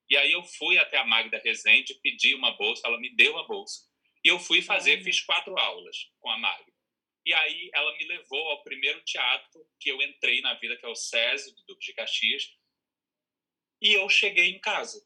E 0.09 0.17
aí 0.17 0.33
eu 0.33 0.43
fui 0.45 0.79
até 0.79 0.99
a 0.99 1.05
Magda 1.05 1.39
Rezende, 1.39 1.99
pedi 2.01 2.35
uma 2.35 2.57
bolsa, 2.57 2.87
ela 2.87 2.99
me 2.99 3.15
deu 3.17 3.37
a 3.39 3.47
bolsa. 3.47 3.85
E 4.27 4.29
eu 4.29 4.41
fui 4.41 4.61
fazer, 4.61 5.05
fiz 5.05 5.21
quatro 5.21 5.57
aulas 5.57 6.11
com 6.19 6.29
a 6.29 6.37
Magda. 6.37 6.73
E 7.25 7.33
aí 7.33 7.71
ela 7.73 7.97
me 7.97 8.07
levou 8.07 8.45
ao 8.49 8.65
primeiro 8.65 9.01
teatro 9.05 9.65
que 9.79 9.89
eu 9.89 10.03
entrei 10.03 10.41
na 10.41 10.55
vida, 10.55 10.77
que 10.77 10.85
é 10.85 10.89
o 10.89 10.97
SESI, 10.97 11.55
do 11.55 11.63
Duque 11.63 11.87
de 11.87 11.95
Caxias. 11.95 12.43
E 13.81 13.93
eu 13.93 14.09
cheguei 14.09 14.49
em 14.49 14.59
casa. 14.59 15.01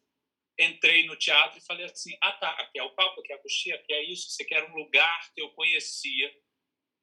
Entrei 0.58 1.04
no 1.04 1.16
teatro 1.16 1.58
e 1.58 1.66
falei 1.66 1.84
assim: 1.84 2.16
ah, 2.22 2.32
tá, 2.32 2.48
aqui 2.62 2.78
é 2.78 2.82
o 2.82 2.94
palco, 2.94 3.20
aqui 3.20 3.30
é 3.30 3.36
a 3.36 3.42
coxinha, 3.42 3.74
aqui 3.74 3.92
é 3.92 4.02
isso. 4.04 4.30
Você 4.30 4.42
quer 4.42 4.64
um 4.64 4.74
lugar 4.74 5.34
que 5.34 5.42
eu 5.42 5.50
conhecia 5.50 6.34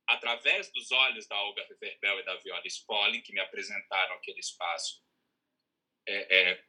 através 0.07 0.71
dos 0.71 0.91
olhos 0.91 1.27
da 1.27 1.39
Olga 1.43 1.67
Reverbel 1.67 2.21
e 2.21 2.25
da 2.25 2.35
Viola 2.37 2.65
Spolin, 2.65 3.21
que 3.21 3.33
me 3.33 3.41
apresentaram 3.41 4.15
aquele 4.15 4.39
espaço 4.39 5.03
é, 6.07 6.35
é, 6.35 6.65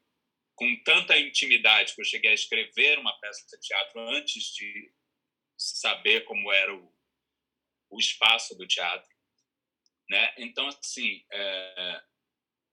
com 0.54 0.82
tanta 0.82 1.18
intimidade 1.18 1.94
que 1.94 2.02
eu 2.02 2.04
cheguei 2.04 2.32
a 2.32 2.34
escrever 2.34 2.98
uma 2.98 3.18
peça 3.18 3.46
de 3.46 3.66
teatro 3.66 3.98
antes 4.10 4.52
de 4.52 4.97
saber 5.58 6.24
como 6.24 6.52
era 6.52 6.74
o, 6.74 6.94
o 7.90 7.98
espaço 7.98 8.56
do 8.56 8.66
teatro. 8.66 9.10
Né? 10.08 10.34
Então, 10.38 10.66
assim, 10.68 11.24
é, 11.30 12.02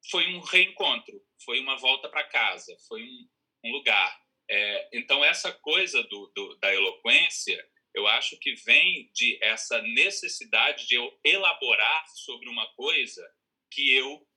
foi 0.09 0.27
um 0.33 0.39
reencontro, 0.39 1.19
foi 1.43 1.59
uma 1.59 1.77
volta 1.77 2.07
para 2.07 2.27
casa, 2.27 2.77
foi 2.87 3.03
um, 3.03 3.29
um 3.65 3.71
lugar. 3.71 4.21
É, 4.49 4.89
então, 4.93 5.25
essa 5.25 5.51
coisa 5.51 6.03
do, 6.03 6.31
do, 6.35 6.55
da 6.57 6.73
eloquência 6.73 7.61
eu 7.95 8.05
acho 8.07 8.37
que 8.39 8.53
vem 8.55 9.09
de 9.13 9.39
essa 9.41 9.81
necessidade 9.81 10.85
de 10.85 10.95
eu 10.95 11.19
elaborar 11.23 12.05
sobre 12.09 12.49
uma 12.49 12.67
coisa 12.73 13.25
que 13.71 13.95
eu 13.95 14.27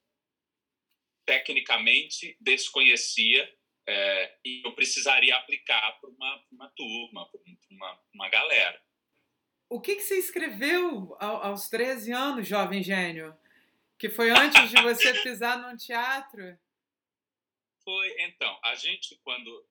tecnicamente 1.26 2.36
desconhecia 2.40 3.52
é, 3.88 4.38
e 4.44 4.62
eu 4.66 4.74
precisaria 4.74 5.34
aplicar 5.34 5.98
para 5.98 6.10
uma, 6.10 6.44
uma, 6.52 6.68
turma, 6.72 7.26
para 7.26 7.40
uma, 7.70 8.00
uma 8.12 8.28
galera. 8.28 8.82
O 9.70 9.80
que, 9.80 9.96
que 9.96 10.02
você 10.02 10.18
escreveu 10.18 11.16
aos 11.18 11.70
13 11.70 12.12
anos, 12.12 12.46
jovem 12.46 12.82
gênio? 12.82 13.34
Que 13.98 14.10
foi 14.10 14.28
antes 14.28 14.68
de 14.68 14.82
você 14.82 15.14
pisar 15.24 15.58
num 15.58 15.74
teatro? 15.74 16.58
Foi, 17.82 18.22
então, 18.22 18.60
a 18.62 18.74
gente 18.74 19.18
quando 19.24 19.66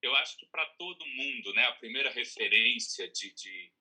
eu 0.00 0.14
acho 0.14 0.36
que 0.36 0.46
para 0.46 0.64
todo 0.78 1.04
mundo, 1.04 1.52
né, 1.54 1.64
a 1.64 1.74
primeira 1.74 2.10
referência 2.10 3.10
de, 3.10 3.34
de, 3.34 3.72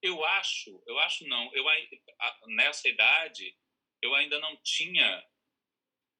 eu 0.00 0.24
acho, 0.24 0.82
eu 0.86 0.98
acho 1.00 1.26
não, 1.28 1.54
eu 1.54 1.64
nessa 2.48 2.88
idade 2.88 3.54
eu 4.00 4.14
ainda 4.14 4.38
não 4.38 4.56
tinha 4.62 5.29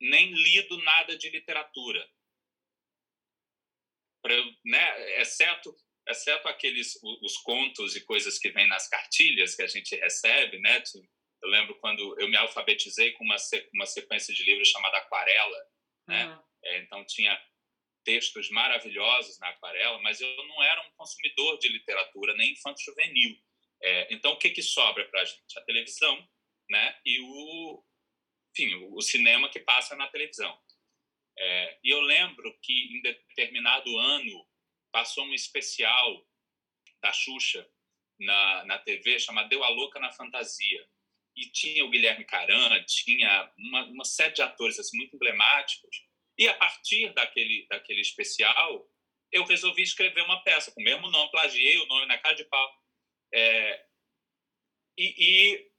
nem 0.01 0.33
lido 0.33 0.83
nada 0.83 1.17
de 1.17 1.29
literatura, 1.31 2.09
pra, 4.23 4.35
né, 4.65 5.21
exceto 5.21 5.75
exceto 6.09 6.49
aqueles 6.49 6.99
os 7.03 7.37
contos 7.39 7.95
e 7.95 8.01
coisas 8.01 8.39
que 8.39 8.51
vêm 8.51 8.67
nas 8.67 8.89
cartilhas 8.89 9.55
que 9.55 9.63
a 9.63 9.67
gente 9.67 9.95
recebe, 9.95 10.59
né? 10.59 10.83
Eu 11.43 11.49
lembro 11.49 11.79
quando 11.79 12.19
eu 12.19 12.29
me 12.29 12.37
alfabetizei 12.37 13.13
com 13.13 13.25
uma 13.25 13.37
uma 13.75 13.87
sequência 13.87 14.35
de 14.35 14.43
livros 14.43 14.69
chamada 14.69 14.99
Aquarela, 14.99 15.67
né? 16.09 16.27
Uhum. 16.27 16.43
Então 16.83 17.05
tinha 17.07 17.41
textos 18.05 18.51
maravilhosos 18.51 19.39
na 19.39 19.49
aquarela, 19.49 20.01
mas 20.01 20.21
eu 20.21 20.37
não 20.47 20.63
era 20.63 20.81
um 20.87 20.91
consumidor 20.97 21.59
de 21.59 21.69
literatura 21.69 22.35
nem 22.35 22.53
infanto-juvenil. 22.53 23.37
É, 23.83 24.13
então, 24.13 24.33
o 24.33 24.37
que, 24.37 24.51
que 24.51 24.63
sobra 24.63 25.05
para 25.09 25.23
a 25.23 25.25
gente? 25.25 25.59
A 25.59 25.63
televisão 25.63 26.29
né? 26.69 26.99
e 27.05 27.21
o, 27.21 27.85
enfim, 28.53 28.75
o, 28.93 29.01
cinema 29.01 29.49
que 29.49 29.61
passa 29.61 29.97
na 29.97 30.09
televisão. 30.09 30.59
É, 31.39 31.79
e 31.83 31.91
eu 31.91 32.01
lembro 32.01 32.59
que, 32.61 32.73
em 32.73 33.03
determinado 33.03 33.97
ano, 33.97 34.47
passou 34.93 35.25
um 35.25 35.35
especial 35.35 36.27
da 37.01 37.13
Xuxa 37.13 37.67
na, 38.19 38.65
na 38.65 38.79
TV 38.79 39.19
chamado 39.19 39.49
Deu 39.49 39.65
a 39.65 39.69
Louca 39.69 39.99
na 39.99 40.13
Fantasia. 40.13 40.87
E 41.37 41.47
tinha 41.47 41.85
o 41.85 41.91
Guilherme 41.91 42.25
Caran, 42.25 42.85
tinha 42.85 43.53
uma, 43.57 43.85
uma 43.85 44.05
série 44.05 44.35
de 44.35 44.43
atores 44.43 44.79
assim, 44.79 44.97
muito 44.97 45.15
emblemáticos 45.15 46.11
e 46.41 46.49
a 46.49 46.55
partir 46.55 47.13
daquele, 47.13 47.67
daquele 47.69 48.01
especial, 48.01 48.89
eu 49.31 49.45
resolvi 49.45 49.83
escrever 49.83 50.23
uma 50.23 50.43
peça 50.43 50.73
com 50.73 50.81
o 50.81 50.85
mesmo 50.85 51.11
nome, 51.11 51.31
plagiei 51.31 51.77
o 51.77 51.87
nome 51.87 52.07
na 52.07 52.17
cara 52.17 52.35
de 52.35 52.45
pau. 52.45 52.83
É, 53.31 53.87
e, 54.97 55.15
e, 55.19 55.70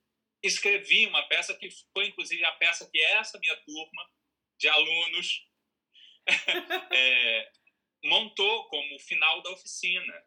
escrevi 0.43 1.05
uma 1.07 1.23
peça 1.27 1.53
que 1.55 1.69
foi, 1.93 2.07
inclusive, 2.07 2.43
a 2.43 2.51
peça 2.53 2.89
que 2.89 2.99
essa 3.01 3.39
minha 3.39 3.55
turma 3.57 4.09
de 4.57 4.67
alunos 4.67 5.47
é, 6.91 7.51
montou 8.03 8.67
como 8.69 8.99
final 8.99 9.41
da 9.41 9.51
oficina. 9.51 10.23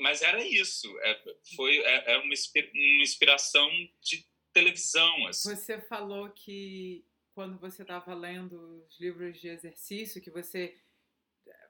Mas 0.00 0.22
era 0.22 0.44
isso, 0.44 0.86
é, 1.00 1.34
foi 1.56 1.78
é, 1.78 2.12
é 2.12 2.18
uma, 2.18 2.32
uma 2.32 3.02
inspiração 3.02 3.68
de 4.00 4.24
televisão. 4.52 5.26
Assim. 5.26 5.54
Você 5.54 5.80
falou 5.80 6.30
que 6.30 7.04
quando 7.34 7.58
você 7.58 7.82
estava 7.82 8.14
lendo 8.14 8.84
os 8.86 9.00
livros 9.00 9.40
de 9.40 9.48
exercício, 9.48 10.22
que 10.22 10.30
você 10.30 10.76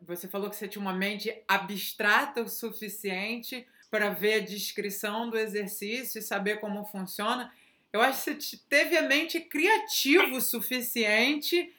você 0.00 0.28
falou 0.28 0.50
que 0.50 0.56
você 0.56 0.66
tinha 0.66 0.82
uma 0.82 0.92
mente 0.92 1.44
abstrata 1.46 2.42
o 2.42 2.48
suficiente 2.48 3.66
para 3.90 4.10
ver 4.10 4.34
a 4.34 4.44
descrição 4.44 5.30
do 5.30 5.38
exercício 5.38 6.18
e 6.18 6.22
saber 6.22 6.60
como 6.60 6.84
funciona. 6.84 7.52
Eu 7.92 8.02
acho 8.02 8.24
que 8.24 8.40
você 8.40 8.60
teve 8.68 8.96
a 8.96 9.02
mente 9.02 9.40
criativa 9.40 10.36
o 10.36 10.40
suficiente 10.40 11.72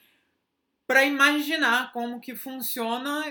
para 0.86 1.04
imaginar 1.04 1.92
como 1.92 2.20
que 2.20 2.34
funciona, 2.34 3.24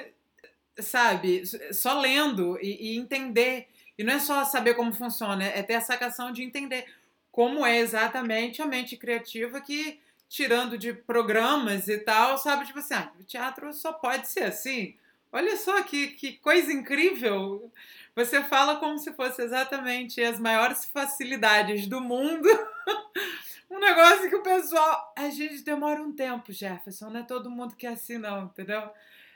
sabe? 0.78 1.44
Só 1.74 2.00
lendo 2.00 2.58
e, 2.62 2.94
e, 2.94 2.98
entender. 2.98 3.68
E 3.98 4.04
não 4.04 4.14
é 4.14 4.20
só 4.20 4.46
saber 4.46 4.76
como 4.76 4.94
funciona, 4.94 5.44
é 5.44 5.62
ter 5.62 5.76
a 5.76 5.82
sacação 5.82 6.32
de 6.32 6.42
entender 6.42 6.86
como 7.32 7.66
é 7.66 7.80
exatamente 7.80 8.62
a 8.62 8.66
mente 8.66 8.96
criativa 8.96 9.60
que 9.60 10.00
tirando 10.30 10.78
de 10.78 10.94
programas 10.94 11.88
e 11.90 11.98
tal, 11.98 12.38
sabe? 12.38 12.66
Tipo 12.66 12.80
assim, 12.80 12.94
ah, 12.94 13.12
o 13.20 13.24
teatro 13.24 13.74
só 13.74 13.92
pode 13.92 14.28
ser 14.30 14.44
assim. 14.44 14.96
Olha 15.32 15.56
só 15.58 15.82
que, 15.84 16.08
que 16.10 16.34
coisa 16.34 16.72
incrível. 16.72 17.72
Você 18.16 18.44
fala 18.44 18.78
como 18.78 18.98
se 18.98 19.14
fosse 19.14 19.42
exatamente 19.42 20.22
as 20.22 20.40
maiores 20.40 20.86
facilidades 20.86 21.88
do 21.88 22.02
mundo. 22.02 22.48
um 23.70 23.80
negócio 23.80 24.30
que 24.30 24.36
o 24.36 24.44
pessoal. 24.44 25.14
A 25.16 25.30
gente 25.30 25.64
demora 25.64 26.02
um 26.02 26.12
tempo, 26.12 26.52
Jefferson. 26.52 27.10
Não 27.10 27.20
é 27.20 27.24
todo 27.24 27.52
mundo 27.52 27.76
que 27.76 27.86
é 27.86 27.92
assim, 27.92 28.18
não, 28.18 28.46
entendeu? 28.46 28.82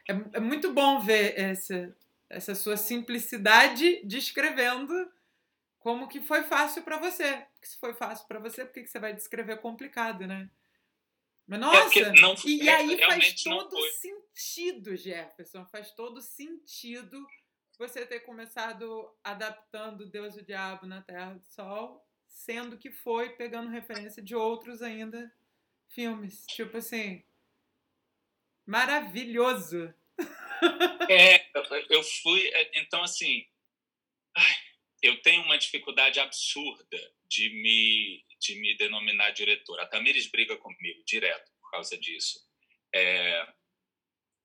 É, 0.07 0.13
é 0.33 0.39
muito 0.39 0.73
bom 0.73 0.99
ver 0.99 1.39
essa, 1.39 1.95
essa 2.29 2.55
sua 2.55 2.75
simplicidade 2.75 4.01
descrevendo 4.03 5.11
como 5.79 6.07
que 6.07 6.21
foi 6.21 6.43
fácil 6.43 6.81
para 6.81 6.97
você. 6.97 7.45
Porque 7.53 7.67
se 7.67 7.77
foi 7.77 7.93
fácil 7.93 8.27
para 8.27 8.39
você, 8.39 8.65
por 8.65 8.73
que, 8.73 8.83
que 8.83 8.89
você 8.89 8.99
vai 8.99 9.13
descrever 9.13 9.57
complicado, 9.57 10.25
né? 10.25 10.49
Mas, 11.45 11.59
é 11.59 11.61
nossa, 11.61 11.99
é 11.99 12.11
não, 12.13 12.35
e 12.45 12.69
aí 12.69 12.97
faz 12.97 13.43
todo 13.43 13.77
sentido, 13.91 14.95
Jefferson, 14.95 15.65
faz 15.65 15.91
todo 15.91 16.21
sentido 16.21 17.25
você 17.77 18.05
ter 18.05 18.21
começado 18.21 19.11
adaptando 19.23 20.05
Deus 20.05 20.35
e 20.35 20.39
o 20.39 20.45
Diabo 20.45 20.85
na 20.85 21.01
Terra 21.01 21.33
do 21.33 21.43
Sol, 21.43 22.05
sendo 22.27 22.77
que 22.77 22.91
foi 22.91 23.31
pegando 23.31 23.69
referência 23.69 24.21
de 24.21 24.35
outros 24.35 24.81
ainda 24.81 25.31
filmes. 25.89 26.45
Tipo 26.47 26.77
assim, 26.77 27.23
maravilhoso. 28.65 29.93
É, 31.09 31.45
eu 31.89 32.03
fui, 32.03 32.47
é, 32.47 32.79
então 32.79 33.03
assim, 33.03 33.45
eu 35.01 35.21
tenho 35.21 35.43
uma 35.43 35.57
dificuldade 35.57 36.19
absurda 36.19 37.13
de 37.27 37.49
me 37.49 38.25
de 38.43 38.59
me 38.59 38.75
denominar 38.75 39.31
diretor. 39.31 39.79
A 39.79 39.87
Tamires 39.87 40.27
briga 40.27 40.57
comigo 40.57 41.03
direto 41.05 41.51
por 41.61 41.71
causa 41.71 41.97
disso. 41.97 42.39
É, 42.93 43.47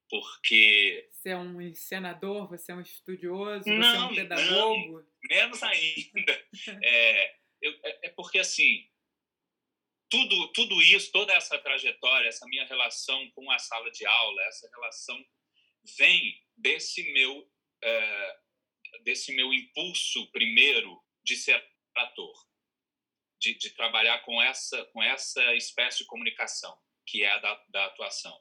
porque. 0.08 1.08
Você 1.10 1.30
é 1.30 1.36
um 1.36 1.60
encenador, 1.60 2.48
você 2.48 2.72
é 2.72 2.74
um 2.74 2.80
estudioso, 2.80 3.68
não, 3.68 3.82
você 3.82 3.96
é 3.96 4.00
um 4.00 4.14
pedagogo? 4.14 5.00
Não, 5.00 5.06
menos 5.28 5.62
ainda. 5.62 6.46
é, 6.82 7.36
eu, 7.60 7.72
é, 7.84 8.06
é 8.06 8.10
porque, 8.10 8.38
assim, 8.38 8.88
tudo, 10.08 10.52
tudo 10.52 10.80
isso, 10.80 11.10
toda 11.12 11.34
essa 11.34 11.58
trajetória, 11.58 12.28
essa 12.28 12.46
minha 12.46 12.64
relação 12.66 13.28
com 13.32 13.50
a 13.50 13.58
sala 13.58 13.90
de 13.90 14.06
aula, 14.06 14.42
essa 14.44 14.70
relação 14.72 15.22
vem 15.98 16.40
desse 16.56 17.12
meu, 17.12 17.50
é, 17.82 18.36
desse 19.02 19.34
meu 19.34 19.52
impulso 19.52 20.30
primeiro 20.30 21.02
de 21.24 21.36
ser 21.36 21.62
ator 21.96 22.47
de, 23.40 23.54
de, 23.54 23.70
trabalhar 23.70 24.18
com 24.20 24.42
essa, 24.42 24.84
com 24.86 25.02
essa 25.02 25.54
espécie 25.54 25.98
de 25.98 26.06
comunicação, 26.06 26.76
que 27.06 27.22
é 27.22 27.30
a 27.30 27.38
da, 27.38 27.64
da 27.68 27.84
atuação. 27.86 28.38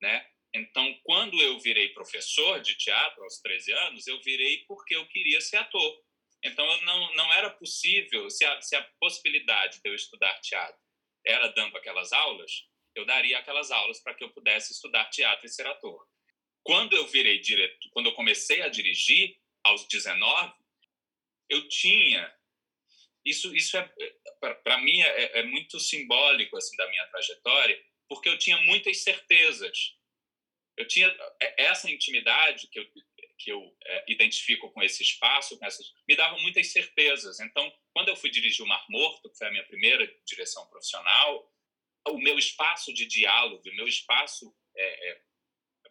Né? 0.00 0.26
Então, 0.54 0.98
quando 1.04 1.40
eu 1.40 1.58
virei 1.60 1.90
professor 1.90 2.60
de 2.60 2.76
teatro 2.76 3.22
aos 3.22 3.40
13 3.40 3.72
anos, 3.72 4.06
eu 4.06 4.20
virei 4.22 4.64
porque 4.66 4.96
eu 4.96 5.06
queria 5.08 5.40
ser 5.40 5.56
ator. 5.58 6.02
Então, 6.44 6.64
não, 6.82 7.14
não 7.14 7.32
era 7.32 7.50
possível, 7.50 8.30
se 8.30 8.44
a, 8.44 8.60
se 8.60 8.76
a 8.76 8.82
possibilidade 9.00 9.80
de 9.82 9.90
eu 9.90 9.94
estudar 9.94 10.40
teatro 10.40 10.80
era 11.26 11.48
dando 11.48 11.76
aquelas 11.76 12.12
aulas, 12.12 12.64
eu 12.94 13.04
daria 13.04 13.38
aquelas 13.38 13.70
aulas 13.70 14.00
para 14.00 14.14
que 14.14 14.24
eu 14.24 14.30
pudesse 14.30 14.72
estudar 14.72 15.06
teatro 15.06 15.46
e 15.46 15.48
ser 15.48 15.66
ator. 15.66 16.06
Quando 16.62 16.94
eu 16.94 17.06
virei 17.06 17.40
diretor, 17.40 17.90
quando 17.90 18.06
eu 18.06 18.14
comecei 18.14 18.62
a 18.62 18.68
dirigir, 18.68 19.36
aos 19.64 19.86
19, 19.86 20.54
eu 21.48 21.68
tinha 21.68 22.34
isso 23.28 23.54
isso 23.54 23.76
é 23.76 23.92
para 24.62 24.78
mim 24.78 25.00
é, 25.00 25.40
é, 25.40 25.42
muito 25.44 25.78
simbólico 25.80 26.56
assim 26.56 26.76
da 26.76 26.88
minha 26.88 27.06
trajetória 27.08 27.82
porque 28.08 28.28
eu 28.28 28.38
tinha 28.38 28.56
muitas 28.62 29.02
certezas. 29.02 29.94
Eu 30.76 30.88
tinha 30.88 31.08
é, 31.40 31.64
essa 31.64 31.90
intimidade 31.90 32.68
que 32.68 32.78
eu 32.78 32.86
que 33.40 33.52
eu 33.52 33.76
é, 33.84 34.04
identifico 34.08 34.68
com 34.72 34.82
esse 34.82 35.00
espaço 35.00 35.56
com 35.56 35.64
essas, 35.64 35.94
me 36.08 36.16
dava 36.16 36.36
muitas 36.38 36.72
certezas. 36.72 37.38
Então 37.40 37.72
quando 37.94 38.08
eu 38.08 38.16
fui 38.16 38.30
dirigir 38.30 38.64
o 38.64 38.68
Mar 38.68 38.84
Morto 38.88 39.30
que 39.30 39.38
foi 39.38 39.46
a 39.46 39.50
minha 39.50 39.66
primeira 39.66 40.06
direção 40.26 40.66
profissional 40.68 41.52
o 42.08 42.18
meu 42.18 42.38
espaço 42.38 42.92
de 42.92 43.06
diálogo 43.06 43.62
o 43.68 43.76
meu 43.76 43.86
espaço 43.86 44.54
é, 44.74 45.10
é 45.10 45.22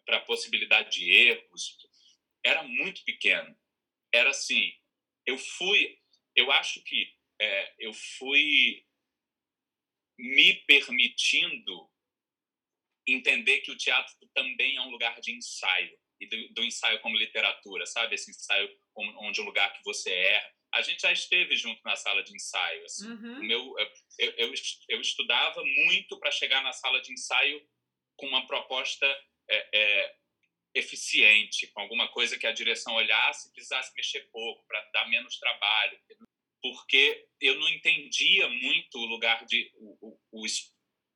para 0.04 0.18
a 0.18 0.24
possibilidade 0.24 0.90
de 0.90 1.10
erros 1.10 1.76
era 2.44 2.62
muito 2.62 3.04
pequeno. 3.04 3.56
Era 4.12 4.30
assim 4.30 4.72
eu 5.26 5.38
fui 5.38 5.98
eu 6.34 6.50
acho 6.52 6.82
que 6.82 7.17
é, 7.40 7.74
eu 7.78 7.92
fui 7.92 8.84
me 10.18 10.54
permitindo 10.66 11.88
entender 13.06 13.60
que 13.60 13.70
o 13.70 13.76
teatro 13.76 14.14
também 14.34 14.76
é 14.76 14.80
um 14.82 14.90
lugar 14.90 15.20
de 15.20 15.32
ensaio 15.32 15.96
e 16.20 16.26
do, 16.26 16.54
do 16.54 16.64
ensaio 16.64 17.00
como 17.00 17.16
literatura, 17.16 17.86
sabe? 17.86 18.14
Esse 18.14 18.30
ensaio 18.30 18.68
onde 18.96 19.40
é 19.40 19.42
um 19.42 19.46
lugar 19.46 19.72
que 19.72 19.84
você 19.84 20.10
erra. 20.10 20.52
A 20.74 20.82
gente 20.82 21.00
já 21.00 21.12
esteve 21.12 21.56
junto 21.56 21.80
na 21.84 21.96
sala 21.96 22.22
de 22.22 22.34
ensaio. 22.34 22.84
Assim. 22.84 23.08
Uhum. 23.08 23.38
O 23.38 23.44
meu, 23.44 23.74
eu, 24.18 24.30
eu, 24.36 24.54
eu 24.88 25.00
estudava 25.00 25.64
muito 25.64 26.18
para 26.18 26.30
chegar 26.30 26.62
na 26.62 26.72
sala 26.72 27.00
de 27.00 27.12
ensaio 27.12 27.66
com 28.16 28.26
uma 28.26 28.46
proposta 28.46 29.06
é, 29.48 29.68
é, 29.72 30.16
eficiente, 30.74 31.68
com 31.68 31.80
alguma 31.80 32.08
coisa 32.08 32.36
que 32.36 32.46
a 32.46 32.52
direção 32.52 32.94
olhasse 32.94 33.48
e 33.48 33.52
precisasse 33.52 33.94
mexer 33.94 34.28
pouco 34.30 34.66
para 34.66 34.82
dar 34.92 35.08
menos 35.08 35.38
trabalho 35.38 35.98
porque 36.68 37.26
eu 37.40 37.58
não 37.58 37.68
entendia 37.68 38.46
muito 38.48 38.98
o 38.98 39.06
lugar 39.06 39.46
de 39.46 39.72
o, 39.76 40.18
o, 40.30 40.44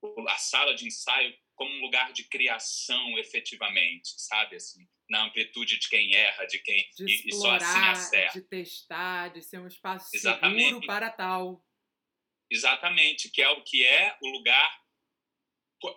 o, 0.02 0.28
a 0.28 0.38
sala 0.38 0.74
de 0.74 0.86
ensaio 0.86 1.36
como 1.54 1.70
um 1.74 1.80
lugar 1.82 2.12
de 2.12 2.24
criação 2.24 3.18
efetivamente, 3.18 4.08
sabe 4.16 4.56
assim, 4.56 4.88
na 5.10 5.26
amplitude 5.26 5.78
de 5.78 5.88
quem 5.88 6.14
erra, 6.14 6.46
de 6.46 6.58
quem 6.60 6.88
de 6.96 7.04
e, 7.04 7.28
explorar, 7.28 7.56
e 7.56 7.60
só 7.60 7.66
assim 7.66 7.88
acerta, 7.88 8.40
de 8.40 8.48
testar, 8.48 9.28
de 9.28 9.42
ser 9.42 9.60
um 9.60 9.66
espaço 9.66 10.08
Exatamente. 10.14 10.64
seguro 10.64 10.86
para 10.86 11.10
tal. 11.10 11.62
Exatamente, 12.50 13.30
que 13.30 13.42
é 13.42 13.48
o 13.50 13.62
que 13.62 13.86
é 13.86 14.16
o 14.22 14.28
lugar 14.28 14.82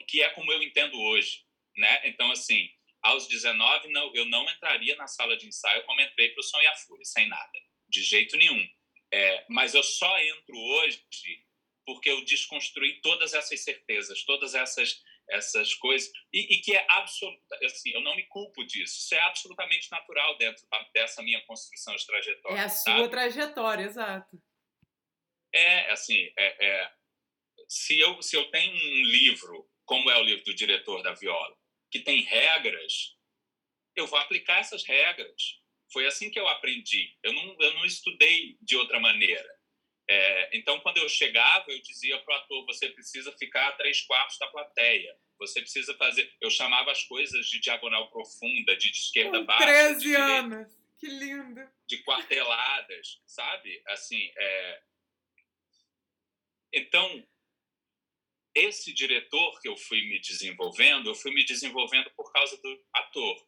que 0.07 0.21
é 0.21 0.29
como 0.31 0.51
eu 0.51 0.63
entendo 0.63 0.99
hoje, 0.99 1.45
né? 1.77 2.09
Então 2.09 2.29
assim, 2.31 2.67
aos 3.01 3.27
19 3.27 3.87
não, 3.89 4.13
eu 4.15 4.25
não 4.25 4.49
entraria 4.49 4.95
na 4.95 5.07
sala 5.07 5.37
de 5.37 5.47
ensaio 5.47 5.85
como 5.85 6.01
entrei 6.01 6.29
para 6.29 6.41
o 6.41 6.43
Som 6.43 6.59
e 6.59 6.67
a 6.67 6.75
Fúria, 6.75 7.05
sem 7.05 7.27
nada, 7.29 7.51
de 7.87 8.01
jeito 8.01 8.35
nenhum 8.35 8.67
é, 9.15 9.45
mas 9.47 9.73
eu 9.73 9.81
só 9.81 10.19
entro 10.19 10.57
hoje 10.57 11.01
porque 11.85 12.09
eu 12.09 12.25
desconstruí 12.25 12.99
todas 12.99 13.33
essas 13.33 13.61
certezas, 13.61 14.25
todas 14.25 14.53
essas 14.53 15.01
essas 15.27 15.73
coisas. 15.73 16.11
E, 16.31 16.55
e, 16.55 16.61
que 16.61 16.75
é 16.75 16.85
absoluta 16.89 17.57
assim 17.63 17.91
eu 17.91 18.01
não 18.01 18.15
me 18.15 18.23
culpo 18.27 18.65
disso. 18.65 18.99
Isso 18.99 19.15
é 19.15 19.19
absolutamente 19.21 19.89
natural 19.89 20.37
dentro 20.37 20.67
dessa 20.93 21.23
minha 21.23 21.41
construção 21.45 21.95
de 21.95 22.05
trajetória 22.05 22.57
é 22.57 22.63
a 22.65 22.69
sabe? 22.69 22.99
sua 22.99 23.09
trajetória 23.09 23.83
exato. 23.85 24.37
É 25.53 25.91
assim 25.91 26.31
é, 26.37 26.67
é, 26.67 26.91
se 27.69 27.97
eu 27.97 28.21
se 28.21 28.35
eu 28.35 28.51
tenho 28.51 28.73
um 28.73 29.03
livro 29.05 29.65
como 29.85 30.09
é 30.09 30.17
o 30.17 30.23
livro 30.23 30.43
do 30.43 30.53
diretor 30.53 31.01
da 31.01 31.13
viola 31.13 31.55
que 31.89 32.01
tem 32.01 32.21
regras 32.21 33.15
eu 33.95 34.05
vou 34.07 34.19
aplicar 34.19 34.59
essas 34.59 34.83
regras 34.83 35.63
foi 35.91 36.05
assim 36.05 36.29
que 36.29 36.39
eu 36.39 36.47
aprendi. 36.47 37.15
Eu 37.23 37.33
não, 37.33 37.55
eu 37.59 37.73
não 37.73 37.85
estudei 37.85 38.57
de 38.61 38.75
outra 38.75 38.99
maneira. 38.99 39.55
É, 40.07 40.57
então, 40.57 40.79
quando 40.81 40.97
eu 40.97 41.09
chegava, 41.09 41.65
eu 41.67 41.81
dizia 41.81 42.19
para 42.19 42.35
o 42.35 42.37
ator: 42.37 42.65
você 42.65 42.89
precisa 42.89 43.31
ficar 43.37 43.69
a 43.69 43.71
três 43.73 44.01
quartos 44.01 44.37
da 44.37 44.47
plateia. 44.47 45.17
Você 45.39 45.61
precisa 45.61 45.95
fazer. 45.95 46.31
Eu 46.39 46.49
chamava 46.49 46.91
as 46.91 47.03
coisas 47.03 47.47
de 47.47 47.59
diagonal 47.59 48.09
profunda, 48.09 48.75
de 48.77 48.89
esquerda 48.91 49.39
Com 49.39 49.45
baixa. 49.45 49.65
13 49.65 49.99
de 49.99 50.15
anos! 50.15 50.85
Que 50.97 51.07
lindo! 51.07 51.61
De 51.87 51.97
quarteladas, 52.03 53.21
sabe? 53.25 53.81
Assim, 53.87 54.31
é... 54.37 54.81
Então, 56.71 57.27
esse 58.53 58.93
diretor 58.93 59.59
que 59.59 59.67
eu 59.67 59.75
fui 59.75 60.01
me 60.07 60.19
desenvolvendo, 60.19 61.09
eu 61.09 61.15
fui 61.15 61.33
me 61.33 61.43
desenvolvendo 61.43 62.09
por 62.11 62.31
causa 62.31 62.55
do 62.61 62.85
ator. 62.93 63.47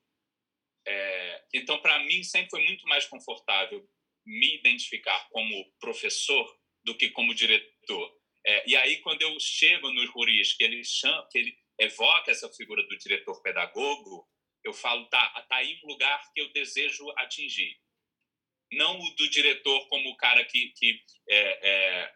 É, 0.88 1.44
então, 1.54 1.82
para 1.82 2.00
mim, 2.06 2.24
sempre 2.24 2.50
foi 2.50 2.64
muito 2.64 2.88
mais 2.88 3.06
confortável 3.06 3.86
me 4.26 4.56
identificar 4.56 5.28
como 5.30 5.72
professor 5.80 6.58
do 6.84 6.96
que 6.96 7.10
como 7.10 7.36
diretor. 7.36 8.18
É, 8.46 8.70
e 8.70 8.76
aí, 8.76 9.02
quando 9.02 9.22
eu 9.22 9.38
chego 9.40 9.92
no 9.92 10.10
Ruris, 10.12 10.54
que 10.54 10.64
ele, 10.64 10.82
chama, 10.86 11.28
que 11.30 11.38
ele 11.40 11.58
evoca 11.78 12.32
essa 12.32 12.50
figura 12.54 12.82
do 12.88 12.98
diretor 12.98 13.42
pedagogo, 13.42 14.26
eu 14.64 14.74
falo, 14.74 15.06
tá, 15.10 15.46
tá 15.50 15.58
aí 15.58 15.78
um 15.84 15.88
lugar 15.88 16.22
que 16.34 16.42
eu 16.42 16.52
desejo 16.54 17.10
atingir. 17.18 17.78
Não 18.72 18.98
o 18.98 19.16
do 19.16 19.30
diretor 19.30 19.88
como 19.90 20.10
o 20.10 20.18
cara 20.18 20.44
que, 20.46 20.70
que 20.70 21.02
é, 21.30 21.70
é, 21.70 22.14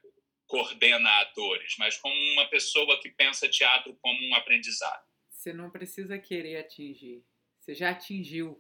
coordena 0.47 1.09
atores, 1.21 1.75
mas 1.77 1.97
como 1.97 2.15
uma 2.33 2.47
pessoa 2.49 2.99
que 3.01 3.09
pensa 3.09 3.49
teatro 3.49 3.97
como 4.01 4.21
um 4.27 4.35
aprendizado. 4.35 5.05
Você 5.29 5.53
não 5.53 5.71
precisa 5.71 6.19
querer 6.19 6.57
atingir. 6.57 7.25
Você 7.61 7.75
já 7.75 7.91
atingiu. 7.91 8.59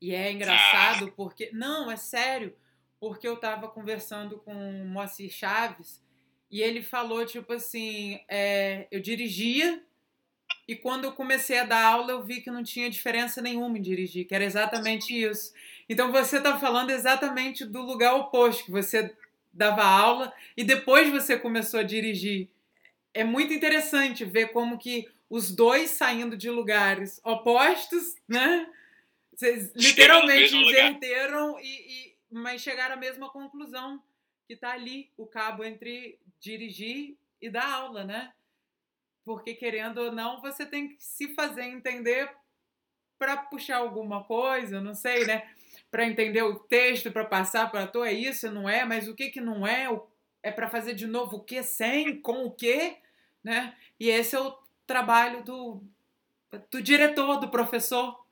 E 0.00 0.14
é 0.14 0.30
engraçado 0.30 1.10
porque. 1.12 1.50
Não, 1.52 1.90
é 1.90 1.96
sério. 1.96 2.54
Porque 3.00 3.26
eu 3.26 3.36
tava 3.36 3.68
conversando 3.68 4.38
com 4.38 4.54
o 4.54 4.86
Moacir 4.86 5.30
Chaves 5.30 6.02
e 6.50 6.62
ele 6.62 6.82
falou, 6.82 7.24
tipo 7.26 7.52
assim, 7.52 8.20
é, 8.28 8.86
eu 8.90 9.00
dirigia 9.00 9.82
e 10.68 10.76
quando 10.76 11.04
eu 11.04 11.12
comecei 11.12 11.58
a 11.58 11.64
dar 11.64 11.84
aula 11.84 12.12
eu 12.12 12.22
vi 12.22 12.40
que 12.40 12.50
não 12.50 12.62
tinha 12.62 12.88
diferença 12.88 13.42
nenhuma 13.42 13.76
em 13.76 13.82
dirigir, 13.82 14.26
que 14.26 14.34
era 14.34 14.44
exatamente 14.44 15.12
isso. 15.12 15.52
Então 15.88 16.12
você 16.12 16.40
tá 16.40 16.58
falando 16.58 16.90
exatamente 16.90 17.64
do 17.64 17.82
lugar 17.82 18.14
oposto, 18.14 18.64
que 18.64 18.70
você 18.70 19.14
dava 19.52 19.84
aula 19.84 20.32
e 20.56 20.64
depois 20.64 21.10
você 21.10 21.38
começou 21.38 21.80
a 21.80 21.82
dirigir. 21.82 22.48
É 23.12 23.24
muito 23.24 23.52
interessante 23.52 24.24
ver 24.24 24.48
como 24.48 24.78
que 24.78 25.08
os 25.34 25.50
dois 25.50 25.90
saindo 25.90 26.36
de 26.36 26.48
lugares 26.48 27.20
opostos, 27.24 28.14
né? 28.28 28.72
Vocês 29.34 29.72
literalmente 29.74 30.54
inverteram, 30.54 31.58
e, 31.58 31.64
e, 31.66 32.16
mas 32.30 32.62
chegaram 32.62 32.94
à 32.94 32.96
mesma 32.96 33.28
conclusão, 33.28 34.00
que 34.46 34.54
está 34.54 34.70
ali 34.70 35.10
o 35.16 35.26
cabo 35.26 35.64
entre 35.64 36.20
dirigir 36.38 37.18
e 37.42 37.50
dar 37.50 37.68
aula, 37.68 38.04
né? 38.04 38.32
Porque, 39.24 39.54
querendo 39.54 40.02
ou 40.02 40.12
não, 40.12 40.40
você 40.40 40.64
tem 40.64 40.90
que 40.90 41.02
se 41.02 41.34
fazer 41.34 41.64
entender 41.64 42.30
para 43.18 43.36
puxar 43.36 43.78
alguma 43.78 44.22
coisa, 44.22 44.80
não 44.80 44.94
sei, 44.94 45.26
né? 45.26 45.50
Para 45.90 46.06
entender 46.06 46.42
o 46.42 46.60
texto, 46.60 47.10
para 47.10 47.24
passar 47.24 47.72
para 47.72 47.82
ator, 47.82 48.06
é 48.06 48.12
isso, 48.12 48.52
não 48.52 48.68
é? 48.68 48.84
Mas 48.84 49.08
o 49.08 49.16
que 49.16 49.30
que 49.30 49.40
não 49.40 49.66
é? 49.66 49.88
É 50.44 50.52
para 50.52 50.70
fazer 50.70 50.94
de 50.94 51.08
novo 51.08 51.38
o 51.38 51.44
que 51.44 51.60
sem, 51.64 52.20
com 52.20 52.44
o 52.44 52.52
que, 52.52 52.96
né? 53.42 53.76
E 53.98 54.08
esse 54.08 54.36
é 54.36 54.40
o 54.40 54.62
trabalho 54.86 55.42
do, 55.44 55.82
do 56.70 56.82
diretor, 56.82 57.38
do 57.38 57.50
professor. 57.50 58.24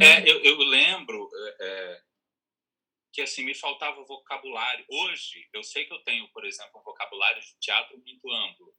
É, 0.00 0.20
uhum. 0.20 0.26
eu, 0.26 0.44
eu 0.44 0.58
lembro 0.58 1.28
é, 1.32 1.56
é, 1.60 2.02
que 3.12 3.22
assim 3.22 3.44
me 3.44 3.54
faltava 3.54 4.04
vocabulário. 4.04 4.84
Hoje, 4.88 5.48
eu 5.52 5.62
sei 5.62 5.84
que 5.84 5.92
eu 5.92 6.02
tenho, 6.02 6.28
por 6.32 6.44
exemplo, 6.44 6.80
um 6.80 6.82
vocabulário 6.82 7.40
de 7.40 7.56
teatro 7.60 7.96
muito 7.98 8.30
amplo. 8.30 8.74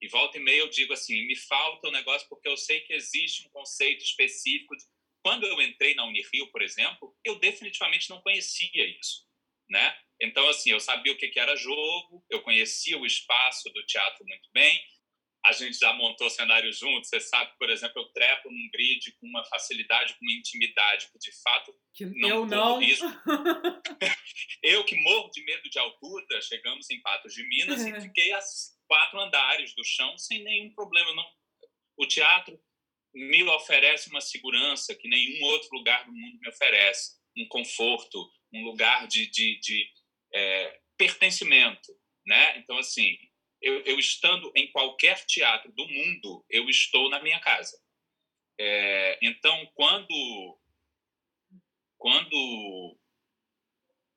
E 0.00 0.08
volta 0.08 0.36
e 0.36 0.40
meia 0.40 0.60
eu 0.60 0.68
digo 0.68 0.92
assim, 0.92 1.26
me 1.26 1.36
falta 1.36 1.88
um 1.88 1.92
negócio 1.92 2.28
porque 2.28 2.48
eu 2.48 2.56
sei 2.56 2.80
que 2.80 2.92
existe 2.92 3.46
um 3.46 3.50
conceito 3.50 4.02
específico. 4.02 4.76
De... 4.76 4.84
Quando 5.22 5.44
eu 5.44 5.60
entrei 5.60 5.94
na 5.94 6.04
Unirio, 6.04 6.50
por 6.50 6.62
exemplo, 6.62 7.16
eu 7.24 7.38
definitivamente 7.38 8.08
não 8.10 8.20
conhecia 8.20 8.86
isso, 8.98 9.26
né? 9.68 9.96
Então, 10.20 10.48
assim, 10.48 10.70
eu 10.70 10.80
sabia 10.80 11.12
o 11.12 11.16
que 11.16 11.38
era 11.38 11.54
jogo, 11.56 12.24
eu 12.28 12.42
conhecia 12.42 12.98
o 12.98 13.06
espaço 13.06 13.70
do 13.72 13.86
teatro 13.86 14.24
muito 14.26 14.48
bem, 14.52 14.80
a 15.44 15.52
gente 15.52 15.78
já 15.78 15.92
montou 15.92 16.28
cenário 16.28 16.72
junto. 16.72 17.06
Você 17.06 17.20
sabe, 17.20 17.52
por 17.58 17.70
exemplo, 17.70 18.02
eu 18.02 18.08
trepo 18.08 18.50
num 18.50 18.68
grid 18.72 19.12
com 19.12 19.26
uma 19.26 19.44
facilidade, 19.44 20.14
com 20.14 20.24
uma 20.24 20.32
intimidade 20.32 21.08
que 21.10 21.18
de 21.18 21.32
fato 21.42 21.74
que 21.94 22.06
não 22.06 22.28
eu 22.28 22.46
não. 22.46 22.82
Isso. 22.82 23.04
eu 24.62 24.84
que 24.84 25.00
morro 25.00 25.30
de 25.30 25.44
medo 25.44 25.68
de 25.70 25.78
altura, 25.78 26.40
chegamos 26.42 26.90
em 26.90 27.00
Patos 27.00 27.32
de 27.32 27.46
Minas 27.48 27.86
e 27.86 28.00
fiquei 28.00 28.32
a 28.32 28.40
quatro 28.86 29.20
andares 29.20 29.74
do 29.74 29.84
chão 29.84 30.16
sem 30.18 30.42
nenhum 30.42 30.72
problema. 30.74 31.14
Não. 31.14 31.26
O 31.96 32.06
teatro 32.06 32.60
me 33.14 33.42
oferece 33.44 34.10
uma 34.10 34.20
segurança 34.20 34.94
que 34.94 35.08
nenhum 35.08 35.44
outro 35.44 35.68
lugar 35.72 36.04
do 36.04 36.12
mundo 36.12 36.38
me 36.40 36.48
oferece, 36.48 37.16
um 37.36 37.46
conforto, 37.48 38.30
um 38.52 38.64
lugar 38.64 39.06
de, 39.06 39.26
de, 39.30 39.58
de 39.60 39.90
é, 40.34 40.80
pertencimento, 40.96 41.92
né? 42.26 42.58
Então 42.58 42.76
assim 42.78 43.16
eu, 43.60 43.80
eu, 43.82 43.98
estando 43.98 44.50
em 44.54 44.70
qualquer 44.70 45.24
teatro 45.26 45.72
do 45.72 45.86
mundo, 45.86 46.44
eu 46.48 46.68
estou 46.68 47.08
na 47.10 47.22
minha 47.22 47.40
casa. 47.40 47.80
É, 48.58 49.18
então, 49.22 49.66
quando, 49.74 50.58
quando 51.96 52.98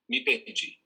Me 0.08 0.24
perdi. 0.24 0.80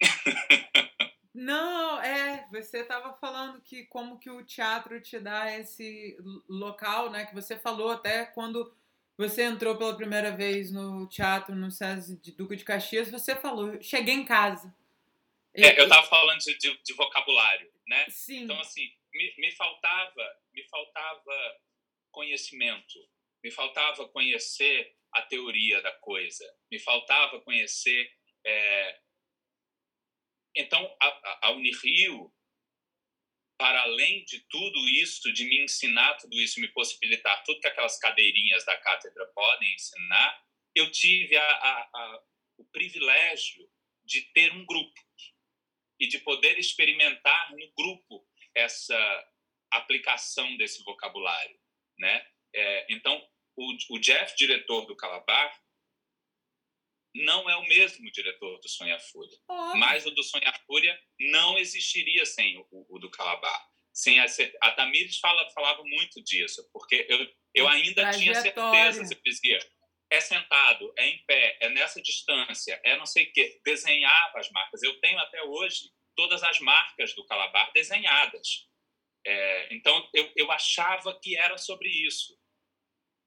Não, 1.34 2.00
é, 2.02 2.46
você 2.50 2.78
estava 2.78 3.14
falando 3.14 3.60
que 3.62 3.84
como 3.86 4.18
que 4.18 4.28
o 4.28 4.44
teatro 4.44 5.00
te 5.00 5.18
dá 5.18 5.56
esse 5.56 6.16
local, 6.48 7.10
né? 7.10 7.24
Que 7.26 7.34
você 7.34 7.56
falou 7.56 7.90
até 7.90 8.26
quando 8.26 8.74
você 9.16 9.42
entrou 9.42 9.76
pela 9.76 9.96
primeira 9.96 10.34
vez 10.34 10.72
no 10.72 11.06
teatro 11.06 11.54
no 11.54 11.70
César 11.70 12.16
de 12.16 12.32
Duque 12.32 12.56
de 12.56 12.64
Caxias, 12.64 13.10
você 13.10 13.36
falou, 13.36 13.80
cheguei 13.82 14.14
em 14.14 14.24
casa. 14.24 14.74
É, 15.54 15.78
eu 15.78 15.84
estava 15.84 16.06
falando 16.06 16.38
de, 16.38 16.56
de, 16.56 16.82
de, 16.82 16.92
vocabulário, 16.94 17.70
né? 17.90 18.08
Sim. 18.08 18.44
Então, 18.44 18.58
assim, 18.60 18.88
me, 19.12 19.34
me 19.36 19.50
faltava, 19.50 20.40
me 20.54 20.62
faltava 20.68 21.60
conhecimento, 22.12 22.98
me 23.42 23.50
faltava 23.50 24.08
conhecer 24.08 24.96
a 25.12 25.22
teoria 25.22 25.82
da 25.82 25.92
coisa, 25.98 26.44
me 26.70 26.78
faltava 26.78 27.40
conhecer. 27.40 28.10
É... 28.46 29.00
Então, 30.56 30.96
a, 31.02 31.48
a 31.48 31.50
Unirio, 31.50 32.32
para 33.58 33.82
além 33.82 34.24
de 34.24 34.40
tudo 34.48 34.78
isso, 34.88 35.32
de 35.32 35.44
me 35.44 35.64
ensinar 35.64 36.16
tudo 36.16 36.40
isso, 36.40 36.60
me 36.60 36.68
possibilitar 36.68 37.42
tudo 37.42 37.60
que 37.60 37.66
aquelas 37.66 37.98
cadeirinhas 37.98 38.64
da 38.64 38.76
cátedra 38.78 39.26
podem 39.34 39.74
ensinar, 39.74 40.46
eu 40.76 40.90
tive 40.92 41.36
a, 41.36 41.42
a, 41.42 42.22
o 42.56 42.64
privilégio 42.66 43.68
de 44.04 44.22
ter 44.32 44.52
um 44.52 44.64
grupo 44.64 45.09
e 46.00 46.08
de 46.08 46.18
poder 46.20 46.58
experimentar 46.58 47.52
no 47.52 47.72
grupo 47.76 48.26
essa 48.54 49.28
aplicação 49.70 50.56
desse 50.56 50.82
vocabulário, 50.82 51.56
né? 51.98 52.26
É, 52.52 52.86
então, 52.92 53.22
o, 53.56 53.76
o, 53.90 53.98
Jeff, 54.00 54.34
diretor 54.36 54.86
do 54.86 54.96
Calabar, 54.96 55.56
não 57.14 57.48
é 57.48 57.56
o 57.56 57.68
mesmo 57.68 58.10
diretor 58.10 58.58
do 58.60 58.68
Sonha 58.68 58.98
Fúria. 58.98 59.38
Oh. 59.48 59.76
Mas 59.76 60.06
o 60.06 60.10
do 60.10 60.22
Sonha 60.22 60.52
Fúria 60.66 60.98
não 61.18 61.58
existiria 61.58 62.24
sem 62.24 62.56
o, 62.58 62.86
o 62.88 62.98
do 62.98 63.10
Calabar. 63.10 63.68
Sem 63.92 64.18
a, 64.20 64.26
a 64.62 64.72
Tamires 64.72 65.18
fala, 65.18 65.50
falava 65.50 65.82
muito 65.84 66.22
disso, 66.22 66.68
porque 66.72 67.06
eu, 67.08 67.28
eu 67.54 67.68
ainda 67.68 68.10
tinha 68.12 68.34
certeza, 68.34 69.04
você 69.04 69.20
dizia, 69.24 69.58
é 70.10 70.20
sentado, 70.20 70.92
é 70.96 71.06
em 71.06 71.18
pé, 71.24 71.56
é 71.60 71.68
nessa 71.68 72.02
distância, 72.02 72.80
é 72.84 72.96
não 72.96 73.06
sei 73.06 73.24
o 73.24 73.32
quê. 73.32 73.60
Desenhava 73.64 74.38
as 74.38 74.50
marcas. 74.50 74.82
Eu 74.82 74.98
tenho 75.00 75.18
até 75.20 75.42
hoje 75.44 75.90
todas 76.16 76.42
as 76.42 76.58
marcas 76.60 77.14
do 77.14 77.24
Calabar 77.24 77.72
desenhadas. 77.72 78.68
É, 79.24 79.74
então, 79.74 80.08
eu, 80.12 80.32
eu 80.36 80.50
achava 80.50 81.18
que 81.20 81.36
era 81.36 81.56
sobre 81.56 81.88
isso. 81.88 82.36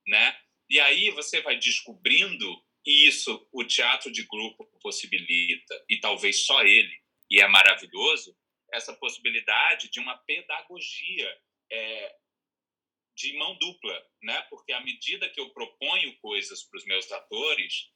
Né? 0.06 0.38
E 0.70 0.80
aí 0.80 1.10
você 1.12 1.42
vai 1.42 1.58
descobrindo 1.58 2.62
e 2.86 3.08
isso 3.08 3.48
o 3.52 3.64
teatro 3.64 4.12
de 4.12 4.24
grupo 4.24 4.66
possibilita, 4.82 5.86
e 5.90 6.00
talvez 6.00 6.46
só 6.46 6.62
ele, 6.64 6.94
e 7.30 7.42
é 7.42 7.48
maravilhoso, 7.48 8.38
essa 8.74 8.94
possibilidade 8.94 9.90
de 9.90 10.00
uma 10.00 10.18
pedagogia 10.18 11.42
é, 11.72 12.16
de 13.16 13.38
mão 13.38 13.58
dupla, 13.58 14.08
né? 14.22 14.42
Porque 14.50 14.72
à 14.72 14.82
medida 14.82 15.30
que 15.30 15.40
eu 15.40 15.50
proponho 15.52 16.18
coisas 16.20 16.64
para 16.64 16.78
os 16.78 16.86
meus 16.86 17.12
atores, 17.12 17.92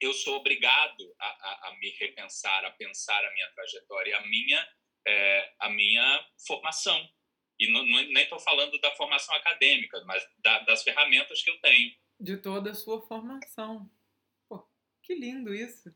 eu 0.00 0.12
sou 0.12 0.36
obrigado 0.36 1.14
a, 1.18 1.26
a, 1.26 1.68
a, 1.68 1.76
me 1.78 1.90
repensar, 1.90 2.64
a 2.64 2.70
pensar 2.72 3.24
a 3.24 3.32
minha 3.32 3.50
trajetória, 3.52 4.16
a 4.16 4.26
minha, 4.26 4.68
é, 5.06 5.54
a 5.60 5.70
minha 5.70 6.28
formação. 6.46 7.08
E 7.58 7.72
não, 7.72 7.84
não, 7.86 8.02
nem 8.02 8.24
estou 8.24 8.40
falando 8.40 8.78
da 8.80 8.90
formação 8.96 9.34
acadêmica, 9.36 10.02
mas 10.04 10.26
da, 10.38 10.60
das 10.60 10.82
ferramentas 10.82 11.42
que 11.42 11.50
eu 11.50 11.60
tenho. 11.60 11.94
De 12.18 12.36
toda 12.36 12.72
a 12.72 12.74
sua 12.74 13.00
formação. 13.06 13.88
Pô, 14.48 14.68
que 15.02 15.14
lindo 15.14 15.54
isso. 15.54 15.94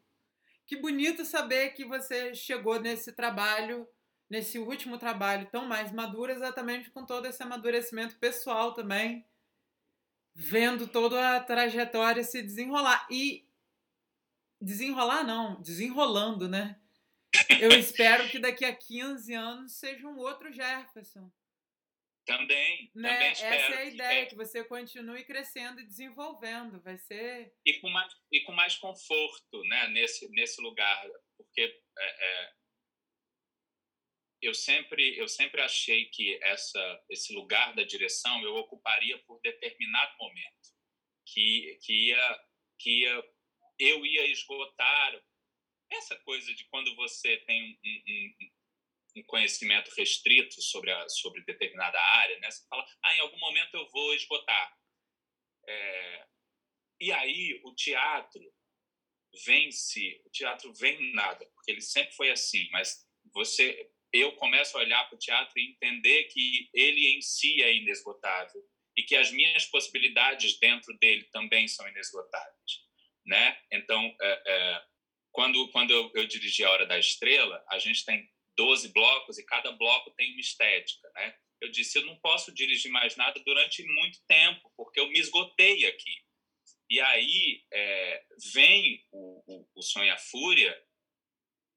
Que 0.66 0.76
bonito 0.76 1.24
saber 1.24 1.70
que 1.70 1.84
você 1.84 2.34
chegou 2.34 2.80
nesse 2.80 3.14
trabalho 3.14 3.88
nesse 4.28 4.58
último 4.58 4.98
trabalho 4.98 5.48
tão 5.50 5.66
mais 5.66 5.92
maduro, 5.92 6.32
exatamente 6.32 6.90
com 6.90 7.04
todo 7.04 7.26
esse 7.26 7.42
amadurecimento 7.42 8.18
pessoal 8.18 8.74
também, 8.74 9.24
vendo 10.34 10.86
toda 10.86 11.36
a 11.36 11.40
trajetória 11.40 12.22
se 12.24 12.42
desenrolar. 12.42 13.06
E 13.10 13.48
desenrolar 14.60 15.24
não, 15.24 15.60
desenrolando, 15.60 16.48
né? 16.48 16.80
Eu 17.60 17.70
espero 17.78 18.28
que 18.28 18.38
daqui 18.38 18.64
a 18.64 18.74
15 18.74 19.34
anos 19.34 19.72
seja 19.78 20.06
um 20.06 20.18
outro 20.18 20.52
Jefferson. 20.52 21.30
Também, 22.24 22.90
né? 22.92 23.12
também 23.12 23.32
espero. 23.32 23.54
Essa 23.54 23.72
é 23.72 23.78
a 23.78 23.84
ideia, 23.84 24.24
que, 24.24 24.30
que 24.30 24.36
você 24.36 24.64
continue 24.64 25.24
crescendo 25.24 25.80
e 25.80 25.86
desenvolvendo. 25.86 26.80
Vai 26.80 26.98
ser. 26.98 27.54
E 27.64 27.74
com 27.74 27.88
mais, 27.88 28.12
e 28.32 28.40
com 28.40 28.52
mais 28.52 28.74
conforto 28.76 29.62
né? 29.68 29.88
nesse, 29.88 30.28
nesse 30.30 30.60
lugar. 30.60 31.08
Porque 31.36 31.60
é, 31.60 32.44
é 32.44 32.52
eu 34.40 34.54
sempre 34.54 35.16
eu 35.18 35.28
sempre 35.28 35.60
achei 35.60 36.06
que 36.06 36.38
essa 36.42 37.04
esse 37.10 37.32
lugar 37.32 37.74
da 37.74 37.82
direção 37.82 38.42
eu 38.42 38.54
ocuparia 38.56 39.18
por 39.24 39.40
determinado 39.40 40.16
momento 40.18 40.74
que 41.26 41.78
que 41.82 42.08
ia 42.08 42.44
que 42.78 43.00
ia, 43.02 43.24
eu 43.78 44.04
ia 44.04 44.26
esgotar 44.26 45.24
essa 45.90 46.16
coisa 46.20 46.52
de 46.54 46.64
quando 46.66 46.94
você 46.96 47.38
tem 47.38 47.62
um, 47.62 48.02
um, 48.08 49.20
um 49.20 49.22
conhecimento 49.24 49.90
restrito 49.96 50.60
sobre 50.60 50.92
a 50.92 51.08
sobre 51.08 51.42
determinada 51.44 51.98
área 51.98 52.38
né 52.40 52.50
você 52.50 52.66
fala 52.68 52.86
ah 53.02 53.16
em 53.16 53.20
algum 53.20 53.38
momento 53.38 53.74
eu 53.74 53.88
vou 53.88 54.14
esgotar 54.14 54.78
é, 55.66 56.26
e 57.00 57.12
aí 57.12 57.60
o 57.64 57.74
teatro 57.74 58.54
vence 59.46 60.22
o 60.26 60.30
teatro 60.30 60.72
vem 60.74 61.12
nada 61.12 61.46
porque 61.54 61.70
ele 61.70 61.80
sempre 61.80 62.14
foi 62.14 62.30
assim 62.30 62.68
mas 62.70 63.06
você 63.32 63.90
eu 64.18 64.32
começo 64.32 64.76
a 64.76 64.80
olhar 64.80 65.04
para 65.08 65.16
o 65.16 65.18
teatro 65.18 65.58
e 65.58 65.70
entender 65.70 66.24
que 66.24 66.68
ele 66.72 67.16
em 67.16 67.20
si 67.20 67.62
é 67.62 67.74
inesgotável 67.74 68.62
e 68.96 69.02
que 69.02 69.14
as 69.14 69.30
minhas 69.30 69.66
possibilidades 69.66 70.58
dentro 70.58 70.96
dele 70.98 71.24
também 71.32 71.68
são 71.68 71.86
inesgotáveis, 71.88 72.80
né? 73.24 73.58
Então, 73.70 74.14
é, 74.20 74.42
é, 74.46 74.82
quando 75.32 75.68
quando 75.70 75.90
eu, 75.90 76.10
eu 76.14 76.26
dirigi 76.26 76.64
a 76.64 76.70
Hora 76.70 76.86
da 76.86 76.98
Estrela, 76.98 77.64
a 77.68 77.78
gente 77.78 78.04
tem 78.04 78.28
12 78.56 78.92
blocos 78.92 79.38
e 79.38 79.44
cada 79.44 79.70
bloco 79.72 80.10
tem 80.12 80.32
uma 80.32 80.40
estética, 80.40 81.10
né? 81.14 81.34
Eu 81.60 81.70
disse, 81.70 81.98
eu 81.98 82.06
não 82.06 82.16
posso 82.16 82.52
dirigir 82.52 82.90
mais 82.90 83.16
nada 83.16 83.40
durante 83.40 83.82
muito 83.82 84.18
tempo, 84.26 84.70
porque 84.76 85.00
eu 85.00 85.08
me 85.08 85.18
esgotei 85.18 85.86
aqui. 85.86 86.22
E 86.88 87.00
aí 87.00 87.64
é, 87.72 88.24
vem 88.52 89.04
o, 89.10 89.42
o, 89.46 89.68
o 89.74 89.82
Sonho 89.82 90.12
a 90.12 90.18
Fúria, 90.18 90.85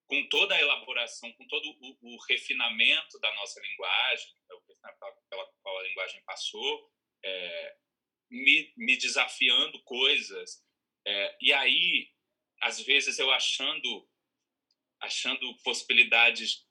com 0.09 0.27
toda 0.27 0.55
a 0.55 0.59
elaboração, 0.59 1.31
com 1.33 1.47
todo 1.47 1.69
o, 1.69 2.15
o 2.15 2.17
refinamento 2.27 3.19
da 3.19 3.31
nossa 3.35 3.61
linguagem, 3.61 4.33
né, 4.81 4.91
pela 5.29 5.45
qual 5.61 5.77
a 5.77 5.83
linguagem 5.83 6.21
passou, 6.23 6.91
é, 7.23 7.77
me, 8.31 8.73
me, 8.75 8.97
desafiando 8.97 9.79
coisas. 9.83 10.65
É, 11.05 11.37
e 11.39 11.53
aí, 11.53 12.11
às 12.59 12.81
vezes, 12.81 13.19
eu 13.19 13.29
achando, 13.31 14.09
achando 14.99 15.55
possibilidades 15.63 16.65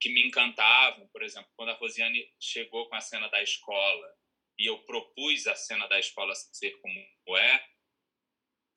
que 0.00 0.08
me 0.10 0.24
encantavam. 0.28 1.08
Por 1.08 1.24
exemplo, 1.24 1.50
quando 1.56 1.70
a 1.70 1.74
Rosiane 1.74 2.32
chegou 2.40 2.88
com 2.88 2.94
a 2.94 3.00
cena 3.00 3.28
da 3.28 3.42
escola 3.42 4.14
e 4.56 4.66
eu 4.66 4.78
propus 4.84 5.48
a 5.48 5.56
cena 5.56 5.88
da 5.88 5.98
escola 5.98 6.32
ser 6.32 6.78
como 6.80 7.36
é, 7.36 7.68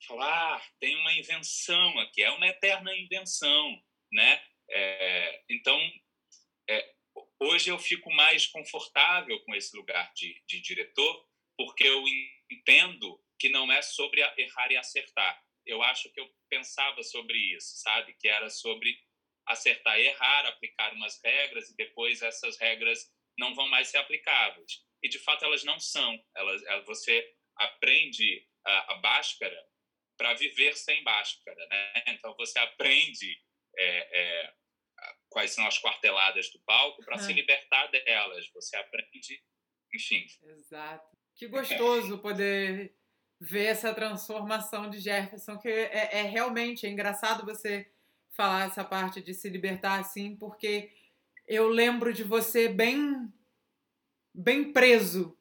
falar, 0.08 0.58
ah, 0.58 0.72
tem 0.80 0.96
uma 0.96 1.14
invenção 1.14 2.00
aqui, 2.00 2.24
é 2.24 2.32
uma 2.32 2.48
eterna 2.48 2.96
invenção 2.96 3.80
né? 4.12 4.44
É, 4.70 5.44
então, 5.50 5.80
é, 6.70 6.94
hoje 7.40 7.70
eu 7.70 7.80
fico 7.80 8.12
mais 8.14 8.48
confortável 8.48 9.40
com 9.42 9.56
esse 9.56 9.76
lugar 9.76 10.12
de, 10.14 10.42
de 10.48 10.62
diretor, 10.62 11.26
porque 11.58 11.84
eu 11.84 12.04
entendo 12.52 13.22
que 13.40 13.50
não 13.50 13.72
é 13.72 13.82
sobre 13.82 14.22
errar 14.38 14.72
e 14.72 14.78
acertar. 14.78 15.42
Eu 15.66 15.82
acho 15.84 16.12
que 16.12 16.20
eu 16.20 16.30
pensava 16.50 17.04
sobre 17.04 17.38
isso, 17.38 17.78
sabe? 17.78 18.16
Que 18.20 18.28
era 18.28 18.50
sobre 18.50 18.98
acertar 19.46 20.00
e 20.00 20.08
errar, 20.08 20.46
aplicar 20.46 20.94
umas 20.94 21.22
regras 21.24 21.70
e 21.70 21.76
depois 21.76 22.22
essas 22.22 22.58
regras 22.58 23.12
não 23.38 23.54
vão 23.54 23.68
mais 23.68 23.90
ser 23.90 23.98
aplicáveis. 23.98 24.84
E 25.02 25.10
de 25.10 25.20
fato 25.20 25.46
elas 25.46 25.64
não 25.64 25.80
são. 25.80 26.20
Elas, 26.36 26.62
você 26.86 27.34
aprende 27.56 28.48
a, 28.66 28.94
a 28.94 28.96
báscara 28.98 29.68
para 30.18 30.34
viver 30.34 30.76
sem 30.76 31.04
báscara, 31.04 31.68
né? 31.68 32.04
Então 32.08 32.36
você 32.36 32.58
aprende 32.60 33.40
é, 33.78 34.20
é, 34.20 34.54
quais 35.30 35.52
são 35.52 35.66
as 35.68 35.78
quarteladas 35.78 36.50
do 36.52 36.60
palco 36.60 37.04
para 37.04 37.20
se 37.20 37.32
libertar 37.34 37.88
delas. 37.88 38.50
Você 38.54 38.76
aprende, 38.76 39.44
enfim. 39.94 40.26
Exato. 40.44 41.16
Que 41.36 41.48
gostoso 41.48 42.18
poder 42.18 42.96
ver 43.40 43.66
essa 43.66 43.94
transformação 43.94 44.90
de 44.90 45.00
Jefferson, 45.00 45.58
que 45.60 45.70
é, 45.70 46.20
é 46.20 46.22
realmente 46.24 46.88
é 46.88 46.90
engraçado 46.90 47.46
você 47.46 47.92
falar 48.32 48.66
essa 48.66 48.84
parte 48.84 49.22
de 49.22 49.34
se 49.34 49.48
libertar 49.50 50.00
assim, 50.00 50.36
porque 50.36 50.92
eu 51.48 51.68
lembro 51.68 52.12
de 52.12 52.24
você 52.24 52.68
bem 52.68 53.32
bem 54.34 54.72
preso. 54.72 55.38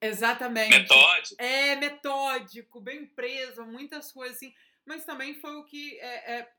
Exatamente. 0.00 0.70
Metódico. 0.70 1.42
É, 1.42 1.76
metódico, 1.76 2.80
bem 2.80 3.06
preso, 3.06 3.64
muitas 3.64 4.10
coisas 4.10 4.36
assim 4.36 4.52
mas 4.84 5.04
também 5.04 5.34
foi 5.34 5.56
o 5.56 5.64
que 5.64 5.98
é, 6.00 6.38
é, 6.38 6.52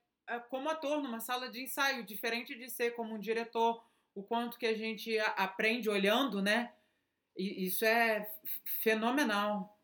como 0.49 0.69
ator 0.69 1.01
numa 1.01 1.19
sala 1.19 1.49
de 1.49 1.61
ensaio, 1.61 2.05
diferente 2.05 2.55
de 2.55 2.69
ser 2.69 2.91
como 2.91 3.15
um 3.15 3.19
diretor, 3.19 3.83
o 4.15 4.23
quanto 4.23 4.57
que 4.57 4.65
a 4.65 4.75
gente 4.75 5.17
aprende 5.19 5.89
olhando, 5.89 6.41
né? 6.41 6.73
E 7.35 7.65
isso 7.65 7.83
é 7.83 8.29
fenomenal. 8.81 9.77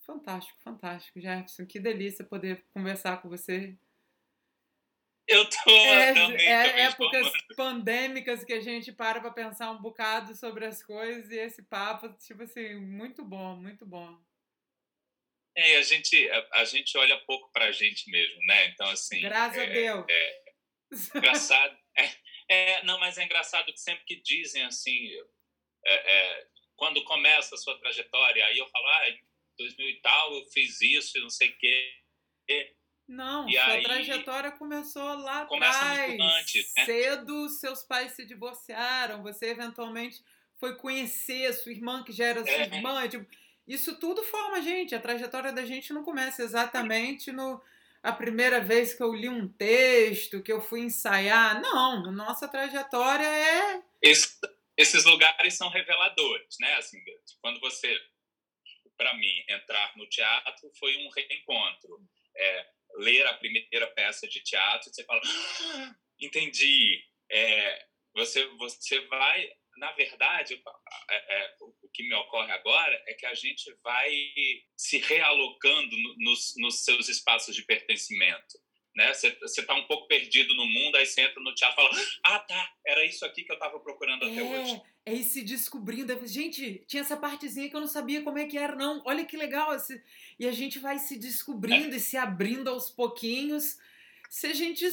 Fantástico, 0.00 0.58
fantástico, 0.60 1.20
Jefferson. 1.20 1.66
Que 1.66 1.80
delícia 1.80 2.24
poder 2.24 2.64
conversar 2.72 3.20
com 3.20 3.28
você. 3.28 3.76
Eu 5.26 5.48
tô 5.48 5.70
é, 5.70 6.12
também, 6.12 6.46
é 6.46 6.80
épocas 6.82 7.32
pandêmicas 7.56 8.44
que 8.44 8.52
a 8.52 8.60
gente 8.60 8.92
para 8.92 9.20
para 9.20 9.30
pensar 9.30 9.70
um 9.70 9.80
bocado 9.80 10.34
sobre 10.34 10.66
as 10.66 10.82
coisas 10.82 11.30
e 11.30 11.36
esse 11.36 11.62
papo, 11.62 12.10
tipo 12.18 12.42
assim, 12.42 12.76
muito 12.76 13.24
bom, 13.24 13.56
muito 13.56 13.86
bom. 13.86 14.18
É, 15.56 15.76
a 15.76 15.82
gente, 15.82 16.30
a, 16.30 16.48
a 16.60 16.64
gente 16.64 16.96
olha 16.98 17.16
pouco 17.20 17.50
para 17.52 17.66
a 17.66 17.72
gente 17.72 18.10
mesmo, 18.10 18.40
né? 18.46 18.66
Então, 18.66 18.88
assim. 18.88 19.20
Graças 19.20 19.58
é, 19.58 19.62
a 19.62 19.66
Deus. 19.66 20.06
É, 20.08 20.44
engraçado. 21.18 21.78
É, 21.96 22.10
é, 22.48 22.84
não, 22.84 22.98
mas 22.98 23.18
é 23.18 23.24
engraçado 23.24 23.72
que 23.72 23.78
sempre 23.78 24.04
que 24.04 24.16
dizem 24.16 24.64
assim, 24.64 25.08
é, 25.86 25.94
é, 25.94 26.46
quando 26.76 27.04
começa 27.04 27.54
a 27.54 27.58
sua 27.58 27.78
trajetória, 27.78 28.44
aí 28.46 28.58
eu 28.58 28.68
falo, 28.68 28.86
ah, 28.86 29.10
em 29.10 29.20
2000 29.58 29.88
e 29.88 30.00
tal 30.00 30.34
eu 30.34 30.44
fiz 30.46 30.80
isso, 30.80 31.18
não 31.20 31.30
sei 31.30 31.50
o 31.50 31.58
quê. 31.58 31.94
Não, 33.06 33.48
e 33.48 33.52
sua 33.52 33.64
aí, 33.66 33.82
trajetória 33.82 34.52
começou 34.52 35.14
lá 35.18 35.42
atrás. 35.42 36.18
Antes, 36.20 36.72
né? 36.76 36.84
Cedo, 36.84 37.48
seus 37.48 37.82
pais 37.82 38.12
se 38.12 38.26
divorciaram, 38.26 39.22
você 39.22 39.50
eventualmente 39.50 40.22
foi 40.58 40.76
conhecer 40.76 41.46
a 41.46 41.52
sua 41.52 41.72
irmã, 41.72 42.02
que 42.02 42.12
já 42.12 42.26
era 42.26 42.42
sua 42.42 42.52
é. 42.52 42.62
irmã. 42.62 43.06
Tipo, 43.08 43.26
isso 43.66 43.98
tudo 43.98 44.22
forma 44.22 44.58
a 44.58 44.60
gente. 44.60 44.94
A 44.94 45.00
trajetória 45.00 45.52
da 45.52 45.64
gente 45.64 45.92
não 45.92 46.04
começa 46.04 46.42
exatamente 46.42 47.32
no 47.32 47.62
a 48.02 48.12
primeira 48.12 48.60
vez 48.60 48.92
que 48.92 49.02
eu 49.02 49.14
li 49.14 49.30
um 49.30 49.48
texto, 49.48 50.42
que 50.42 50.52
eu 50.52 50.60
fui 50.60 50.80
ensaiar. 50.80 51.58
Não, 51.62 52.12
nossa 52.12 52.46
trajetória 52.46 53.26
é. 53.26 53.82
Esse, 54.02 54.38
esses 54.76 55.04
lugares 55.06 55.54
são 55.54 55.70
reveladores, 55.70 56.56
né? 56.60 56.74
Assim, 56.74 57.02
quando 57.40 57.58
você, 57.60 57.98
para 58.98 59.14
mim, 59.14 59.44
entrar 59.48 59.96
no 59.96 60.06
teatro 60.06 60.70
foi 60.78 60.94
um 60.98 61.08
reencontro. 61.08 61.98
É, 62.36 62.66
ler 62.96 63.26
a 63.26 63.34
primeira 63.34 63.86
peça 63.88 64.28
de 64.28 64.40
teatro, 64.40 64.92
você 64.92 65.02
fala, 65.04 65.22
ah, 65.24 65.94
entendi. 66.20 67.02
É, 67.30 67.86
você, 68.14 68.46
você 68.58 69.00
vai 69.06 69.50
na 69.76 69.92
verdade, 69.92 70.62
é, 71.10 71.38
é, 71.38 71.54
o 71.60 71.88
que 71.92 72.02
me 72.02 72.14
ocorre 72.14 72.52
agora 72.52 73.02
é 73.06 73.14
que 73.14 73.26
a 73.26 73.34
gente 73.34 73.72
vai 73.82 74.10
se 74.76 74.98
realocando 74.98 75.96
no, 75.96 76.14
nos, 76.18 76.54
nos, 76.56 76.84
seus 76.84 77.08
espaços 77.08 77.54
de 77.54 77.62
pertencimento. 77.62 78.58
Né? 78.94 79.12
Você 79.12 79.60
está 79.60 79.74
um 79.74 79.86
pouco 79.86 80.06
perdido 80.06 80.54
no 80.54 80.66
mundo, 80.66 80.96
aí 80.96 81.06
você 81.06 81.22
entra 81.22 81.42
no 81.42 81.54
teatro 81.54 81.82
e 81.82 81.88
fala: 81.88 82.06
Ah, 82.24 82.38
tá, 82.38 82.74
era 82.86 83.04
isso 83.04 83.24
aqui 83.24 83.42
que 83.42 83.50
eu 83.50 83.56
estava 83.56 83.80
procurando 83.80 84.24
até 84.24 84.38
é, 84.38 84.42
hoje. 84.42 84.82
É 85.04 85.12
ir 85.12 85.24
se 85.24 85.42
descobrindo. 85.42 86.26
Gente, 86.26 86.84
tinha 86.86 87.02
essa 87.02 87.16
partezinha 87.16 87.68
que 87.68 87.74
eu 87.74 87.80
não 87.80 87.88
sabia 87.88 88.22
como 88.22 88.38
é 88.38 88.46
que 88.46 88.56
era, 88.56 88.76
não. 88.76 89.02
Olha 89.04 89.24
que 89.24 89.36
legal. 89.36 89.74
Esse... 89.74 90.00
E 90.38 90.46
a 90.46 90.52
gente 90.52 90.78
vai 90.78 90.98
se 91.00 91.18
descobrindo 91.18 91.92
é. 91.92 91.96
e 91.96 92.00
se 92.00 92.16
abrindo 92.16 92.70
aos 92.70 92.88
pouquinhos. 92.88 93.76
Se 94.30 94.46
a 94.46 94.52
gente 94.52 94.86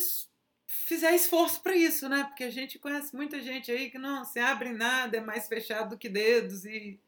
fizer 0.71 1.13
esforço 1.13 1.61
para 1.61 1.75
isso, 1.75 2.07
né? 2.07 2.23
Porque 2.23 2.45
a 2.45 2.49
gente 2.49 2.79
conhece 2.79 3.13
muita 3.13 3.41
gente 3.41 3.69
aí 3.71 3.89
que 3.89 3.97
não 3.97 4.23
se 4.23 4.39
abre 4.39 4.71
nada, 4.71 5.17
é 5.17 5.21
mais 5.21 5.47
fechado 5.47 5.89
do 5.89 5.97
que 5.97 6.07
dedos 6.07 6.65
e 6.65 6.99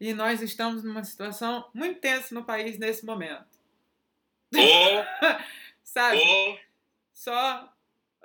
e 0.00 0.12
nós 0.12 0.42
estamos 0.42 0.82
numa 0.82 1.04
situação 1.04 1.70
muito 1.72 2.00
tensa 2.00 2.34
no 2.34 2.44
país 2.44 2.76
nesse 2.76 3.06
momento. 3.06 3.46
Oh, 4.52 4.56
Sabe? 5.84 6.20
Oh. 6.20 6.58
Só 7.12 7.72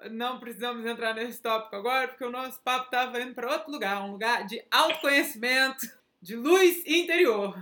não 0.09 0.39
precisamos 0.39 0.85
entrar 0.85 1.13
nesse 1.13 1.39
tópico 1.39 1.75
agora, 1.75 2.07
porque 2.07 2.23
o 2.23 2.31
nosso 2.31 2.59
papo 2.61 2.85
estava 2.85 3.21
indo 3.21 3.35
para 3.35 3.51
outro 3.51 3.71
lugar, 3.71 4.01
um 4.01 4.11
lugar 4.11 4.45
de 4.47 4.63
autoconhecimento, 4.71 5.85
de 6.19 6.35
luz 6.35 6.83
interior. 6.87 7.55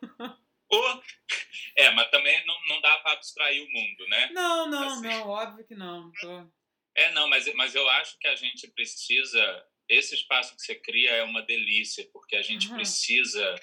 É, 1.76 1.90
mas 1.92 2.10
também 2.10 2.44
não, 2.44 2.56
não 2.66 2.80
dá 2.80 2.98
para 2.98 3.12
abstrair 3.12 3.62
o 3.62 3.70
mundo, 3.70 4.08
né? 4.08 4.30
Não, 4.32 4.68
não, 4.68 4.88
assim. 4.88 5.02
não, 5.02 5.28
óbvio 5.28 5.64
que 5.64 5.76
não. 5.76 6.10
Tô... 6.20 6.50
É, 6.96 7.12
não, 7.12 7.28
mas, 7.28 7.52
mas 7.54 7.74
eu 7.76 7.88
acho 7.88 8.18
que 8.18 8.26
a 8.26 8.34
gente 8.34 8.66
precisa. 8.72 9.66
Esse 9.88 10.16
espaço 10.16 10.56
que 10.56 10.62
você 10.62 10.74
cria 10.74 11.12
é 11.12 11.22
uma 11.22 11.40
delícia, 11.42 12.08
porque 12.12 12.34
a 12.34 12.42
gente 12.42 12.68
uhum. 12.68 12.74
precisa 12.74 13.54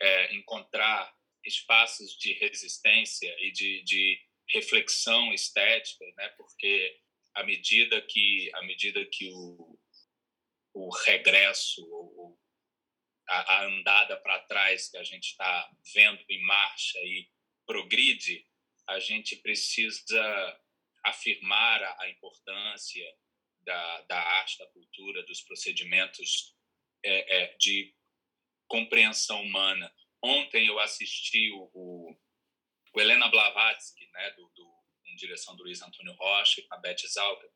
é, 0.00 0.34
encontrar 0.34 1.10
espaços 1.44 2.16
de 2.18 2.34
resistência 2.34 3.34
e 3.40 3.50
de, 3.50 3.82
de 3.82 4.20
reflexão 4.50 5.32
estética, 5.32 6.04
né? 6.16 6.28
Porque 6.36 7.00
à 7.34 7.42
medida 7.42 8.00
que, 8.02 8.50
à 8.54 8.62
medida 8.62 9.04
que 9.06 9.30
o, 9.32 9.78
o 10.74 10.90
regresso, 11.04 11.82
o, 11.82 12.38
a, 13.28 13.54
a 13.54 13.64
andada 13.66 14.16
para 14.18 14.40
trás 14.40 14.90
que 14.90 14.96
a 14.96 15.04
gente 15.04 15.30
está 15.30 15.70
vendo 15.94 16.24
em 16.28 16.42
marcha 16.42 16.98
e 17.00 17.28
progride, 17.66 18.46
a 18.86 18.98
gente 19.00 19.36
precisa 19.36 20.60
afirmar 21.04 21.82
a, 21.82 22.02
a 22.02 22.10
importância 22.10 23.04
da, 23.60 24.02
da 24.02 24.20
arte, 24.20 24.58
da 24.58 24.66
cultura, 24.68 25.22
dos 25.24 25.40
procedimentos 25.42 26.54
é, 27.02 27.42
é, 27.42 27.56
de 27.58 27.94
compreensão 28.68 29.42
humana. 29.42 29.92
Ontem 30.22 30.66
eu 30.66 30.78
assisti 30.78 31.50
o, 31.50 31.70
o, 31.74 32.16
o 32.94 33.00
Helena 33.00 33.28
Blavatsky, 33.28 34.06
né, 34.12 34.30
do, 34.32 34.48
do, 34.54 34.64
com 34.64 35.16
direção 35.16 35.56
do 35.56 35.62
Luiz 35.62 35.82
Antônio 35.82 36.14
Rocha 36.14 36.60
e 36.60 36.64
com 36.64 36.74
a 36.74 36.78
Beth 36.78 37.06
Zalka. 37.08 37.48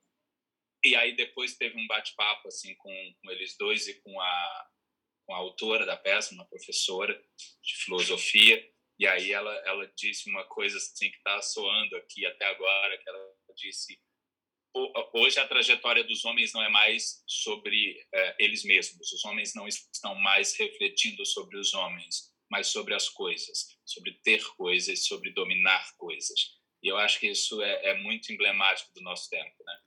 E 0.84 0.94
aí 0.94 1.16
depois 1.16 1.56
teve 1.56 1.78
um 1.78 1.86
bate-papo 1.86 2.48
assim 2.48 2.74
com, 2.76 3.14
com 3.20 3.30
eles 3.30 3.56
dois 3.56 3.88
e 3.88 4.00
com 4.00 4.20
a 4.20 4.70
com 5.28 5.34
a 5.34 5.38
autora 5.38 5.84
da 5.84 5.94
peça, 5.94 6.32
uma 6.32 6.46
professora 6.46 7.12
de 7.62 7.76
filosofia, 7.84 8.66
e 8.98 9.06
aí 9.06 9.30
ela, 9.30 9.54
ela 9.66 9.86
disse 9.94 10.28
uma 10.30 10.42
coisa 10.44 10.78
assim 10.78 11.10
que 11.10 11.18
está 11.18 11.42
soando 11.42 11.94
aqui 11.96 12.24
até 12.24 12.46
agora, 12.46 12.96
que 12.96 13.08
ela 13.08 13.34
disse 13.54 14.00
hoje 15.12 15.38
a 15.38 15.46
trajetória 15.46 16.04
dos 16.04 16.24
homens 16.24 16.52
não 16.52 16.62
é 16.62 16.68
mais 16.68 17.22
sobre 17.26 18.06
é, 18.14 18.36
eles 18.38 18.64
mesmos, 18.64 19.12
os 19.12 19.24
homens 19.24 19.54
não 19.54 19.68
estão 19.68 20.14
mais 20.14 20.56
refletindo 20.56 21.24
sobre 21.26 21.58
os 21.58 21.74
homens, 21.74 22.32
mas 22.50 22.68
sobre 22.68 22.94
as 22.94 23.08
coisas, 23.08 23.78
sobre 23.84 24.12
ter 24.22 24.42
coisas, 24.56 25.04
sobre 25.04 25.30
dominar 25.32 25.94
coisas. 25.96 26.56
E 26.82 26.88
eu 26.88 26.96
acho 26.96 27.20
que 27.20 27.28
isso 27.28 27.60
é, 27.60 27.90
é 27.90 27.94
muito 27.98 28.32
emblemático 28.32 28.92
do 28.94 29.02
nosso 29.02 29.28
tempo, 29.28 29.56
né? 29.64 29.78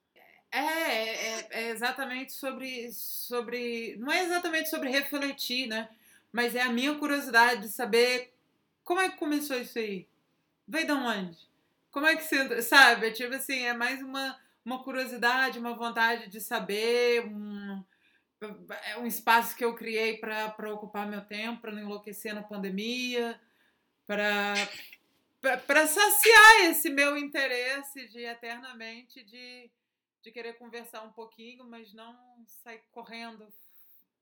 É, 0.52 0.60
é, 0.60 1.48
é, 1.52 1.70
exatamente 1.70 2.34
sobre, 2.34 2.92
sobre. 2.92 3.96
Não 3.98 4.12
é 4.12 4.24
exatamente 4.24 4.70
sobre 4.70 4.90
refletir, 4.90 5.68
né? 5.68 5.90
Mas 6.32 6.56
é 6.56 6.62
a 6.62 6.72
minha 6.72 6.94
curiosidade 6.96 7.62
de 7.62 7.70
saber 7.70 8.34
como 8.84 9.00
é 9.00 9.10
que 9.10 9.18
começou 9.18 9.58
isso 9.58 9.80
aí. 9.80 10.08
Veio 10.68 10.86
de 10.86 10.92
onde? 10.92 11.38
Como 11.90 12.06
é 12.06 12.16
que 12.18 12.24
você. 12.24 12.62
Sabe? 12.62 13.08
É 13.08 13.12
tipo 13.12 13.34
assim, 13.34 13.64
é 13.64 13.74
mais 13.74 14.02
uma, 14.02 14.38
uma 14.66 14.84
curiosidade, 14.84 15.60
uma 15.60 15.74
vontade 15.74 16.30
de 16.30 16.42
saber, 16.42 17.26
um, 17.26 17.84
é 18.86 18.98
um 18.98 19.06
espaço 19.06 19.56
que 19.56 19.64
eu 19.64 19.74
criei 19.74 20.18
para 20.18 20.74
ocupar 20.74 21.08
meu 21.08 21.22
tempo, 21.22 21.62
para 21.62 21.72
não 21.72 21.82
enlouquecer 21.82 22.36
na 22.36 22.44
pandemia, 22.44 23.40
para 24.06 24.54
para 25.66 25.88
saciar 25.88 26.66
esse 26.70 26.90
meu 26.90 27.18
interesse 27.18 28.08
de 28.10 28.20
eternamente 28.20 29.24
de 29.24 29.72
de 30.22 30.32
querer 30.32 30.54
conversar 30.54 31.02
um 31.02 31.12
pouquinho, 31.12 31.66
mas 31.66 31.94
não 31.94 32.16
sair 32.46 32.82
correndo, 32.92 33.48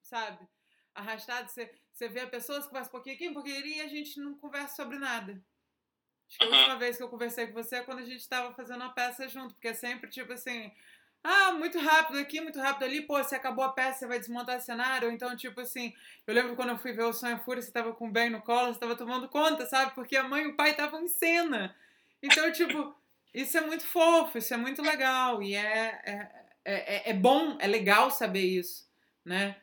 sabe? 0.01 0.47
Arrastado. 0.95 1.49
Você, 1.49 1.71
você 1.91 2.07
vê 2.07 2.21
a 2.21 2.27
pessoa, 2.27 2.61
que 2.61 2.67
conversa 2.67 2.89
um 2.89 2.91
pouquinho 2.91 3.15
aqui, 3.15 3.29
um 3.29 3.33
pouquinho 3.33 3.57
ali, 3.57 3.77
e 3.77 3.81
a 3.81 3.87
gente 3.87 4.19
não 4.19 4.35
conversa 4.35 4.75
sobre 4.75 4.97
nada. 4.97 5.41
Acho 6.27 6.37
que 6.37 6.45
a 6.45 6.47
última 6.47 6.75
vez 6.77 6.97
que 6.97 7.03
eu 7.03 7.09
conversei 7.09 7.47
com 7.47 7.53
você 7.53 7.77
é 7.77 7.83
quando 7.83 7.99
a 7.99 8.05
gente 8.05 8.19
estava 8.19 8.53
fazendo 8.53 8.81
uma 8.81 8.93
peça 8.93 9.27
junto, 9.27 9.55
porque 9.55 9.69
é 9.69 9.73
sempre 9.73 10.09
tipo 10.09 10.31
assim. 10.31 10.71
Ah, 11.21 11.51
muito 11.51 11.77
rápido 11.79 12.17
aqui, 12.17 12.39
muito 12.39 12.59
rápido 12.59 12.83
ali. 12.83 13.01
Pô, 13.01 13.21
você 13.21 13.35
acabou 13.35 13.65
a 13.65 13.73
peça, 13.73 13.99
você 13.99 14.07
vai 14.07 14.19
desmontar 14.19 14.61
cenário. 14.61 15.09
Ou 15.09 15.13
então, 15.13 15.35
tipo 15.35 15.59
assim, 15.59 15.93
eu 16.25 16.33
lembro 16.33 16.55
quando 16.55 16.69
eu 16.69 16.77
fui 16.77 16.93
ver 16.93 17.03
o 17.03 17.11
Sonho 17.11 17.37
Fúria, 17.39 17.61
você 17.61 17.71
tava 17.71 17.93
com 17.93 18.07
o 18.07 18.11
Ben 18.11 18.29
no 18.29 18.41
colo, 18.41 18.73
você 18.73 18.79
tava 18.79 18.95
tomando 18.95 19.27
conta, 19.27 19.65
sabe? 19.65 19.93
Porque 19.93 20.15
a 20.15 20.23
mãe 20.23 20.45
e 20.45 20.47
o 20.47 20.55
pai 20.55 20.71
estavam 20.71 21.03
em 21.03 21.09
cena. 21.09 21.75
Então, 22.23 22.49
tipo, 22.53 22.95
isso 23.33 23.57
é 23.57 23.61
muito 23.61 23.85
fofo, 23.85 24.37
isso 24.37 24.53
é 24.53 24.57
muito 24.57 24.81
legal. 24.81 25.41
E 25.41 25.55
é, 25.55 26.01
é, 26.05 26.49
é, 26.65 27.09
é 27.11 27.13
bom, 27.13 27.57
é 27.59 27.67
legal 27.67 28.11
saber 28.11 28.43
isso, 28.43 28.87
né? 29.25 29.61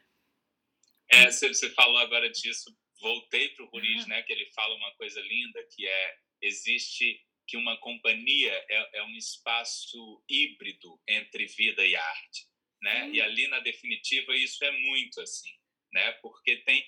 É, 1.08 1.30
você 1.30 1.70
falou 1.70 1.98
agora 1.98 2.28
disso, 2.30 2.76
voltei 3.00 3.50
para 3.50 3.64
o 3.64 3.68
Ruiz, 3.68 4.02
uhum. 4.02 4.08
né? 4.08 4.22
Que 4.22 4.32
ele 4.32 4.50
fala 4.54 4.74
uma 4.74 4.94
coisa 4.96 5.20
linda, 5.20 5.66
que 5.74 5.86
é, 5.86 6.16
existe 6.42 7.20
que 7.46 7.56
uma 7.56 7.78
companhia 7.78 8.52
é, 8.68 8.98
é 8.98 9.02
um 9.04 9.16
espaço 9.16 10.24
híbrido 10.28 11.00
entre 11.06 11.46
vida 11.46 11.86
e 11.86 11.94
arte, 11.94 12.46
né? 12.82 13.04
Uhum. 13.04 13.14
E 13.14 13.20
ali, 13.20 13.48
na 13.48 13.60
definitiva, 13.60 14.34
isso 14.36 14.64
é 14.64 14.72
muito 14.72 15.20
assim, 15.20 15.52
né? 15.92 16.12
Porque 16.22 16.56
tem, 16.58 16.84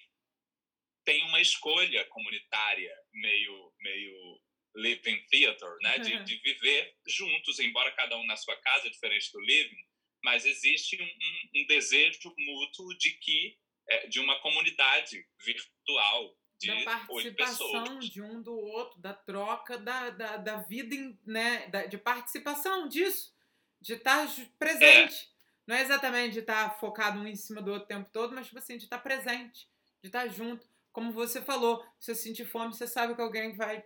tem 1.05 1.24
uma 1.24 1.41
escolha 1.41 2.05
comunitária 2.07 2.93
meio, 3.12 3.72
meio 3.81 4.43
living 4.79 5.20
theater, 5.31 5.76
né? 5.83 5.99
De, 5.99 6.24
de, 6.24 6.37
viver 6.37 6.95
juntos, 7.07 7.59
embora 7.59 7.93
cada 7.93 8.16
um 8.16 8.26
na 8.26 8.37
sua 8.37 8.57
casa, 8.57 8.91
diferente 8.91 9.33
do 9.33 9.41
living, 9.41 9.85
mas 10.22 10.45
existe 10.45 11.01
um, 11.01 11.05
um, 11.05 11.62
um 11.62 11.66
desejo 11.66 12.35
mútuo 12.39 12.97
de 12.97 13.12
que 13.12 13.57
é, 13.89 14.07
de 14.07 14.20
uma 14.20 14.39
comunidade 14.41 15.24
virtual 15.45 16.37
de 16.59 16.68
da 16.68 16.85
participação 16.85 17.99
de 18.01 18.20
um 18.20 18.43
do 18.43 18.53
outro, 18.53 19.01
da 19.01 19.14
troca 19.14 19.79
da, 19.79 20.11
da, 20.11 20.37
da 20.37 20.57
vida, 20.57 20.97
né? 21.24 21.68
De 21.89 21.97
participação 21.97 22.89
disso, 22.89 23.33
de 23.81 23.95
estar 23.95 24.26
presente. 24.59 25.24
É. 25.24 25.39
Não 25.68 25.76
é 25.76 25.83
exatamente 25.83 26.33
de 26.33 26.41
estar 26.41 26.79
focado 26.81 27.20
um 27.20 27.26
em 27.26 27.37
cima 27.37 27.61
do 27.61 27.70
outro 27.70 27.85
o 27.85 27.89
tempo 27.89 28.11
todo, 28.11 28.35
mas 28.35 28.47
tipo 28.47 28.59
assim, 28.59 28.76
de 28.76 28.85
estar 28.85 28.99
presente, 28.99 29.68
de 30.03 30.09
estar 30.09 30.26
junto. 30.29 30.66
Como 30.91 31.12
você 31.12 31.43
falou, 31.43 31.85
se 32.01 32.07
você 32.07 32.22
sentir 32.22 32.47
fome, 32.47 32.74
você 32.74 32.87
sabe 32.87 33.14
que 33.14 33.20
alguém 33.20 33.53
vai 33.53 33.85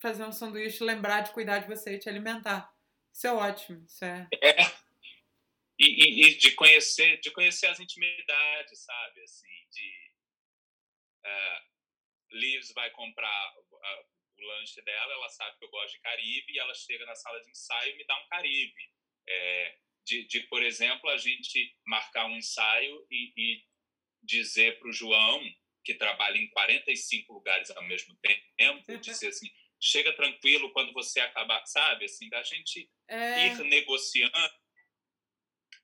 fazer 0.00 0.24
um 0.24 0.32
sanduíche, 0.32 0.82
lembrar 0.82 1.20
de 1.20 1.32
cuidar 1.32 1.58
de 1.58 1.68
você 1.68 1.94
e 1.94 1.98
te 1.98 2.08
alimentar. 2.08 2.72
Isso 3.12 3.26
é 3.26 3.32
ótimo. 3.32 3.84
Isso 3.84 4.04
é... 4.04 4.28
é. 4.42 4.80
E, 5.78 5.86
e, 5.86 6.26
e, 6.26 6.36
de 6.36 6.52
conhecer 6.52 7.18
de 7.20 7.30
conhecer 7.30 7.66
as 7.66 7.80
intimidades, 7.80 8.80
sabe? 8.80 9.22
Assim, 9.22 9.48
de 9.70 10.12
uh, 11.24 11.70
Liz 12.32 12.70
vai 12.72 12.90
comprar 12.90 13.54
o 14.42 14.46
lanche 14.46 14.80
dela, 14.82 15.12
ela 15.12 15.28
sabe 15.28 15.58
que 15.58 15.64
eu 15.64 15.70
gosto 15.70 15.94
de 15.94 16.00
Caribe 16.00 16.52
e 16.52 16.58
ela 16.58 16.74
chega 16.74 17.04
na 17.06 17.14
sala 17.14 17.40
de 17.40 17.50
ensaio 17.50 17.94
e 17.94 17.96
me 17.96 18.04
dá 18.04 18.16
um 18.18 18.28
Caribe. 18.28 18.90
É, 19.28 19.78
de, 20.04 20.26
de, 20.26 20.40
por 20.48 20.62
exemplo, 20.62 21.08
a 21.10 21.16
gente 21.16 21.76
marcar 21.86 22.26
um 22.26 22.36
ensaio 22.36 23.06
e, 23.10 23.32
e 23.36 23.64
dizer 24.22 24.78
para 24.78 24.88
o 24.88 24.92
João, 24.92 25.42
que 25.84 25.94
trabalha 25.94 26.36
em 26.36 26.48
45 26.50 27.32
lugares 27.32 27.70
ao 27.70 27.82
mesmo 27.84 28.16
tempo, 28.16 28.98
dizer 28.98 29.28
assim, 29.28 29.50
chega 29.80 30.12
tranquilo 30.14 30.72
quando 30.72 30.92
você 30.92 31.20
acabar, 31.20 31.64
sabe? 31.66 32.04
Assim, 32.04 32.28
da 32.28 32.42
gente 32.42 32.90
é... 33.08 33.48
ir 33.48 33.64
negociando 33.64 34.36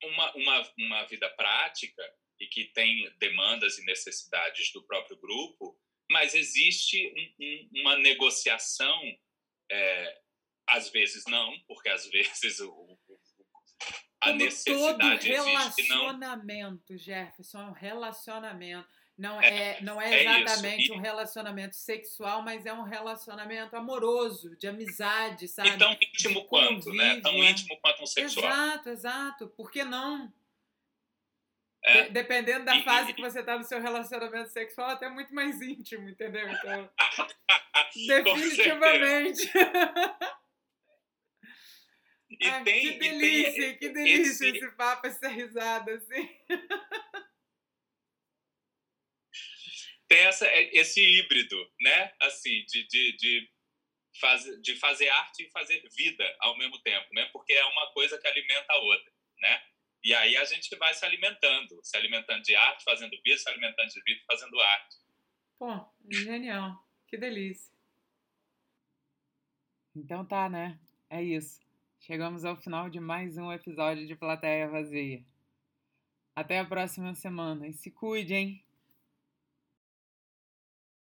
uma, 0.05 0.35
uma, 0.35 0.73
uma 0.79 1.05
vida 1.07 1.29
prática 1.31 2.03
e 2.39 2.47
que 2.47 2.67
tem 2.67 3.11
demandas 3.19 3.79
e 3.79 3.85
necessidades 3.85 4.71
do 4.73 4.87
próprio 4.87 5.19
grupo, 5.19 5.79
mas 6.11 6.35
existe 6.35 7.13
um, 7.17 7.45
um, 7.45 7.81
uma 7.81 7.97
negociação, 7.99 9.01
é, 9.71 10.21
às 10.69 10.91
vezes 10.91 11.25
não, 11.27 11.59
porque 11.67 11.89
às 11.89 12.07
vezes 12.11 12.61
o, 12.61 12.99
a 14.21 14.29
Como 14.29 14.39
necessidade 14.39 15.29
todo 15.29 15.47
relacionamento, 15.47 16.93
existe, 16.93 16.93
não... 16.93 16.99
Jefferson, 16.99 17.59
é 17.61 17.65
um 17.65 17.73
relacionamento. 17.73 18.89
Não 19.17 19.41
é, 19.41 19.79
é 19.79 19.81
não 19.81 20.01
é 20.01 20.23
exatamente 20.23 20.93
um 20.93 21.01
relacionamento 21.01 21.75
sexual, 21.75 22.43
mas 22.43 22.67
é 22.67 22.73
um 22.73 22.83
relacionamento 22.83 23.75
amoroso, 23.75 24.55
de 24.57 24.69
amizade, 24.69 25.49
sabe? 25.49 25.71
E 25.71 25.79
tão 25.79 25.93
íntimo 25.93 26.41
de 26.41 26.47
quanto, 26.47 26.93
né? 26.93 27.21
Tão 27.23 27.33
íntimo 27.43 27.79
quanto 27.81 28.03
um 28.03 28.07
sexual. 28.07 28.45
Exato, 28.45 28.91
exato. 28.91 29.49
Por 29.49 29.71
que 29.71 29.85
não? 29.85 30.31
É. 31.83 32.03
De, 32.03 32.11
dependendo 32.11 32.67
da 32.67 32.77
e, 32.77 32.85
fase 32.85 33.13
e, 33.13 33.15
que 33.15 33.23
você 33.23 33.41
está 33.41 33.57
no 33.57 33.65
seu 33.65 33.81
relacionamento 33.81 34.51
sexual, 34.51 34.91
até 34.91 35.09
muito 35.09 35.35
mais 35.35 35.63
íntimo, 35.63 36.09
entendeu? 36.11 36.47
Então, 36.51 36.91
definitivamente. 38.07 39.51
E 42.39 42.45
Ai, 42.45 42.65
tem, 42.65 42.81
que 42.83 42.99
delícia, 42.99 43.63
tem 43.63 43.79
que 43.79 43.89
delícia 43.89 44.49
esse, 44.49 44.59
esse 44.59 44.71
papo, 44.73 45.07
essa 45.07 45.29
risada, 45.29 45.95
assim. 45.95 46.29
Tem 50.09 50.19
essa, 50.21 50.47
é, 50.47 50.77
esse 50.77 51.01
híbrido, 51.01 51.57
né? 51.81 52.13
Assim, 52.21 52.65
de, 52.67 52.87
de, 52.87 53.17
de, 53.17 53.51
faz, 54.21 54.45
de 54.63 54.77
fazer 54.77 55.09
arte 55.09 55.45
e 55.45 55.51
fazer 55.51 55.83
vida 55.97 56.37
ao 56.41 56.57
mesmo 56.57 56.79
tempo, 56.83 57.07
né? 57.13 57.27
Porque 57.33 57.53
é 57.53 57.65
uma 57.65 57.93
coisa 57.93 58.19
que 58.19 58.27
alimenta 58.27 58.73
a 58.73 58.79
outra, 58.79 59.13
né? 59.39 59.63
E 60.05 60.15
aí 60.15 60.37
a 60.37 60.45
gente 60.45 60.75
vai 60.77 60.95
se 60.95 61.05
alimentando, 61.05 61.81
se 61.83 61.97
alimentando 61.97 62.43
de 62.43 62.55
arte, 62.55 62.85
fazendo 62.85 63.11
vida, 63.25 63.39
se 63.39 63.49
alimentando 63.49 63.89
de 63.89 64.03
vida, 64.03 64.23
fazendo 64.27 64.61
arte. 64.61 64.97
Pô, 65.59 65.85
genial. 66.09 66.77
Que 67.09 67.17
delícia. 67.17 67.75
Então 69.95 70.25
tá, 70.25 70.49
né? 70.49 70.79
É 71.11 71.23
isso. 71.23 71.61
Chegamos 71.99 72.45
ao 72.45 72.57
final 72.57 72.89
de 72.89 73.01
mais 73.01 73.37
um 73.37 73.51
episódio 73.53 74.07
de 74.07 74.15
Plateia 74.15 74.69
Vazia. 74.69 75.25
Até 76.37 76.59
a 76.59 76.65
próxima 76.65 77.15
semana 77.15 77.67
e 77.67 77.73
se 77.73 77.91
cuide, 77.91 78.35
hein? 78.35 78.66